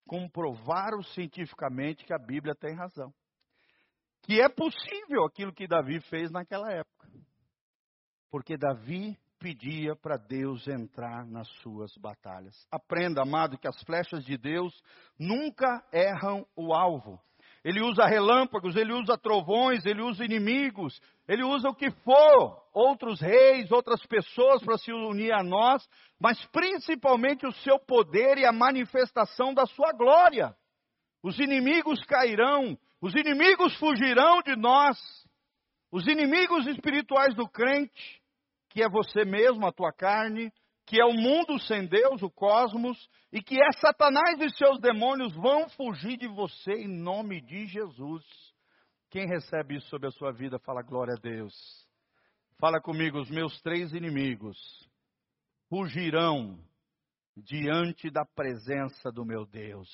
Comprovaram 0.08 1.02
cientificamente 1.02 2.06
que 2.06 2.13
a 2.13 2.19
Bíblia 2.19 2.54
tem 2.54 2.76
razão 2.76 3.13
que 4.23 4.41
é 4.41 4.49
possível 4.49 5.26
aquilo 5.26 5.54
que 5.54 5.67
Davi 5.67 5.99
fez 6.10 6.32
naquela 6.32 6.71
época. 6.71 7.08
Porque 8.32 8.58
Davi 8.58 9.17
pedia 9.38 9.95
para 9.95 10.17
Deus 10.17 10.65
entrar 10.67 11.26
nas 11.26 11.47
suas 11.62 11.95
batalhas. 11.97 12.56
Aprenda, 12.71 13.21
amado, 13.21 13.58
que 13.58 13.67
as 13.67 13.80
flechas 13.84 14.23
de 14.23 14.38
Deus 14.38 14.73
nunca 15.19 15.86
erram 15.91 16.47
o 16.56 16.73
alvo. 16.73 17.21
Ele 17.63 17.82
usa 17.82 18.06
relâmpagos, 18.06 18.76
ele 18.76 18.91
usa 18.91 19.17
trovões, 19.17 19.86
ele 19.86 20.02
usa 20.02 20.26
inimigos, 20.26 20.99
ele 21.28 21.43
usa 21.43 21.69
o 21.69 21.76
que 21.76 21.89
for, 21.91 22.62
outros 22.73 23.21
reis, 23.21 23.71
outras 23.71 24.06
pessoas 24.06 24.62
para 24.62 24.78
se 24.78 24.91
unir 24.91 25.32
a 25.32 25.41
nós, 25.41 25.88
mas 26.19 26.43
principalmente 26.47 27.47
o 27.47 27.54
seu 27.54 27.80
poder 27.80 28.38
e 28.38 28.45
a 28.45 28.52
manifestação 28.52 29.54
da 29.54 29.65
sua 29.65 29.93
glória. 29.93 30.54
Os 31.23 31.39
inimigos 31.39 32.04
cairão, 32.04 32.78
os 33.02 33.15
inimigos 33.15 33.78
fugirão 33.78 34.41
de 34.41 34.58
nós. 34.58 34.97
Os 35.89 36.06
inimigos 36.08 36.67
espirituais 36.67 37.36
do 37.36 37.47
crente, 37.47 38.21
que 38.69 38.84
é 38.84 38.89
você 38.89 39.23
mesmo, 39.23 39.65
a 39.65 39.71
tua 39.71 39.93
carne, 39.93 40.52
que 40.86 41.00
é 41.00 41.06
o 41.06 41.13
mundo 41.13 41.60
sem 41.60 41.86
Deus, 41.86 42.22
o 42.22 42.30
cosmos, 42.30 42.98
e 43.32 43.41
que 43.41 43.56
é 43.56 43.72
Satanás 43.80 44.39
e 44.39 44.50
seus 44.58 44.80
demônios, 44.80 45.34
vão 45.34 45.69
fugir 45.69 46.17
de 46.17 46.28
você 46.28 46.74
em 46.74 46.88
nome 46.88 47.41
de 47.41 47.65
Jesus. 47.67 48.24
Quem 49.10 49.28
recebe 49.28 49.78
isso 49.78 49.88
sobre 49.88 50.08
a 50.08 50.12
sua 50.12 50.32
vida, 50.32 50.60
fala 50.60 50.82
glória 50.82 51.13
a 51.17 51.22
Deus. 51.22 51.54
Fala 52.60 52.82
comigo, 52.82 53.19
os 53.19 53.30
meus 53.30 53.60
três 53.62 53.93
inimigos 53.93 54.58
fugirão 55.69 56.60
diante 57.36 58.10
da 58.10 58.26
presença 58.26 59.12
do 59.12 59.26
meu 59.26 59.46
Deus. 59.46 59.89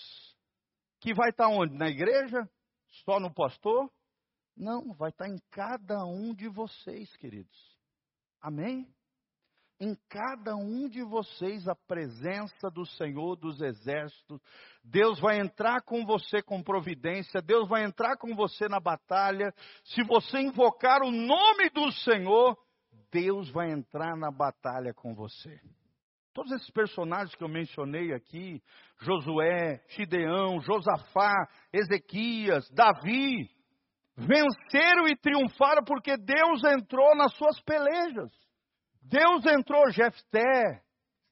Que 0.99 1.13
vai 1.13 1.29
estar 1.29 1.47
onde? 1.47 1.75
Na 1.75 1.87
igreja? 1.87 2.49
Só 3.05 3.19
no 3.19 3.33
pastor? 3.33 3.89
Não, 4.55 4.93
vai 4.93 5.09
estar 5.09 5.29
em 5.29 5.37
cada 5.51 6.05
um 6.05 6.33
de 6.33 6.49
vocês, 6.49 7.15
queridos. 7.15 7.57
Amém? 8.41 8.93
Em 9.81 9.95
cada 10.09 10.57
um 10.57 10.89
de 10.89 11.01
vocês 11.01 11.65
a 11.67 11.73
presença 11.73 12.69
do 12.69 12.85
Senhor 12.85 13.37
dos 13.37 13.61
Exércitos. 13.61 14.41
Deus 14.83 15.19
vai 15.21 15.39
entrar 15.39 15.81
com 15.83 16.05
você 16.05 16.41
com 16.41 16.61
providência, 16.61 17.41
Deus 17.41 17.69
vai 17.69 17.85
entrar 17.85 18.17
com 18.17 18.35
você 18.35 18.67
na 18.67 18.79
batalha. 18.79 19.53
Se 19.85 20.03
você 20.03 20.39
invocar 20.39 21.01
o 21.01 21.11
nome 21.11 21.69
do 21.69 21.91
Senhor, 21.93 22.57
Deus 23.09 23.49
vai 23.51 23.71
entrar 23.71 24.17
na 24.17 24.29
batalha 24.29 24.93
com 24.93 25.15
você. 25.15 25.59
Todos 26.33 26.51
esses 26.51 26.69
personagens 26.71 27.33
que 27.35 27.43
eu 27.43 27.49
mencionei 27.49 28.13
aqui, 28.13 28.61
Josué, 28.99 29.81
Gideão, 29.89 30.59
Josafá, 30.59 31.33
Ezequias, 31.71 32.69
Davi, 32.71 33.49
venceram 34.15 35.07
e 35.07 35.15
triunfaram 35.15 35.83
porque 35.85 36.17
Deus 36.17 36.63
entrou 36.65 37.15
nas 37.15 37.33
suas 37.35 37.59
pelejas. 37.61 38.31
Deus 39.09 39.43
entrou, 39.45 39.91
Jefté, 39.91 40.83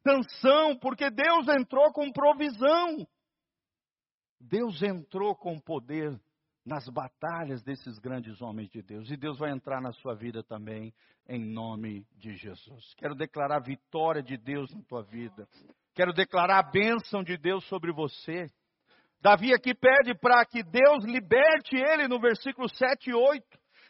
Sansão, 0.02 0.78
porque 0.78 1.10
Deus 1.12 1.48
entrou 1.48 1.92
com 1.94 2.12
provisão. 2.12 3.08
Deus 4.40 4.82
entrou 4.82 5.36
com 5.36 5.60
poder 5.60 6.20
nas 6.66 6.88
batalhas 6.90 7.64
desses 7.64 8.00
grandes 8.00 8.42
homens 8.42 8.70
de 8.70 8.82
Deus. 8.82 9.10
E 9.10 9.16
Deus 9.16 9.38
vai 9.38 9.52
entrar 9.52 9.80
na 9.80 9.92
sua 9.94 10.16
vida 10.16 10.44
também, 10.44 10.94
em 11.28 11.46
nome 11.46 12.06
de 12.18 12.36
Jesus. 12.36 12.94
Quero 12.98 13.16
declarar 13.16 13.58
a 13.58 13.64
vitória 13.64 14.24
de 14.24 14.38
Deus 14.38 14.74
na 14.74 14.82
tua 14.84 15.04
vida. 15.04 15.48
Quero 15.94 16.14
declarar 16.14 16.60
a 16.60 16.72
bênção 16.72 17.24
de 17.24 17.38
Deus 17.38 17.66
sobre 17.68 17.92
você. 17.92 18.50
Davi 19.22 19.54
aqui 19.54 19.74
pede 19.74 20.14
para 20.16 20.46
que 20.46 20.64
Deus 20.64 21.04
liberte 21.06 21.76
ele 21.76 22.08
no 22.08 22.20
versículo 22.20 22.68
7 22.70 23.10
e 23.10 23.14
8. 23.14 23.46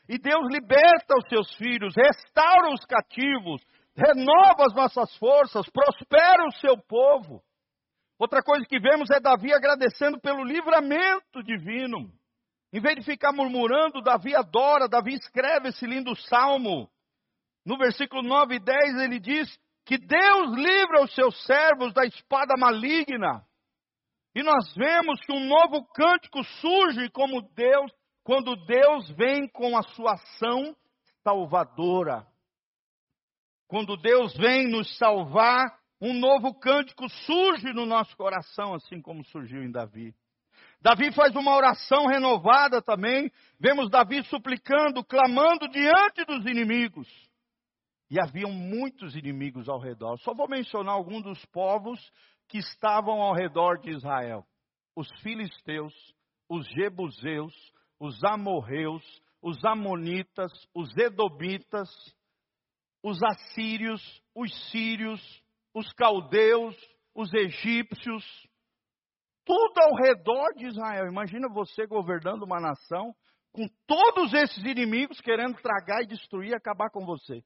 E 0.09 0.17
Deus 0.17 0.47
liberta 0.51 1.17
os 1.17 1.27
seus 1.27 1.53
filhos, 1.55 1.93
restaura 1.95 2.73
os 2.73 2.85
cativos, 2.85 3.61
renova 3.97 4.65
as 4.67 4.75
nossas 4.75 5.15
forças, 5.17 5.67
prospera 5.69 6.45
o 6.45 6.53
seu 6.59 6.77
povo. 6.77 7.41
Outra 8.19 8.43
coisa 8.43 8.65
que 8.65 8.79
vemos 8.79 9.09
é 9.09 9.19
Davi 9.19 9.51
agradecendo 9.51 10.19
pelo 10.19 10.43
livramento 10.43 11.43
divino. 11.43 12.11
Em 12.71 12.79
vez 12.79 12.95
de 12.97 13.03
ficar 13.03 13.31
murmurando, 13.31 14.01
Davi 14.01 14.35
adora, 14.35 14.87
Davi 14.87 15.13
escreve 15.15 15.69
esse 15.69 15.85
lindo 15.85 16.15
salmo. 16.15 16.89
No 17.65 17.77
versículo 17.77 18.21
9 18.21 18.55
e 18.55 18.59
10 18.59 19.01
ele 19.01 19.19
diz 19.19 19.59
que 19.85 19.97
Deus 19.97 20.55
livra 20.55 21.03
os 21.03 21.13
seus 21.15 21.43
servos 21.45 21.93
da 21.93 22.05
espada 22.05 22.55
maligna. 22.57 23.43
E 24.35 24.43
nós 24.43 24.73
vemos 24.75 25.19
que 25.21 25.31
um 25.31 25.47
novo 25.47 25.83
cântico 25.93 26.43
surge 26.43 27.09
como 27.09 27.41
Deus, 27.53 27.91
quando 28.23 28.55
Deus 28.65 29.09
vem 29.11 29.47
com 29.47 29.77
a 29.77 29.81
sua 29.81 30.13
ação 30.13 30.75
salvadora. 31.23 32.27
Quando 33.67 33.97
Deus 33.97 34.35
vem 34.37 34.67
nos 34.69 34.97
salvar, 34.97 35.77
um 36.01 36.13
novo 36.13 36.53
cântico 36.53 37.09
surge 37.09 37.73
no 37.73 37.85
nosso 37.85 38.15
coração, 38.15 38.73
assim 38.73 39.01
como 39.01 39.25
surgiu 39.25 39.63
em 39.63 39.71
Davi. 39.71 40.13
Davi 40.79 41.11
faz 41.11 41.35
uma 41.35 41.55
oração 41.55 42.05
renovada 42.05 42.81
também. 42.81 43.31
Vemos 43.59 43.89
Davi 43.89 44.23
suplicando, 44.25 45.03
clamando 45.03 45.67
diante 45.67 46.23
dos 46.25 46.45
inimigos. 46.45 47.07
E 48.09 48.19
haviam 48.21 48.51
muitos 48.51 49.15
inimigos 49.15 49.67
ao 49.67 49.79
redor. 49.79 50.17
Só 50.19 50.33
vou 50.33 50.47
mencionar 50.47 50.93
alguns 50.93 51.23
dos 51.23 51.45
povos 51.47 51.99
que 52.47 52.59
estavam 52.59 53.21
ao 53.21 53.33
redor 53.33 53.79
de 53.79 53.89
Israel: 53.91 54.45
os 54.95 55.09
filisteus, 55.21 55.93
os 56.47 56.65
jebuseus, 56.67 57.53
os 57.99 58.23
amorreus, 58.23 59.03
os 59.41 59.63
amonitas, 59.65 60.51
os 60.73 60.95
edomitas, 60.95 61.89
os 63.03 63.21
assírios, 63.23 64.01
os 64.35 64.51
sírios, 64.71 65.21
os 65.73 65.91
caldeus, 65.93 66.75
os 67.13 67.33
egípcios, 67.33 68.23
tudo 69.45 69.79
ao 69.79 69.95
redor 69.95 70.53
de 70.55 70.67
Israel. 70.67 71.07
Imagina 71.07 71.47
você 71.47 71.85
governando 71.87 72.43
uma 72.43 72.59
nação 72.59 73.15
com 73.51 73.67
todos 73.87 74.33
esses 74.33 74.63
inimigos 74.63 75.19
querendo 75.21 75.55
tragar 75.61 76.03
e 76.03 76.07
destruir 76.07 76.51
e 76.51 76.55
acabar 76.55 76.89
com 76.89 77.05
você. 77.05 77.43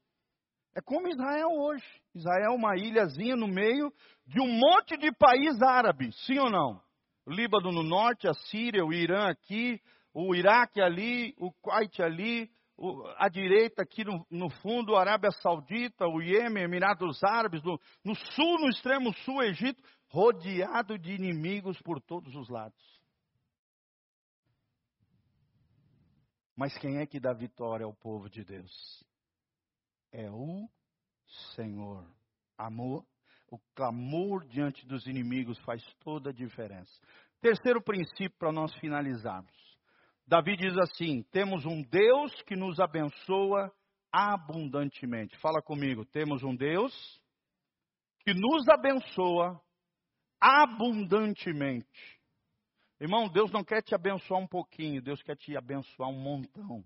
É 0.74 0.80
como 0.80 1.08
Israel 1.08 1.48
hoje. 1.50 1.84
Israel 2.14 2.52
é 2.52 2.54
uma 2.54 2.76
ilhazinha 2.76 3.36
no 3.36 3.46
meio 3.46 3.92
de 4.26 4.40
um 4.40 4.48
monte 4.48 4.96
de 4.96 5.12
país 5.12 5.60
árabe, 5.62 6.10
sim 6.26 6.38
ou 6.38 6.50
não? 6.50 6.80
Líbano 7.26 7.70
no 7.70 7.82
norte, 7.82 8.26
a 8.26 8.34
Síria, 8.34 8.84
o 8.84 8.92
Irã 8.92 9.28
aqui, 9.28 9.80
o 10.12 10.34
Iraque 10.34 10.80
ali, 10.80 11.34
o 11.38 11.52
Kuwait 11.52 12.02
ali, 12.02 12.50
a 13.18 13.28
direita 13.28 13.82
aqui 13.82 14.04
no, 14.04 14.26
no, 14.30 14.50
fundo, 14.50 14.96
Arábia 14.96 15.30
Saudita, 15.30 16.06
o 16.06 16.20
Iêmen, 16.20 16.64
Emirados 16.64 17.22
Árabes, 17.22 17.62
no, 17.62 17.78
no 18.04 18.14
sul, 18.14 18.58
no 18.60 18.68
extremo 18.68 19.14
sul, 19.18 19.42
Egito, 19.42 19.82
rodeado 20.08 20.98
de 20.98 21.12
inimigos 21.12 21.80
por 21.82 22.00
todos 22.00 22.34
os 22.34 22.48
lados. 22.48 22.80
Mas 26.56 26.76
quem 26.78 26.98
é 26.98 27.06
que 27.06 27.20
dá 27.20 27.32
vitória 27.32 27.84
ao 27.84 27.94
povo 27.94 28.28
de 28.28 28.44
Deus? 28.44 29.04
É 30.10 30.30
o 30.30 30.68
Senhor. 31.54 32.06
Amor, 32.58 33.04
o 33.50 33.58
clamor 33.74 34.46
diante 34.46 34.86
dos 34.86 35.06
inimigos 35.06 35.58
faz 35.60 35.82
toda 36.00 36.30
a 36.30 36.32
diferença. 36.32 36.92
Terceiro 37.40 37.82
princípio 37.82 38.38
para 38.38 38.52
nós 38.52 38.74
finalizarmos. 38.76 39.71
Davi 40.26 40.56
diz 40.56 40.76
assim: 40.78 41.22
temos 41.30 41.64
um 41.64 41.82
Deus 41.82 42.40
que 42.42 42.56
nos 42.56 42.78
abençoa 42.80 43.72
abundantemente. 44.12 45.36
Fala 45.38 45.62
comigo, 45.62 46.04
temos 46.04 46.42
um 46.42 46.54
Deus 46.54 46.92
que 48.20 48.34
nos 48.34 48.68
abençoa 48.68 49.60
abundantemente. 50.40 52.20
Irmão, 53.00 53.28
Deus 53.28 53.50
não 53.50 53.64
quer 53.64 53.82
te 53.82 53.94
abençoar 53.94 54.40
um 54.40 54.46
pouquinho, 54.46 55.02
Deus 55.02 55.20
quer 55.22 55.36
te 55.36 55.56
abençoar 55.56 56.08
um 56.08 56.20
montão. 56.20 56.84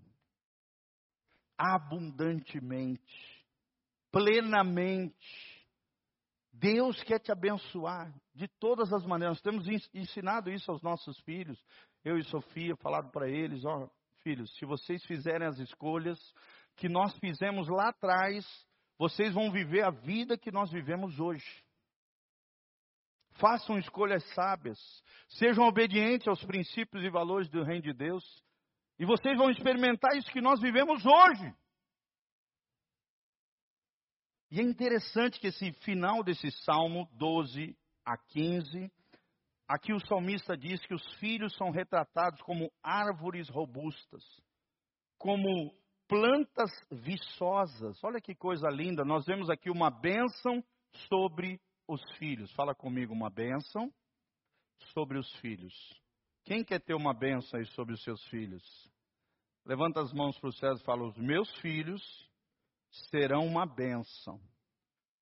Abundantemente, 1.57 3.45
plenamente. 4.11 5.57
Deus 6.51 7.03
quer 7.03 7.19
te 7.19 7.31
abençoar 7.31 8.11
de 8.33 8.47
todas 8.47 8.91
as 8.91 9.05
maneiras. 9.05 9.41
Temos 9.41 9.67
ensinado 9.93 10.49
isso 10.49 10.71
aos 10.71 10.81
nossos 10.81 11.19
filhos. 11.19 11.63
Eu 12.07 12.17
e 12.17 12.23
Sofia, 12.23 12.73
falado 12.77 13.11
para 13.11 13.27
eles, 13.27 13.65
ó, 13.65 13.89
filhos, 14.23 14.49
se 14.55 14.65
vocês 14.65 15.03
fizerem 15.03 15.45
as 15.45 15.59
escolhas 15.59 16.17
que 16.77 16.87
nós 16.87 17.13
fizemos 17.19 17.67
lá 17.67 17.89
atrás, 17.89 18.45
vocês 18.97 19.33
vão 19.33 19.51
viver 19.51 19.83
a 19.83 19.89
vida 19.89 20.37
que 20.37 20.49
nós 20.49 20.71
vivemos 20.71 21.19
hoje. 21.19 21.45
Façam 23.33 23.77
escolhas 23.77 24.23
sábias, 24.33 24.79
sejam 25.27 25.65
obedientes 25.65 26.29
aos 26.29 26.41
princípios 26.45 27.03
e 27.03 27.09
valores 27.09 27.49
do 27.49 27.61
reino 27.61 27.83
de 27.83 27.91
Deus, 27.91 28.23
e 28.97 29.03
vocês 29.03 29.37
vão 29.37 29.49
experimentar 29.49 30.15
isso 30.15 30.31
que 30.31 30.39
nós 30.39 30.61
vivemos 30.61 31.05
hoje. 31.05 31.53
E 34.49 34.61
é 34.61 34.63
interessante 34.63 35.41
que 35.41 35.47
esse 35.47 35.73
final 35.81 36.23
desse 36.23 36.49
Salmo 36.63 37.05
12 37.11 37.77
a 38.05 38.17
15, 38.17 38.89
aqui 39.67 39.93
o 39.93 39.99
salmista 40.07 40.57
diz 40.57 40.79
que 40.85 40.93
os 40.93 41.03
filhos 41.15 41.55
são 41.55 41.69
retratados 41.69 42.41
como 42.41 42.71
árvores 42.81 43.49
robustas, 43.49 44.23
como 45.17 45.73
plantas 46.07 46.71
viçosas. 46.91 48.01
Olha 48.03 48.21
que 48.21 48.33
coisa 48.33 48.69
linda, 48.69 49.03
nós 49.03 49.25
vemos 49.25 49.49
aqui 49.49 49.69
uma 49.69 49.89
bênção 49.89 50.63
sobre 51.09 51.59
os 51.87 52.01
filhos. 52.17 52.51
Fala 52.53 52.73
comigo, 52.73 53.13
uma 53.13 53.29
bênção 53.29 53.91
sobre 54.93 55.17
os 55.17 55.31
filhos. 55.37 55.73
Quem 56.43 56.63
quer 56.63 56.79
ter 56.79 56.93
uma 56.93 57.13
bênção 57.13 57.59
aí 57.59 57.65
sobre 57.67 57.93
os 57.93 58.03
seus 58.03 58.23
filhos? 58.29 58.63
Levanta 59.65 60.01
as 60.01 60.13
mãos 60.13 60.39
para 60.39 60.49
o 60.49 60.53
céu 60.53 60.73
e 60.73 60.83
fala: 60.83 61.03
Os 61.03 61.17
meus 61.17 61.53
filhos 61.57 62.01
serão 63.09 63.45
uma 63.45 63.65
bênção. 63.65 64.39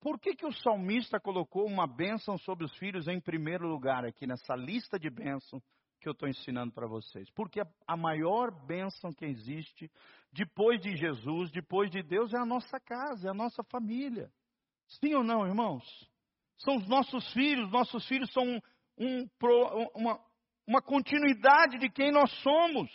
Por 0.06 0.20
que, 0.20 0.36
que 0.36 0.46
o 0.46 0.52
salmista 0.52 1.18
colocou 1.18 1.66
uma 1.66 1.84
bênção 1.84 2.38
sobre 2.38 2.64
os 2.64 2.72
filhos 2.76 3.08
em 3.08 3.20
primeiro 3.20 3.66
lugar 3.66 4.04
aqui 4.04 4.24
nessa 4.24 4.54
lista 4.54 5.00
de 5.00 5.10
bênçãos 5.10 5.60
que 6.00 6.08
eu 6.08 6.12
estou 6.12 6.28
ensinando 6.28 6.72
para 6.72 6.86
vocês? 6.86 7.28
Porque 7.32 7.60
a, 7.88 7.96
maior 7.96 8.52
bênção 8.68 9.12
que 9.12 9.24
existe 9.24 9.90
depois 10.32 10.80
de 10.80 10.94
Jesus, 10.96 11.50
depois 11.50 11.90
de 11.90 12.04
Deus, 12.04 12.32
é 12.32 12.38
a 12.38 12.46
nossa 12.46 12.78
casa, 12.78 13.26
é 13.26 13.30
a 13.32 13.34
nossa 13.34 13.64
família. 13.64 14.30
Sim 14.86 15.16
ou 15.16 15.24
não, 15.24 15.44
irmãos? 15.44 15.82
São 16.58 16.76
os 16.76 16.86
nossos 16.86 17.28
filhos, 17.32 17.68
nossos 17.72 18.06
filhos 18.06 18.32
são 18.32 18.44
um, 18.44 18.60
um, 18.96 19.28
uma, 19.92 20.20
uma 20.68 20.82
continuidade 20.82 21.80
de 21.80 21.90
quem 21.90 22.12
nós 22.12 22.30
somos. 22.42 22.88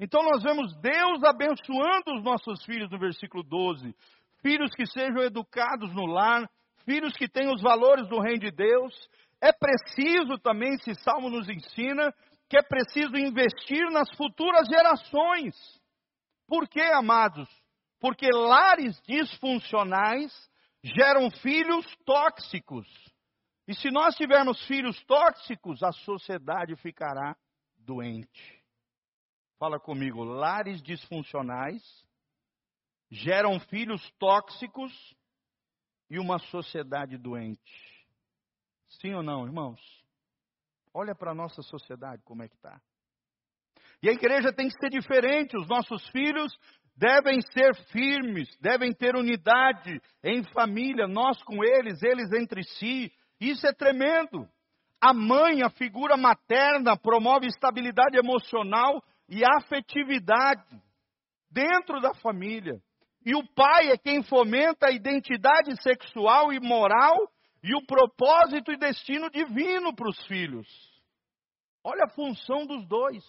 Então 0.00 0.24
nós 0.24 0.42
vemos 0.42 0.74
Deus 0.80 1.22
abençoando 1.22 2.16
os 2.16 2.24
nossos 2.24 2.64
filhos 2.64 2.90
no 2.90 2.98
versículo 2.98 3.44
12. 3.44 3.94
Filhos 4.40 4.74
que 4.74 4.86
sejam 4.86 5.22
educados 5.22 5.92
no 5.94 6.06
lar, 6.06 6.48
filhos 6.84 7.12
que 7.14 7.28
tenham 7.28 7.52
os 7.52 7.62
valores 7.62 8.08
do 8.08 8.20
reino 8.20 8.40
de 8.40 8.50
Deus. 8.50 8.94
É 9.40 9.52
preciso 9.52 10.38
também, 10.38 10.74
esse 10.74 10.94
salmo 11.02 11.28
nos 11.28 11.48
ensina, 11.48 12.12
que 12.48 12.56
é 12.58 12.62
preciso 12.62 13.16
investir 13.16 13.90
nas 13.90 14.10
futuras 14.16 14.66
gerações. 14.68 15.54
Por 16.46 16.68
quê, 16.68 16.82
amados? 16.94 17.48
Porque 18.00 18.28
lares 18.32 19.00
disfuncionais 19.02 20.32
geram 20.82 21.30
filhos 21.30 21.84
tóxicos. 22.04 22.86
E 23.66 23.74
se 23.74 23.90
nós 23.90 24.14
tivermos 24.14 24.64
filhos 24.66 24.98
tóxicos, 25.04 25.82
a 25.82 25.92
sociedade 25.92 26.74
ficará 26.76 27.36
doente. 27.76 28.62
Fala 29.58 29.78
comigo, 29.78 30.24
lares 30.24 30.80
disfuncionais 30.82 31.82
geram 33.10 33.58
filhos 33.60 34.02
tóxicos 34.18 34.92
e 36.10 36.18
uma 36.18 36.38
sociedade 36.38 37.16
doente. 37.16 37.60
Sim 39.00 39.14
ou 39.14 39.22
não, 39.22 39.44
irmãos? 39.44 39.80
Olha 40.92 41.14
para 41.14 41.32
a 41.32 41.34
nossa 41.34 41.62
sociedade 41.62 42.22
como 42.24 42.42
é 42.42 42.48
que 42.48 42.56
está. 42.56 42.80
E 44.02 44.08
a 44.08 44.12
igreja 44.12 44.52
tem 44.52 44.68
que 44.68 44.78
ser 44.78 44.90
diferente. 44.90 45.56
Os 45.56 45.68
nossos 45.68 46.06
filhos 46.08 46.52
devem 46.96 47.40
ser 47.52 47.74
firmes, 47.92 48.48
devem 48.60 48.92
ter 48.92 49.14
unidade 49.14 50.00
em 50.22 50.42
família, 50.52 51.06
nós 51.06 51.42
com 51.42 51.62
eles, 51.62 52.02
eles 52.02 52.32
entre 52.32 52.62
si. 52.64 53.12
Isso 53.40 53.66
é 53.66 53.72
tremendo. 53.72 54.48
A 55.00 55.12
mãe, 55.14 55.62
a 55.62 55.70
figura 55.70 56.16
materna, 56.16 56.96
promove 56.96 57.46
estabilidade 57.46 58.16
emocional 58.16 59.02
e 59.28 59.42
afetividade 59.44 60.82
dentro 61.50 62.00
da 62.00 62.14
família. 62.14 62.82
E 63.24 63.34
o 63.34 63.46
pai 63.54 63.90
é 63.90 63.98
quem 63.98 64.22
fomenta 64.22 64.88
a 64.88 64.92
identidade 64.92 65.80
sexual 65.82 66.52
e 66.52 66.60
moral 66.60 67.16
e 67.62 67.74
o 67.74 67.84
propósito 67.84 68.72
e 68.72 68.76
destino 68.76 69.30
divino 69.30 69.94
para 69.94 70.08
os 70.08 70.26
filhos. 70.26 70.66
Olha 71.84 72.04
a 72.04 72.14
função 72.14 72.66
dos 72.66 72.86
dois, 72.86 73.22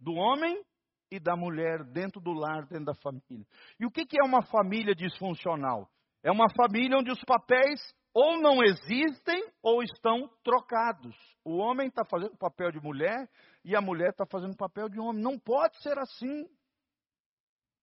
do 0.00 0.12
homem 0.14 0.62
e 1.10 1.20
da 1.20 1.36
mulher 1.36 1.84
dentro 1.84 2.20
do 2.20 2.32
lar, 2.32 2.66
dentro 2.66 2.86
da 2.86 2.94
família. 2.94 3.46
E 3.78 3.86
o 3.86 3.90
que 3.90 4.06
é 4.18 4.24
uma 4.24 4.42
família 4.42 4.94
disfuncional? 4.94 5.88
É 6.22 6.30
uma 6.30 6.46
família 6.56 6.96
onde 6.96 7.10
os 7.10 7.22
papéis 7.24 7.80
ou 8.14 8.40
não 8.40 8.62
existem 8.62 9.42
ou 9.62 9.82
estão 9.82 10.28
trocados. 10.44 11.16
O 11.44 11.56
homem 11.56 11.88
está 11.88 12.04
fazendo 12.04 12.32
o 12.32 12.38
papel 12.38 12.70
de 12.70 12.80
mulher 12.80 13.28
e 13.64 13.74
a 13.74 13.80
mulher 13.80 14.10
está 14.10 14.24
fazendo 14.26 14.52
o 14.52 14.56
papel 14.56 14.88
de 14.88 15.00
homem. 15.00 15.22
Não 15.22 15.38
pode 15.38 15.80
ser 15.82 15.98
assim. 15.98 16.46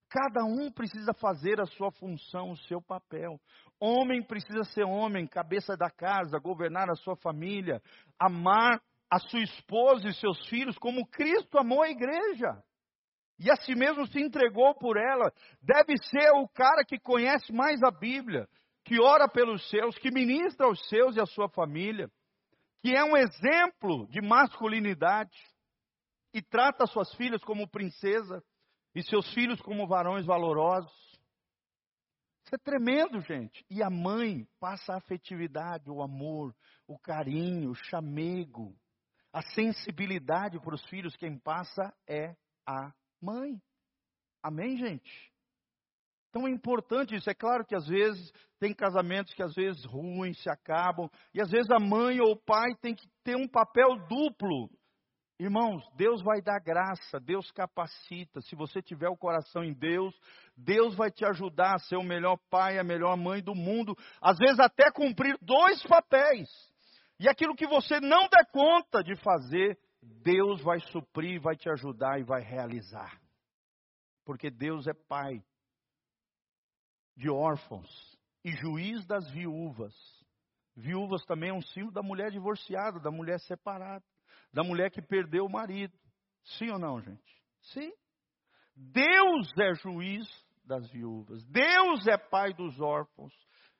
Cada 0.09 0.43
um 0.43 0.71
precisa 0.71 1.13
fazer 1.13 1.61
a 1.61 1.67
sua 1.67 1.91
função, 1.91 2.51
o 2.51 2.57
seu 2.57 2.81
papel. 2.81 3.39
Homem 3.79 4.23
precisa 4.23 4.63
ser 4.63 4.83
homem, 4.83 5.27
cabeça 5.27 5.77
da 5.77 5.89
casa, 5.89 6.39
governar 6.39 6.89
a 6.89 6.95
sua 6.95 7.15
família, 7.15 7.79
amar 8.19 8.81
a 9.11 9.19
sua 9.19 9.41
esposa 9.41 10.07
e 10.07 10.13
seus 10.13 10.47
filhos 10.47 10.77
como 10.79 11.07
Cristo 11.07 11.59
amou 11.59 11.83
a 11.83 11.89
igreja. 11.89 12.61
E 13.39 13.51
a 13.51 13.55
si 13.55 13.75
mesmo 13.75 14.05
se 14.07 14.19
entregou 14.19 14.73
por 14.75 14.97
ela. 14.97 15.31
Deve 15.61 15.95
ser 15.97 16.31
o 16.31 16.47
cara 16.49 16.83
que 16.83 16.99
conhece 16.99 17.53
mais 17.53 17.81
a 17.83 17.91
Bíblia, 17.91 18.47
que 18.83 18.99
ora 18.99 19.29
pelos 19.29 19.69
seus, 19.69 19.95
que 19.99 20.11
ministra 20.11 20.65
aos 20.65 20.79
seus 20.89 21.15
e 21.15 21.21
à 21.21 21.25
sua 21.27 21.47
família, 21.49 22.09
que 22.81 22.95
é 22.95 23.03
um 23.03 23.15
exemplo 23.15 24.07
de 24.09 24.21
masculinidade 24.21 25.37
e 26.33 26.41
trata 26.41 26.87
suas 26.87 27.13
filhas 27.15 27.43
como 27.43 27.69
princesa 27.69 28.43
e 28.95 29.03
seus 29.03 29.31
filhos 29.33 29.61
como 29.61 29.87
varões 29.87 30.25
valorosos. 30.25 30.91
Isso 32.45 32.55
é 32.55 32.57
tremendo, 32.57 33.21
gente. 33.21 33.63
E 33.69 33.83
a 33.83 33.89
mãe 33.89 34.47
passa 34.59 34.93
a 34.93 34.97
afetividade, 34.97 35.89
o 35.89 36.01
amor, 36.01 36.55
o 36.87 36.97
carinho, 36.97 37.71
o 37.71 37.75
chamego, 37.75 38.75
a 39.31 39.41
sensibilidade 39.53 40.59
para 40.59 40.73
os 40.73 40.83
filhos. 40.85 41.15
Quem 41.15 41.37
passa 41.37 41.93
é 42.07 42.35
a 42.65 42.91
mãe. 43.21 43.61
Amém, 44.41 44.77
gente? 44.77 45.31
Então 46.29 46.47
é 46.47 46.51
importante 46.51 47.15
isso. 47.15 47.29
É 47.29 47.33
claro 47.33 47.65
que 47.65 47.75
às 47.75 47.87
vezes 47.87 48.31
tem 48.59 48.73
casamentos 48.73 49.33
que 49.33 49.43
às 49.43 49.53
vezes 49.53 49.83
ruins 49.85 50.41
se 50.41 50.49
acabam, 50.49 51.09
e 51.33 51.41
às 51.41 51.49
vezes 51.49 51.71
a 51.71 51.79
mãe 51.79 52.19
ou 52.19 52.31
o 52.31 52.39
pai 52.39 52.75
tem 52.81 52.93
que 52.93 53.07
ter 53.23 53.35
um 53.35 53.47
papel 53.47 53.95
duplo. 54.07 54.69
Irmãos, 55.39 55.89
Deus 55.95 56.21
vai 56.21 56.41
dar 56.41 56.59
graça, 56.59 57.17
Deus 57.17 57.49
capacita. 57.51 58.41
Se 58.41 58.57
você 58.57 58.81
tiver 58.81 59.07
o 59.07 59.15
coração 59.15 59.63
em 59.63 59.71
Deus, 59.71 60.13
Deus 60.57 60.93
vai 60.95 61.09
te 61.09 61.23
ajudar 61.23 61.75
a 61.75 61.79
ser 61.79 61.95
o 61.95 62.03
melhor 62.03 62.37
pai, 62.49 62.77
a 62.77 62.83
melhor 62.83 63.15
mãe 63.15 63.41
do 63.41 63.55
mundo. 63.55 63.97
Às 64.21 64.37
vezes 64.37 64.59
até 64.59 64.91
cumprir 64.91 65.37
dois 65.41 65.81
papéis. 65.83 66.49
E 67.17 67.29
aquilo 67.29 67.55
que 67.55 67.65
você 67.65 68.01
não 68.01 68.27
der 68.27 68.51
conta 68.51 69.01
de 69.01 69.15
fazer, 69.15 69.79
Deus 70.01 70.61
vai 70.61 70.81
suprir, 70.91 71.39
vai 71.39 71.55
te 71.55 71.69
ajudar 71.69 72.19
e 72.19 72.23
vai 72.23 72.41
realizar. 72.41 73.17
Porque 74.25 74.49
Deus 74.49 74.87
é 74.87 74.93
pai 74.93 75.41
de 77.15 77.29
órfãos 77.29 78.19
e 78.43 78.51
juiz 78.51 79.05
das 79.05 79.29
viúvas. 79.31 79.95
Viúvas 80.75 81.23
também 81.25 81.49
é 81.49 81.53
um 81.53 81.61
símbolo 81.61 81.93
da 81.93 82.01
mulher 82.01 82.29
divorciada, 82.29 82.99
da 82.99 83.11
mulher 83.11 83.39
separada, 83.39 84.03
da 84.53 84.63
mulher 84.63 84.91
que 84.91 85.01
perdeu 85.01 85.45
o 85.45 85.51
marido. 85.51 85.97
Sim 86.57 86.69
ou 86.71 86.79
não, 86.79 87.01
gente? 87.01 87.41
Sim. 87.73 87.91
Deus 88.75 89.51
é 89.59 89.73
juiz 89.75 90.27
das 90.63 90.89
viúvas. 90.89 91.43
Deus 91.45 92.07
é 92.07 92.17
pai 92.17 92.53
dos 92.53 92.79
órfãos 92.79 93.33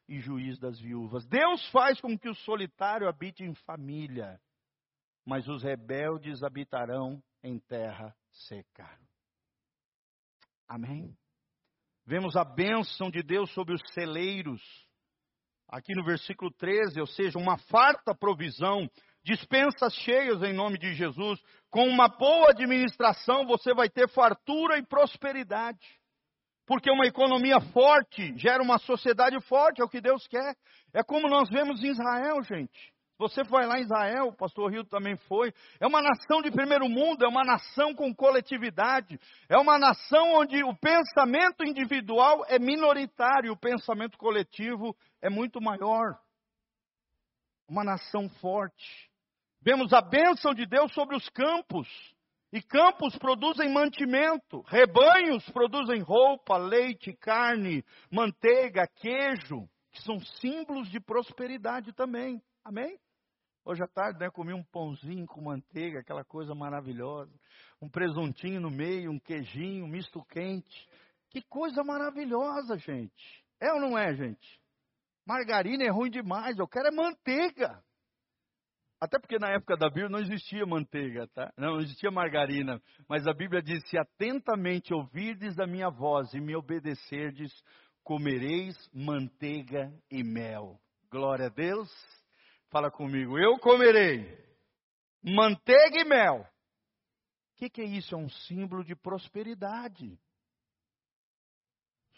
e 0.08 0.20
juiz 0.20 0.60
das 0.60 0.80
viúvas. 0.80 1.26
Deus 1.28 1.70
faz 1.70 2.02
com 2.02 2.18
que 2.18 2.28
o 2.28 2.36
solitário 2.36 3.08
habite 3.08 3.44
em 3.44 3.54
família, 3.54 4.42
mas 5.26 5.48
os 5.48 5.64
rebeldes 5.64 6.44
habitarão 6.44 7.22
em 7.44 7.60
terra 7.60 8.16
seca. 8.32 8.90
Amém? 10.68 11.16
Vemos 12.06 12.36
a 12.36 12.44
bênção 12.44 13.10
de 13.12 13.22
Deus 13.22 13.52
sobre 13.54 13.76
os 13.76 13.82
celeiros. 13.94 14.62
Aqui 15.68 15.94
no 15.94 16.04
versículo 16.04 16.52
13, 16.52 17.00
ou 17.00 17.06
seja, 17.06 17.38
uma 17.38 17.58
farta 17.58 18.16
provisão, 18.16 18.90
dispensas 19.24 19.94
cheias 19.94 20.42
em 20.44 20.54
nome 20.54 20.78
de 20.78 20.94
Jesus. 20.94 21.40
Com 21.70 21.88
uma 21.88 22.08
boa 22.08 22.50
administração, 22.50 23.46
você 23.46 23.74
vai 23.74 23.90
ter 23.90 24.10
fartura 24.10 24.78
e 24.78 24.86
prosperidade. 24.86 26.00
Porque 26.66 26.92
uma 26.92 27.08
economia 27.08 27.60
forte 27.60 28.38
gera 28.38 28.62
uma 28.62 28.78
sociedade 28.78 29.40
forte, 29.48 29.82
é 29.82 29.84
o 29.84 29.90
que 29.90 30.00
Deus 30.00 30.28
quer. 30.28 30.56
É 30.94 31.04
como 31.04 31.28
nós 31.28 31.50
vemos 31.50 31.84
em 31.84 31.90
Israel, 31.90 32.44
gente. 32.44 32.94
Você 33.20 33.44
foi 33.44 33.66
lá 33.66 33.78
em 33.78 33.82
Israel, 33.82 34.28
o 34.28 34.36
pastor 34.36 34.72
Rio 34.72 34.86
também 34.86 35.18
foi. 35.18 35.54
É 35.78 35.86
uma 35.86 36.02
nação 36.02 36.42
de 36.42 36.50
primeiro 36.50 36.88
mundo, 36.88 37.26
é 37.26 37.28
uma 37.28 37.44
nação 37.44 37.94
com 37.94 38.16
coletividade. 38.16 39.20
É 39.50 39.58
uma 39.58 39.78
nação 39.78 40.36
onde 40.36 40.64
o 40.64 40.74
pensamento 40.78 41.66
individual 41.66 42.46
é 42.48 42.58
minoritário, 42.58 43.52
o 43.52 43.58
pensamento 43.58 44.18
coletivo 44.18 44.96
é 45.22 45.30
muito 45.30 45.60
maior. 45.60 46.18
Uma 47.68 47.84
nação 47.84 48.30
forte. 48.40 49.09
Vemos 49.62 49.92
a 49.94 50.02
bênção 50.02 50.54
de 50.54 50.66
Deus 50.66 50.94
sobre 50.94 51.16
os 51.16 51.28
campos. 51.30 51.88
E 52.52 52.62
campos 52.64 53.16
produzem 53.18 53.72
mantimento, 53.72 54.62
rebanhos 54.62 55.48
produzem 55.52 56.02
roupa, 56.02 56.58
leite, 56.58 57.14
carne, 57.14 57.86
manteiga, 58.12 58.88
queijo, 58.88 59.70
que 59.92 60.02
são 60.02 60.20
símbolos 60.20 60.90
de 60.90 61.00
prosperidade 61.00 61.94
também. 61.94 62.42
Amém? 62.66 62.98
Hoje 63.64 63.84
à 63.84 63.88
tarde, 63.88 64.20
né, 64.20 64.32
comi 64.32 64.52
um 64.52 64.64
pãozinho 64.64 65.28
com 65.28 65.42
manteiga, 65.42 66.00
aquela 66.00 66.24
coisa 66.24 66.56
maravilhosa. 66.56 67.32
Um 67.80 67.88
presuntinho 67.88 68.60
no 68.60 68.72
meio, 68.72 69.12
um 69.12 69.20
queijinho, 69.20 69.86
um 69.86 69.88
misto 69.88 70.24
quente. 70.26 70.90
Que 71.30 71.44
coisa 71.44 71.84
maravilhosa, 71.84 72.80
gente. 72.80 73.46
É 73.60 73.72
ou 73.72 73.80
não 73.80 73.96
é, 73.96 74.16
gente? 74.16 74.60
Margarina 75.24 75.84
é 75.84 75.90
ruim 75.92 76.10
demais, 76.10 76.58
eu 76.58 76.68
quero 76.68 76.88
é 76.88 76.92
manteiga. 76.92 77.84
Até 79.02 79.18
porque 79.18 79.40
na 79.40 79.50
época 79.50 79.78
da 79.78 79.88
Bíblia 79.88 80.10
não 80.10 80.20
existia 80.20 80.66
manteiga, 80.66 81.26
tá? 81.28 81.54
Não, 81.58 81.80
existia 81.80 82.12
margarina. 82.12 82.82
Mas 83.08 83.26
a 83.28 83.34
Bíblia 83.34 83.62
diz: 83.62 83.82
se 83.90 83.98
atentamente 83.98 84.94
ouvirdes 84.94 85.58
a 85.58 85.66
minha 85.66 85.90
voz 85.90 86.34
e 86.34 86.42
me 86.42 86.56
obedecerdes, 86.56 87.52
comereis 88.04 88.76
manteiga 88.94 89.94
e 90.12 90.22
mel. 90.22 90.78
Glória 91.10 91.46
a 91.46 91.50
Deus. 91.50 91.90
Fala 92.70 92.92
comigo, 92.92 93.40
eu 93.40 93.58
comerei 93.60 94.38
manteiga 95.24 96.02
e 96.02 96.06
mel. 96.06 96.42
O 96.42 97.58
que, 97.58 97.70
que 97.70 97.82
é 97.82 97.86
isso? 97.86 98.16
É 98.16 98.18
um 98.18 98.30
símbolo 98.30 98.84
de 98.84 98.96
prosperidade. 98.96 100.20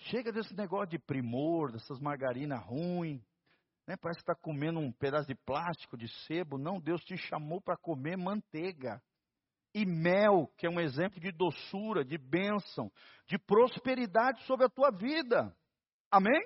Chega 0.10 0.32
desse 0.32 0.56
negócio 0.56 0.90
de 0.90 1.00
primor, 1.00 1.72
dessas 1.72 2.00
margarinas 2.00 2.64
ruins. 2.64 3.22
Né? 3.92 3.98
Parece 3.98 4.20
que 4.20 4.32
está 4.32 4.42
comendo 4.42 4.80
um 4.80 4.90
pedaço 4.90 5.28
de 5.28 5.36
plástico, 5.36 5.98
de 5.98 6.08
sebo. 6.26 6.58
Não, 6.58 6.80
Deus 6.80 7.04
te 7.04 7.18
chamou 7.18 7.60
para 7.60 7.76
comer 7.76 8.16
manteiga. 8.16 9.02
E 9.76 9.86
mel, 9.86 10.50
que 10.58 10.66
é 10.66 10.70
um 10.70 10.80
exemplo 10.80 11.20
de 11.20 11.30
doçura, 11.30 12.06
de 12.06 12.18
bênção, 12.18 12.90
de 13.28 13.38
prosperidade 13.38 14.42
sobre 14.44 14.66
a 14.66 14.70
tua 14.70 14.92
vida. 14.92 15.54
Amém? 16.10 16.42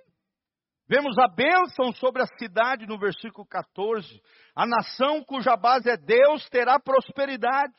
Vemos 0.87 1.15
a 1.19 1.27
bênção 1.27 1.93
sobre 1.93 2.23
a 2.23 2.27
cidade 2.39 2.87
no 2.87 2.97
versículo 2.97 3.45
14. 3.45 4.21
A 4.55 4.65
nação 4.65 5.23
cuja 5.23 5.55
base 5.55 5.87
é 5.87 5.97
Deus 5.97 6.49
terá 6.49 6.79
prosperidade. 6.79 7.75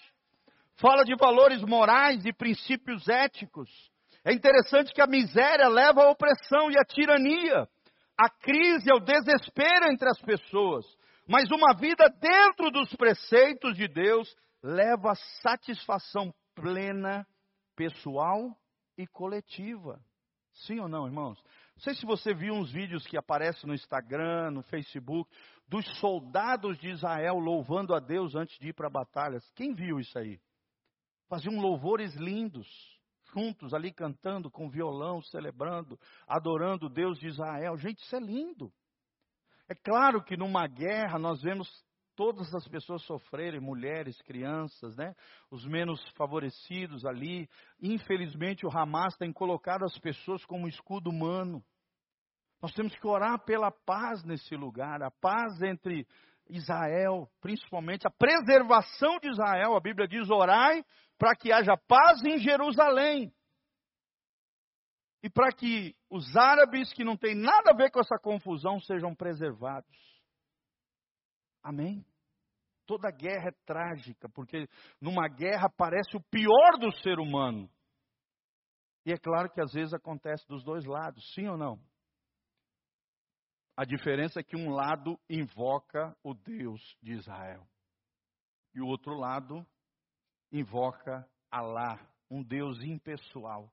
Fala 0.76 1.04
de 1.04 1.16
valores 1.16 1.60
morais 1.62 2.24
e 2.24 2.32
princípios 2.32 3.08
éticos. 3.08 3.68
É 4.24 4.32
interessante 4.32 4.92
que 4.92 5.02
a 5.02 5.08
miséria 5.08 5.68
leva 5.68 6.04
à 6.04 6.10
opressão 6.10 6.70
e 6.70 6.78
à 6.78 6.84
tirania 6.84 7.68
a 8.18 8.30
crise, 8.30 8.90
ao 8.90 9.00
desespero 9.00 9.90
entre 9.90 10.08
as 10.08 10.20
pessoas. 10.20 10.86
Mas 11.28 11.50
uma 11.50 11.74
vida 11.74 12.08
dentro 12.20 12.70
dos 12.70 12.94
preceitos 12.94 13.76
de 13.76 13.88
Deus 13.88 14.32
leva 14.62 15.12
a 15.12 15.16
satisfação 15.42 16.32
plena, 16.54 17.26
pessoal 17.74 18.56
e 18.96 19.06
coletiva. 19.06 20.00
Sim 20.66 20.80
ou 20.80 20.88
não, 20.88 21.06
irmãos? 21.06 21.42
Não 21.74 21.82
sei 21.82 21.94
se 21.94 22.06
você 22.06 22.32
viu 22.32 22.54
uns 22.54 22.72
vídeos 22.72 23.06
que 23.06 23.18
aparecem 23.18 23.68
no 23.68 23.74
Instagram, 23.74 24.52
no 24.52 24.62
Facebook, 24.62 25.30
dos 25.68 25.84
soldados 25.98 26.78
de 26.78 26.88
Israel 26.88 27.38
louvando 27.38 27.94
a 27.94 28.00
Deus 28.00 28.34
antes 28.34 28.58
de 28.58 28.68
ir 28.68 28.72
para 28.72 28.88
batalhas. 28.88 29.46
Quem 29.54 29.74
viu 29.74 30.00
isso 30.00 30.18
aí? 30.18 30.40
Faziam 31.28 31.60
louvores 31.60 32.14
lindos 32.14 32.66
juntos 33.36 33.74
ali 33.74 33.92
cantando 33.92 34.50
com 34.50 34.70
violão, 34.70 35.20
celebrando, 35.20 35.98
adorando 36.26 36.86
o 36.86 36.90
Deus 36.90 37.18
de 37.18 37.28
Israel. 37.28 37.76
Gente, 37.76 38.02
isso 38.02 38.16
é 38.16 38.20
lindo. 38.20 38.72
É 39.68 39.74
claro 39.74 40.24
que 40.24 40.36
numa 40.36 40.66
guerra 40.66 41.18
nós 41.18 41.42
vemos 41.42 41.68
todas 42.14 42.54
as 42.54 42.66
pessoas 42.66 43.02
sofrerem, 43.02 43.60
mulheres, 43.60 44.20
crianças, 44.22 44.96
né? 44.96 45.12
Os 45.50 45.66
menos 45.66 46.00
favorecidos 46.16 47.04
ali. 47.04 47.46
Infelizmente 47.78 48.64
o 48.64 48.70
Hamas 48.70 49.14
tem 49.18 49.30
colocado 49.30 49.84
as 49.84 49.98
pessoas 49.98 50.42
como 50.46 50.66
escudo 50.66 51.10
humano. 51.10 51.62
Nós 52.62 52.72
temos 52.72 52.96
que 52.96 53.06
orar 53.06 53.44
pela 53.44 53.70
paz 53.70 54.24
nesse 54.24 54.56
lugar, 54.56 55.02
a 55.02 55.10
paz 55.10 55.60
entre 55.60 56.06
Israel, 56.48 57.28
principalmente 57.40 58.06
a 58.06 58.10
preservação 58.10 59.18
de 59.18 59.28
Israel. 59.28 59.76
A 59.76 59.80
Bíblia 59.80 60.08
diz: 60.08 60.30
orai 60.30 60.82
para 61.18 61.34
que 61.34 61.52
haja 61.52 61.76
paz 61.76 62.22
em 62.24 62.38
Jerusalém. 62.38 63.32
E 65.22 65.30
para 65.30 65.50
que 65.50 65.96
os 66.10 66.36
árabes 66.36 66.92
que 66.92 67.04
não 67.04 67.16
têm 67.16 67.34
nada 67.34 67.70
a 67.70 67.76
ver 67.76 67.90
com 67.90 68.00
essa 68.00 68.18
confusão 68.18 68.78
sejam 68.80 69.14
preservados. 69.14 69.96
Amém? 71.62 72.04
Toda 72.86 73.10
guerra 73.10 73.48
é 73.48 73.64
trágica, 73.64 74.28
porque 74.28 74.68
numa 75.00 75.26
guerra 75.26 75.66
aparece 75.66 76.16
o 76.16 76.22
pior 76.30 76.78
do 76.78 76.92
ser 76.98 77.18
humano. 77.18 77.68
E 79.04 79.12
é 79.12 79.16
claro 79.16 79.50
que 79.50 79.60
às 79.60 79.72
vezes 79.72 79.92
acontece 79.92 80.46
dos 80.46 80.62
dois 80.62 80.84
lados, 80.84 81.32
sim 81.34 81.48
ou 81.48 81.56
não? 81.56 81.80
A 83.76 83.84
diferença 83.84 84.40
é 84.40 84.42
que 84.42 84.56
um 84.56 84.70
lado 84.70 85.18
invoca 85.28 86.16
o 86.22 86.34
Deus 86.34 86.80
de 87.02 87.12
Israel. 87.12 87.66
E 88.74 88.80
o 88.80 88.86
outro 88.86 89.14
lado 89.14 89.66
invoca 90.52 91.26
Alá, 91.50 91.98
um 92.30 92.42
Deus 92.42 92.82
impessoal. 92.82 93.70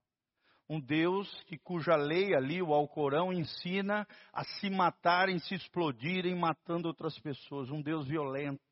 Um 0.68 0.80
Deus 0.80 1.28
que, 1.44 1.58
cuja 1.58 1.94
lei 1.94 2.34
ali, 2.34 2.62
o 2.62 2.72
Alcorão, 2.72 3.32
ensina 3.32 4.06
a 4.32 4.44
se 4.44 4.70
matarem, 4.70 5.38
se 5.38 5.54
explodirem, 5.54 6.34
matando 6.34 6.88
outras 6.88 7.18
pessoas. 7.18 7.70
Um 7.70 7.82
Deus 7.82 8.08
violento. 8.08 8.62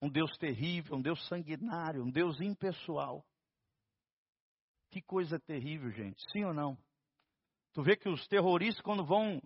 Um 0.00 0.08
Deus 0.08 0.36
terrível, 0.38 0.96
um 0.96 1.02
Deus 1.02 1.26
sanguinário, 1.26 2.04
um 2.04 2.10
Deus 2.10 2.40
impessoal. 2.40 3.24
Que 4.90 5.02
coisa 5.02 5.40
terrível, 5.40 5.90
gente. 5.90 6.22
Sim 6.30 6.44
ou 6.44 6.54
não? 6.54 6.78
Tu 7.72 7.82
vê 7.82 7.96
que 7.96 8.08
os 8.08 8.26
terroristas, 8.28 8.80
quando 8.82 9.04
vão 9.04 9.42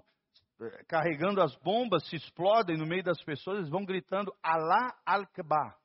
eh, 0.60 0.84
carregando 0.86 1.40
as 1.40 1.56
bombas, 1.56 2.06
se 2.08 2.16
explodem 2.16 2.76
no 2.76 2.86
meio 2.86 3.02
das 3.02 3.22
pessoas, 3.24 3.58
eles 3.58 3.70
vão 3.70 3.84
gritando 3.86 4.30
Alá 4.42 4.94
Al-Kaba 5.06 5.81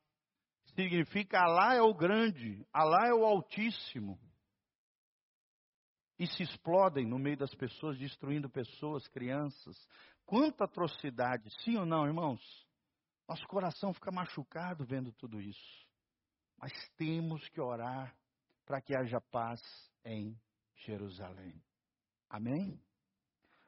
significa 0.78 1.40
Alá 1.40 1.74
é 1.74 1.82
o 1.82 1.94
grande, 1.94 2.64
Alá 2.72 3.08
é 3.08 3.14
o 3.14 3.26
altíssimo. 3.26 4.20
E 6.20 6.28
se 6.28 6.44
explodem 6.44 7.06
no 7.06 7.18
meio 7.18 7.38
das 7.38 7.54
pessoas, 7.56 7.98
destruindo 7.98 8.50
pessoas, 8.50 9.08
crianças. 9.08 9.76
Quanta 10.26 10.66
atrocidade, 10.66 11.50
sim 11.64 11.78
ou 11.78 11.86
não, 11.86 12.06
irmãos? 12.06 12.42
Nosso 13.28 13.46
coração 13.48 13.94
fica 13.94 14.12
machucado 14.12 14.86
vendo 14.86 15.12
tudo 15.12 15.42
isso. 15.42 15.88
Mas 16.58 16.72
temos 16.96 17.48
que 17.50 17.62
orar 17.62 18.16
para 18.66 18.82
que 18.82 18.96
haja 18.96 19.20
paz 19.32 19.62
em 20.06 20.40
Jerusalém. 20.86 21.62
Amém? 22.30 22.80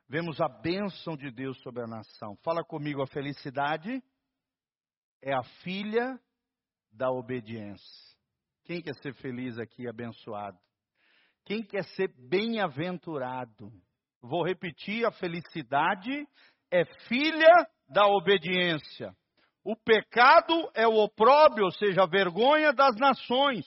Vemos 0.08 0.42
a 0.42 0.50
bênção 0.50 1.16
de 1.16 1.30
Deus 1.32 1.60
sobre 1.62 1.84
a 1.84 1.88
nação. 1.88 2.36
Fala 2.38 2.64
comigo, 2.64 3.02
a 3.02 3.08
felicidade 3.08 4.04
é 5.22 5.34
a 5.34 5.44
filha 5.62 6.20
da 6.92 7.10
obediência. 7.12 8.10
Quem 8.66 8.82
quer 8.82 8.96
ser 8.96 9.14
feliz 9.16 9.58
aqui, 9.58 9.88
abençoado? 9.88 10.58
Quem 11.46 11.64
quer 11.64 11.84
ser 11.96 12.14
bem-aventurado? 12.18 13.72
Vou 14.22 14.46
repetir: 14.46 15.06
a 15.06 15.12
felicidade 15.12 16.28
é 16.72 16.86
filha 17.08 17.68
da 17.90 18.06
obediência. 18.06 19.16
O 19.64 19.76
pecado 19.76 20.54
é 20.74 20.88
o 20.88 20.96
opróbio, 20.96 21.66
ou 21.66 21.72
seja, 21.72 22.04
a 22.04 22.08
vergonha 22.08 22.72
das 22.72 22.96
nações. 22.96 23.66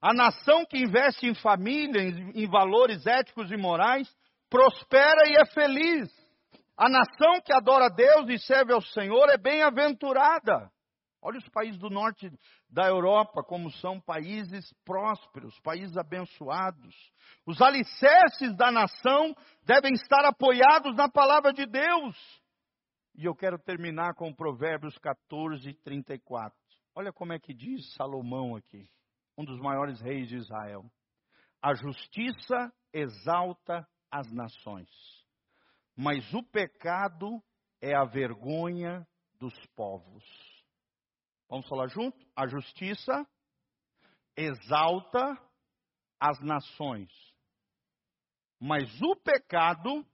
A 0.00 0.12
nação 0.12 0.64
que 0.66 0.78
investe 0.78 1.26
em 1.26 1.34
família, 1.34 2.00
em, 2.00 2.46
valores 2.48 3.06
éticos 3.06 3.50
e 3.50 3.56
morais, 3.56 4.08
prospera 4.48 5.26
e 5.26 5.36
é 5.36 5.46
feliz. 5.46 6.08
A 6.76 6.88
nação 6.88 7.40
que 7.44 7.52
adora 7.52 7.88
Deus 7.88 8.28
e 8.28 8.38
serve 8.38 8.72
ao 8.72 8.82
Senhor 8.82 9.28
é 9.30 9.38
bem-aventurada. 9.38 10.70
Olha 11.26 11.38
os 11.38 11.48
países 11.48 11.76
do 11.80 11.90
norte 11.90 12.30
da 12.70 12.86
Europa, 12.86 13.42
como 13.42 13.68
são 13.68 14.00
países 14.00 14.72
prósperos, 14.84 15.58
países 15.58 15.96
abençoados. 15.96 16.94
Os 17.44 17.60
alicerces 17.60 18.54
da 18.56 18.70
nação 18.70 19.34
devem 19.64 19.92
estar 19.94 20.24
apoiados 20.24 20.94
na 20.94 21.08
palavra 21.08 21.52
de 21.52 21.66
Deus. 21.66 22.16
E 23.16 23.24
eu 23.24 23.34
quero 23.34 23.58
terminar 23.58 24.14
com 24.14 24.32
Provérbios 24.32 24.96
14, 24.98 25.74
34. 25.82 26.56
Olha 26.94 27.12
como 27.12 27.32
é 27.32 27.40
que 27.40 27.52
diz 27.52 27.92
Salomão 27.94 28.54
aqui, 28.54 28.88
um 29.36 29.44
dos 29.44 29.58
maiores 29.58 30.00
reis 30.00 30.28
de 30.28 30.36
Israel. 30.36 30.84
A 31.60 31.74
justiça 31.74 32.72
exalta 32.92 33.84
as 34.12 34.30
nações, 34.30 34.88
mas 35.96 36.32
o 36.32 36.42
pecado 36.44 37.42
é 37.80 37.96
a 37.96 38.04
vergonha 38.04 39.04
dos 39.40 39.52
povos. 39.74 40.24
Vamos 41.48 41.68
falar 41.68 41.88
junto? 41.88 42.18
A 42.34 42.46
justiça 42.46 43.26
exalta 44.36 45.36
as 46.20 46.40
nações, 46.40 47.10
mas 48.60 48.84
o 49.02 49.16
pecado 49.16 50.04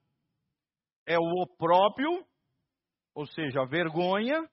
é 1.06 1.18
o 1.18 1.42
opróprio, 1.42 2.26
ou 3.14 3.26
seja, 3.26 3.62
a 3.62 3.66
vergonha 3.66 4.48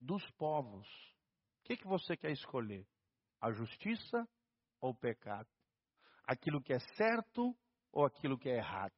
dos 0.00 0.28
povos. 0.32 0.86
O 1.60 1.64
que, 1.64 1.76
que 1.76 1.86
você 1.86 2.16
quer 2.16 2.30
escolher? 2.30 2.86
A 3.40 3.52
justiça 3.52 4.28
ou 4.80 4.90
o 4.90 4.98
pecado? 4.98 5.48
Aquilo 6.24 6.62
que 6.62 6.72
é 6.72 6.78
certo 6.96 7.54
ou 7.92 8.04
aquilo 8.04 8.38
que 8.38 8.48
é 8.48 8.56
errado? 8.56 8.94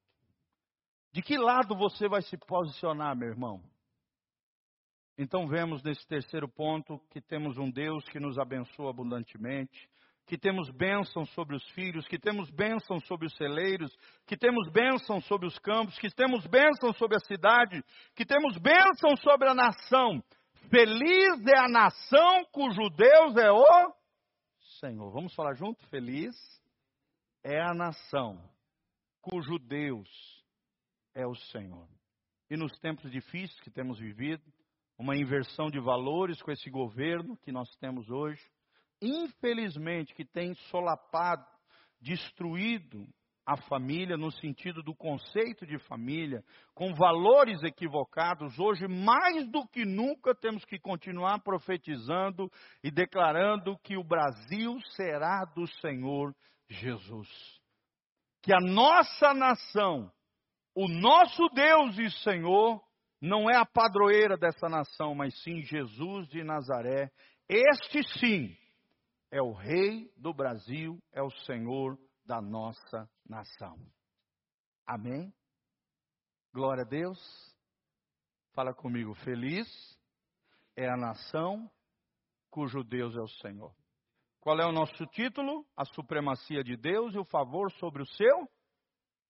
De 1.13 1.23
que 1.23 1.37
lado 1.37 1.77
você 1.77 2.09
vai 2.09 2.23
se 2.23 2.37
posicionar, 2.39 3.17
meu 3.17 3.29
irmão? 3.29 3.63
Então 5.23 5.47
vemos 5.47 5.83
nesse 5.83 6.07
terceiro 6.07 6.49
ponto 6.49 6.99
que 7.11 7.21
temos 7.21 7.59
um 7.59 7.71
Deus 7.71 8.03
que 8.09 8.19
nos 8.19 8.39
abençoa 8.39 8.89
abundantemente, 8.89 9.87
que 10.25 10.39
temos 10.39 10.71
bênção 10.71 11.27
sobre 11.27 11.55
os 11.55 11.71
filhos, 11.73 12.09
que 12.09 12.19
temos 12.19 12.51
bênção 12.51 12.99
sobre 13.01 13.27
os 13.27 13.37
celeiros, 13.37 13.95
que 14.27 14.35
temos 14.35 14.73
bênção 14.73 15.21
sobre 15.21 15.47
os 15.47 15.59
campos, 15.59 15.99
que 15.99 16.09
temos 16.09 16.47
bênção 16.47 16.95
sobre 16.95 17.19
a 17.19 17.21
cidade, 17.21 17.85
que 18.17 18.25
temos 18.25 18.57
bênção 18.57 19.15
sobre 19.19 19.51
a 19.51 19.55
nação. 19.55 20.25
Feliz 20.71 21.47
é 21.47 21.59
a 21.59 21.69
nação 21.69 22.47
cujo 22.51 22.89
Deus 22.89 23.37
é 23.37 23.53
o 23.53 23.95
Senhor. 24.81 25.13
Vamos 25.13 25.35
falar 25.35 25.53
junto? 25.53 25.87
Feliz 25.89 26.35
é 27.45 27.61
a 27.61 27.75
nação 27.75 28.43
cujo 29.21 29.59
Deus 29.59 30.09
é 31.15 31.27
o 31.27 31.35
Senhor. 31.35 31.87
E 32.49 32.57
nos 32.57 32.73
tempos 32.79 33.13
difíceis 33.13 33.61
que 33.61 33.71
temos 33.71 33.99
vivido, 33.99 34.43
uma 35.01 35.17
inversão 35.17 35.71
de 35.71 35.81
valores 35.81 36.43
com 36.43 36.53
esse 36.53 36.69
governo 36.69 37.35
que 37.39 37.51
nós 37.51 37.75
temos 37.77 38.11
hoje, 38.11 38.43
infelizmente, 39.01 40.15
que 40.15 40.27
tem 40.27 40.53
solapado, 40.71 41.43
destruído 41.99 43.09
a 43.47 43.57
família 43.57 44.19
no 44.19 44.31
sentido 44.31 44.83
do 44.83 44.95
conceito 44.95 45.67
de 45.67 45.79
família, 45.79 46.45
com 46.75 46.93
valores 46.93 47.63
equivocados, 47.63 48.59
hoje 48.59 48.87
mais 48.87 49.51
do 49.51 49.67
que 49.69 49.87
nunca 49.87 50.35
temos 50.35 50.67
que 50.67 50.79
continuar 50.79 51.43
profetizando 51.43 52.51
e 52.85 52.91
declarando 52.91 53.79
que 53.79 53.97
o 53.97 54.05
Brasil 54.05 54.79
será 54.95 55.47
do 55.57 55.67
Senhor 55.81 56.35
Jesus. 56.69 57.29
Que 58.43 58.53
a 58.53 58.61
nossa 58.61 59.33
nação, 59.33 60.13
o 60.75 60.87
nosso 60.89 61.49
Deus 61.55 61.99
e 61.99 62.11
Senhor, 62.23 62.83
não 63.21 63.51
é 63.51 63.57
a 63.57 63.67
padroeira 63.67 64.37
dessa 64.37 64.69
nação, 64.69 65.15
mas 65.15 65.35
sim 65.43 65.63
Jesus 65.63 66.29
de 66.29 66.43
Nazaré. 66.43 67.11
Este 67.49 68.03
sim 68.19 68.57
é 69.31 69.43
o 69.43 69.53
Rei 69.53 70.11
do 70.17 70.33
Brasil, 70.33 70.99
é 71.13 71.23
o 71.23 71.31
Senhor 71.45 71.99
da 72.25 72.41
nossa 72.41 73.09
nação. 73.29 73.77
Amém? 74.87 75.33
Glória 76.53 76.83
a 76.83 76.89
Deus. 76.89 77.19
Fala 78.55 78.75
comigo, 78.75 79.15
feliz 79.15 79.69
é 80.77 80.89
a 80.89 80.97
nação 80.97 81.71
cujo 82.51 82.83
Deus 82.83 83.15
é 83.15 83.21
o 83.21 83.29
Senhor. 83.29 83.75
Qual 84.41 84.59
é 84.59 84.67
o 84.67 84.73
nosso 84.73 85.07
título? 85.07 85.67
A 85.77 85.85
supremacia 85.85 86.65
de 86.65 86.77
Deus 86.77 87.15
e 87.15 87.19
o 87.19 87.25
favor 87.25 87.71
sobre 87.73 88.03
o 88.03 88.07
seu 88.07 88.49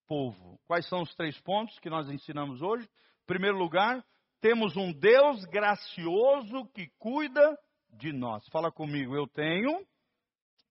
povo. 0.07 0.59
Quais 0.67 0.89
são 0.89 1.03
os 1.03 1.15
três 1.15 1.39
pontos 1.41 1.79
que 1.81 1.91
nós 1.91 2.09
ensinamos 2.09 2.63
hoje? 2.63 2.89
Primeiro 3.31 3.57
lugar, 3.59 4.05
temos 4.41 4.77
um 4.77 4.93
Deus 4.93 5.45
gracioso 5.45 6.67
que 6.75 6.89
cuida 6.99 7.57
de 7.93 8.13
nós. 8.13 8.45
Fala 8.49 8.73
comigo, 8.73 9.15
eu 9.15 9.29
tenho 9.29 9.87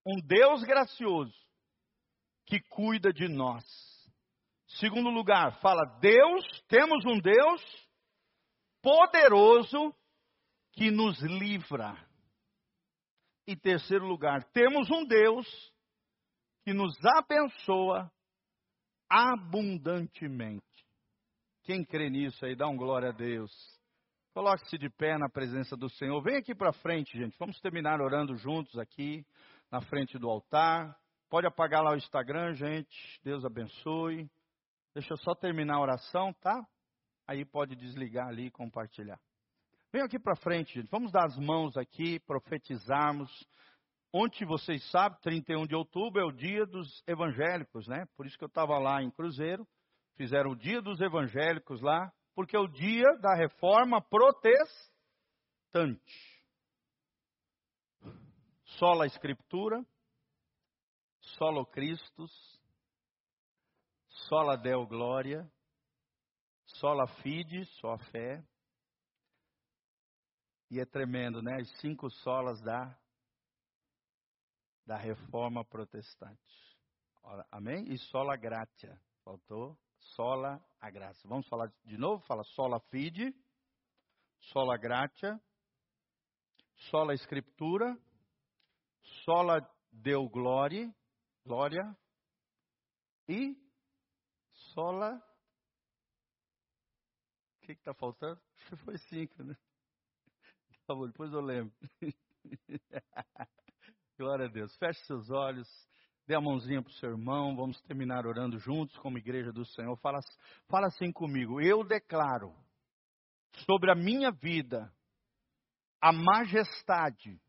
um 0.06 0.20
Deus 0.20 0.62
gracioso 0.64 1.34
que 2.46 2.60
cuida 2.60 3.14
de 3.14 3.30
nós. 3.30 3.64
Segundo 4.78 5.10
lugar, 5.10 5.58
fala 5.62 5.86
Deus, 6.02 6.44
temos 6.68 7.06
um 7.06 7.18
Deus 7.22 7.62
poderoso 8.82 9.96
que 10.74 10.92
nos 10.92 11.18
livra. 11.22 11.96
E 13.48 13.56
terceiro 13.56 14.06
lugar, 14.06 14.44
temos 14.52 14.92
um 14.92 15.06
Deus 15.06 15.48
que 16.66 16.74
nos 16.74 16.94
abençoa 17.06 18.12
abundantemente. 19.10 20.69
Quem 21.70 21.86
crê 21.86 22.10
nisso 22.10 22.44
aí, 22.44 22.56
dá 22.56 22.68
um 22.68 22.76
glória 22.76 23.10
a 23.10 23.12
Deus. 23.12 23.52
Coloque-se 24.34 24.76
de 24.76 24.90
pé 24.90 25.20
na 25.20 25.30
presença 25.30 25.78
do 25.78 25.88
Senhor. 25.88 26.20
Vem 26.20 26.36
aqui 26.36 26.56
para 26.56 26.74
frente, 26.74 27.16
gente. 27.16 27.38
Vamos 27.38 27.62
terminar 27.62 28.02
orando 28.02 28.36
juntos 28.36 28.76
aqui, 28.80 29.24
na 29.72 29.80
frente 29.80 30.18
do 30.18 30.28
altar. 30.28 30.98
Pode 31.30 31.46
apagar 31.46 31.84
lá 31.84 31.92
o 31.92 31.96
Instagram, 31.96 32.56
gente. 32.56 33.22
Deus 33.24 33.46
abençoe. 33.46 34.28
Deixa 34.96 35.14
eu 35.14 35.18
só 35.18 35.36
terminar 35.36 35.76
a 35.76 35.82
oração, 35.82 36.34
tá? 36.42 36.60
Aí 37.28 37.46
pode 37.46 37.76
desligar 37.76 38.30
ali 38.30 38.48
e 38.48 38.52
compartilhar. 38.52 39.20
Vem 39.94 40.02
aqui 40.02 40.18
para 40.18 40.36
frente, 40.38 40.74
gente. 40.74 40.90
Vamos 40.90 41.12
dar 41.12 41.26
as 41.26 41.38
mãos 41.38 41.78
aqui, 41.78 42.20
profetizarmos. 42.22 43.30
Ontem, 44.12 44.44
vocês 44.44 44.84
sabem, 44.90 45.20
31 45.22 45.68
de 45.68 45.76
outubro 45.76 46.20
é 46.20 46.26
o 46.26 46.32
dia 46.32 46.66
dos 46.66 47.04
evangélicos, 47.06 47.88
né? 47.88 48.08
Por 48.18 48.26
isso 48.26 48.40
que 48.40 48.44
eu 48.44 48.48
estava 48.48 48.80
lá 48.80 49.04
em 49.04 49.12
Cruzeiro. 49.12 49.68
Fizeram 50.20 50.52
o 50.52 50.56
dia 50.56 50.82
dos 50.82 51.00
evangélicos 51.00 51.80
lá 51.82 52.14
porque 52.36 52.54
é 52.54 52.60
o 52.60 52.68
dia 52.68 53.08
da 53.22 53.34
reforma 53.36 54.02
protestante. 54.02 54.84
Sola 58.78 59.06
Escritura, 59.06 59.82
solo 61.22 61.66
Christus, 61.68 62.32
sola 64.28 64.58
Deo 64.58 64.86
Glória, 64.86 65.50
sola 66.66 67.08
Fide, 67.22 67.64
só 67.80 67.94
a 67.94 68.00
fé. 68.12 68.46
E 70.70 70.82
é 70.82 70.86
tremendo, 70.86 71.42
né? 71.42 71.62
As 71.62 71.70
cinco 71.80 72.10
solas 72.10 72.62
da, 72.62 72.94
da 74.86 74.98
reforma 74.98 75.64
protestante. 75.64 76.78
Amém? 77.50 77.86
E 77.90 77.98
sola 77.98 78.36
gratia. 78.36 79.02
Faltou 79.24 79.80
sola 80.16 80.64
a 80.80 80.90
graça. 80.90 81.28
Vamos 81.28 81.48
falar 81.48 81.72
de 81.86 81.98
novo? 81.98 82.24
Fala 82.26 82.44
sola 82.44 82.80
fide, 82.90 83.34
sola 84.40 84.78
gratia, 84.78 85.40
sola 86.90 87.14
escritura, 87.14 87.98
sola 89.24 89.60
deu 89.92 90.28
glória, 90.30 90.94
glória 91.44 91.98
e 93.28 93.56
sola. 94.74 95.16
O 97.56 97.66
que 97.66 97.74
está 97.74 97.94
faltando? 97.94 98.42
Acho 98.56 98.70
que 98.70 98.76
foi 98.78 98.98
cinco, 98.98 99.44
né? 99.44 99.56
Tá 100.88 100.96
bom, 100.96 101.08
depois 101.08 101.32
eu 101.32 101.42
lembro. 101.42 101.76
Glória 104.18 104.48
a 104.48 104.50
Deus. 104.50 104.76
Feche 104.78 105.06
seus 105.06 105.30
olhos. 105.30 105.89
Dê 106.30 106.36
a 106.36 106.40
mãozinha 106.42 106.80
para 106.80 106.92
o 106.92 106.94
seu 106.94 107.10
irmão, 107.10 107.56
vamos 107.56 107.82
terminar 107.82 108.28
orando 108.28 108.60
juntos 108.60 108.96
como 109.00 109.18
igreja 109.18 109.52
do 109.52 109.66
Senhor. 109.66 109.98
Fala, 109.98 110.20
fala 110.68 110.86
assim 110.86 111.12
comigo. 111.12 111.60
Eu 111.60 111.84
declaro 111.84 112.54
sobre 113.66 113.92
a 113.92 113.96
minha 113.96 114.30
vida 114.30 114.94
a 116.00 116.14
majestade, 116.14 117.42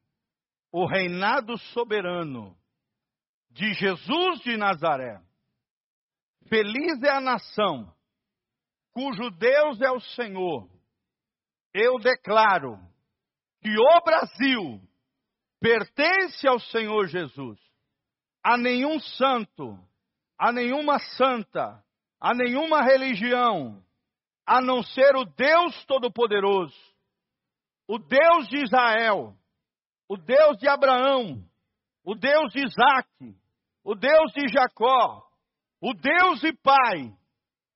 o 0.72 0.86
reinado 0.86 1.58
soberano 1.74 2.56
de 3.50 3.70
Jesus 3.74 4.40
de 4.40 4.56
Nazaré. 4.56 5.22
Feliz 6.48 7.02
é 7.02 7.10
a 7.10 7.20
nação 7.20 7.94
cujo 8.92 9.30
Deus 9.32 9.78
é 9.82 9.90
o 9.90 10.00
Senhor. 10.00 10.70
Eu 11.74 11.98
declaro 11.98 12.78
que 13.60 13.78
o 13.78 14.00
Brasil 14.02 14.80
pertence 15.60 16.48
ao 16.48 16.58
Senhor 16.58 17.08
Jesus 17.08 17.69
a 18.42 18.56
nenhum 18.56 18.98
santo, 19.00 19.78
a 20.38 20.52
nenhuma 20.52 20.98
santa, 21.16 21.82
a 22.20 22.34
nenhuma 22.34 22.82
religião, 22.82 23.82
a 24.46 24.60
não 24.60 24.82
ser 24.82 25.16
o 25.16 25.24
Deus 25.24 25.84
Todo-Poderoso, 25.84 26.76
o 27.86 27.98
Deus 27.98 28.48
de 28.48 28.62
Israel, 28.62 29.34
o 30.08 30.16
Deus 30.16 30.56
de 30.58 30.68
Abraão, 30.68 31.44
o 32.04 32.14
Deus 32.14 32.52
de 32.52 32.64
Isaac, 32.64 33.08
o 33.84 33.94
Deus 33.94 34.32
de 34.32 34.48
Jacó, 34.48 35.26
o 35.80 35.94
Deus 35.94 36.42
e 36.42 36.52
Pai 36.52 37.14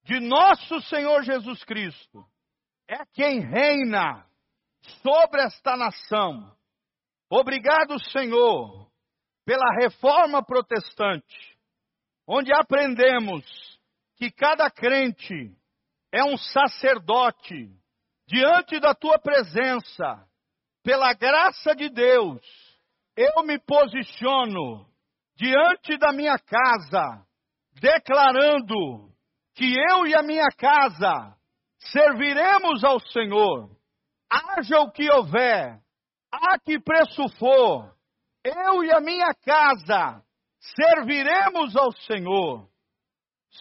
de 0.04 0.20
nosso 0.20 0.80
Senhor 0.82 1.22
Jesus 1.22 1.62
Cristo, 1.64 2.24
é 2.88 3.04
quem 3.12 3.40
reina 3.40 4.26
sobre 5.02 5.42
esta 5.42 5.76
nação. 5.76 6.54
Obrigado, 7.30 7.98
Senhor, 8.10 8.90
pela 9.44 9.74
reforma 9.80 10.42
protestante, 10.44 11.56
onde 12.26 12.52
aprendemos 12.52 13.44
que 14.16 14.30
cada 14.30 14.70
crente 14.70 15.54
é 16.12 16.24
um 16.24 16.36
sacerdote 16.36 17.70
diante 18.26 18.80
da 18.80 18.94
tua 18.94 19.18
presença, 19.18 20.26
pela 20.82 21.12
graça 21.12 21.74
de 21.74 21.88
Deus, 21.88 22.40
eu 23.16 23.44
me 23.44 23.58
posiciono 23.58 24.86
diante 25.36 25.96
da 25.98 26.12
minha 26.12 26.38
casa, 26.38 27.26
declarando 27.80 29.12
que 29.54 29.74
eu 29.90 30.06
e 30.06 30.14
a 30.14 30.22
minha 30.22 30.48
casa 30.56 31.36
serviremos 31.78 32.82
ao 32.84 33.00
Senhor, 33.00 33.70
haja 34.30 34.80
o 34.80 34.90
que 34.90 35.10
houver, 35.10 35.80
a 36.32 36.58
que 36.58 36.78
preço 36.80 37.28
for, 37.38 37.94
eu 38.44 38.84
e 38.84 38.92
a 38.92 39.00
minha 39.00 39.34
casa 39.34 40.22
serviremos 40.76 41.74
ao 41.76 41.92
Senhor. 41.92 42.68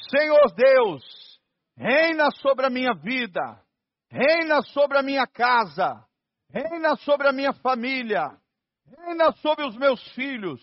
Senhor 0.09 0.53
Deus, 0.55 1.03
reina 1.77 2.29
sobre 2.31 2.65
a 2.65 2.69
minha 2.69 2.93
vida, 2.93 3.61
reina 4.09 4.61
sobre 4.61 4.97
a 4.97 5.03
minha 5.03 5.25
casa, 5.25 6.03
reina 6.49 6.95
sobre 6.97 7.27
a 7.27 7.31
minha 7.31 7.53
família, 7.53 8.29
reina 8.97 9.31
sobre 9.33 9.65
os 9.65 9.75
meus 9.77 10.01
filhos. 10.13 10.61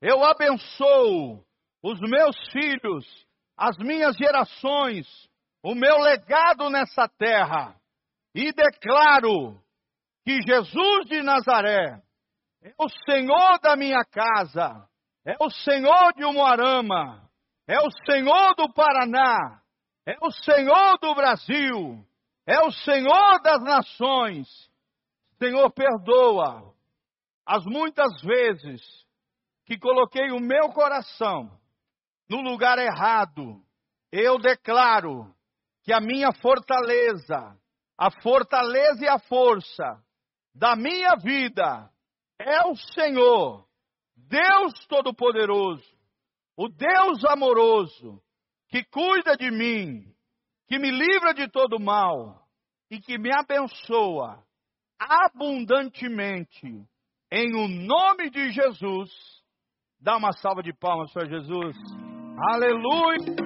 Eu 0.00 0.22
abençoo 0.24 1.44
os 1.82 2.00
meus 2.00 2.36
filhos, 2.52 3.26
as 3.56 3.76
minhas 3.78 4.16
gerações, 4.16 5.06
o 5.62 5.74
meu 5.74 5.98
legado 5.98 6.70
nessa 6.70 7.08
terra 7.08 7.74
e 8.34 8.52
declaro 8.52 9.58
que 10.24 10.40
Jesus 10.42 11.06
de 11.06 11.22
Nazaré 11.22 12.02
é 12.62 12.74
o 12.78 12.88
Senhor 12.88 13.58
da 13.60 13.76
minha 13.76 14.04
casa, 14.04 14.88
é 15.24 15.36
o 15.40 15.50
Senhor 15.50 16.12
de 16.14 16.24
Umuarama, 16.24 17.28
é 17.66 17.78
o 17.80 17.90
Senhor 18.04 18.54
do 18.54 18.72
Paraná, 18.72 19.60
é 20.06 20.16
o 20.22 20.30
Senhor 20.30 20.98
do 20.98 21.14
Brasil, 21.14 22.04
é 22.46 22.60
o 22.60 22.70
Senhor 22.70 23.40
das 23.42 23.62
nações. 23.62 24.48
Senhor, 25.38 25.70
perdoa 25.72 26.72
as 27.44 27.64
muitas 27.64 28.20
vezes 28.22 28.82
que 29.64 29.78
coloquei 29.78 30.30
o 30.30 30.40
meu 30.40 30.70
coração 30.70 31.50
no 32.28 32.40
lugar 32.40 32.78
errado. 32.78 33.60
Eu 34.10 34.38
declaro 34.38 35.34
que 35.82 35.92
a 35.92 36.00
minha 36.00 36.32
fortaleza, 36.32 37.56
a 37.98 38.10
fortaleza 38.22 39.04
e 39.04 39.08
a 39.08 39.18
força 39.18 40.02
da 40.54 40.74
minha 40.74 41.16
vida 41.16 41.90
é 42.38 42.66
o 42.66 42.76
Senhor, 42.76 43.66
Deus 44.16 44.72
Todo-Poderoso, 44.88 45.84
o 46.56 46.68
Deus 46.68 47.24
amoroso, 47.24 48.22
que 48.68 48.84
cuida 48.84 49.36
de 49.36 49.50
mim, 49.50 50.04
que 50.66 50.78
me 50.78 50.90
livra 50.90 51.32
de 51.34 51.48
todo 51.48 51.78
mal 51.78 52.46
e 52.90 53.00
que 53.00 53.18
me 53.18 53.30
abençoa 53.32 54.42
abundantemente, 54.98 56.66
em 57.30 57.54
o 57.54 57.68
nome 57.68 58.30
de 58.30 58.50
Jesus. 58.50 59.10
Dá 60.00 60.16
uma 60.16 60.32
salva 60.32 60.62
de 60.62 60.72
palmas 60.72 61.12
para 61.12 61.26
Jesus. 61.26 61.76
Aleluia. 62.52 63.45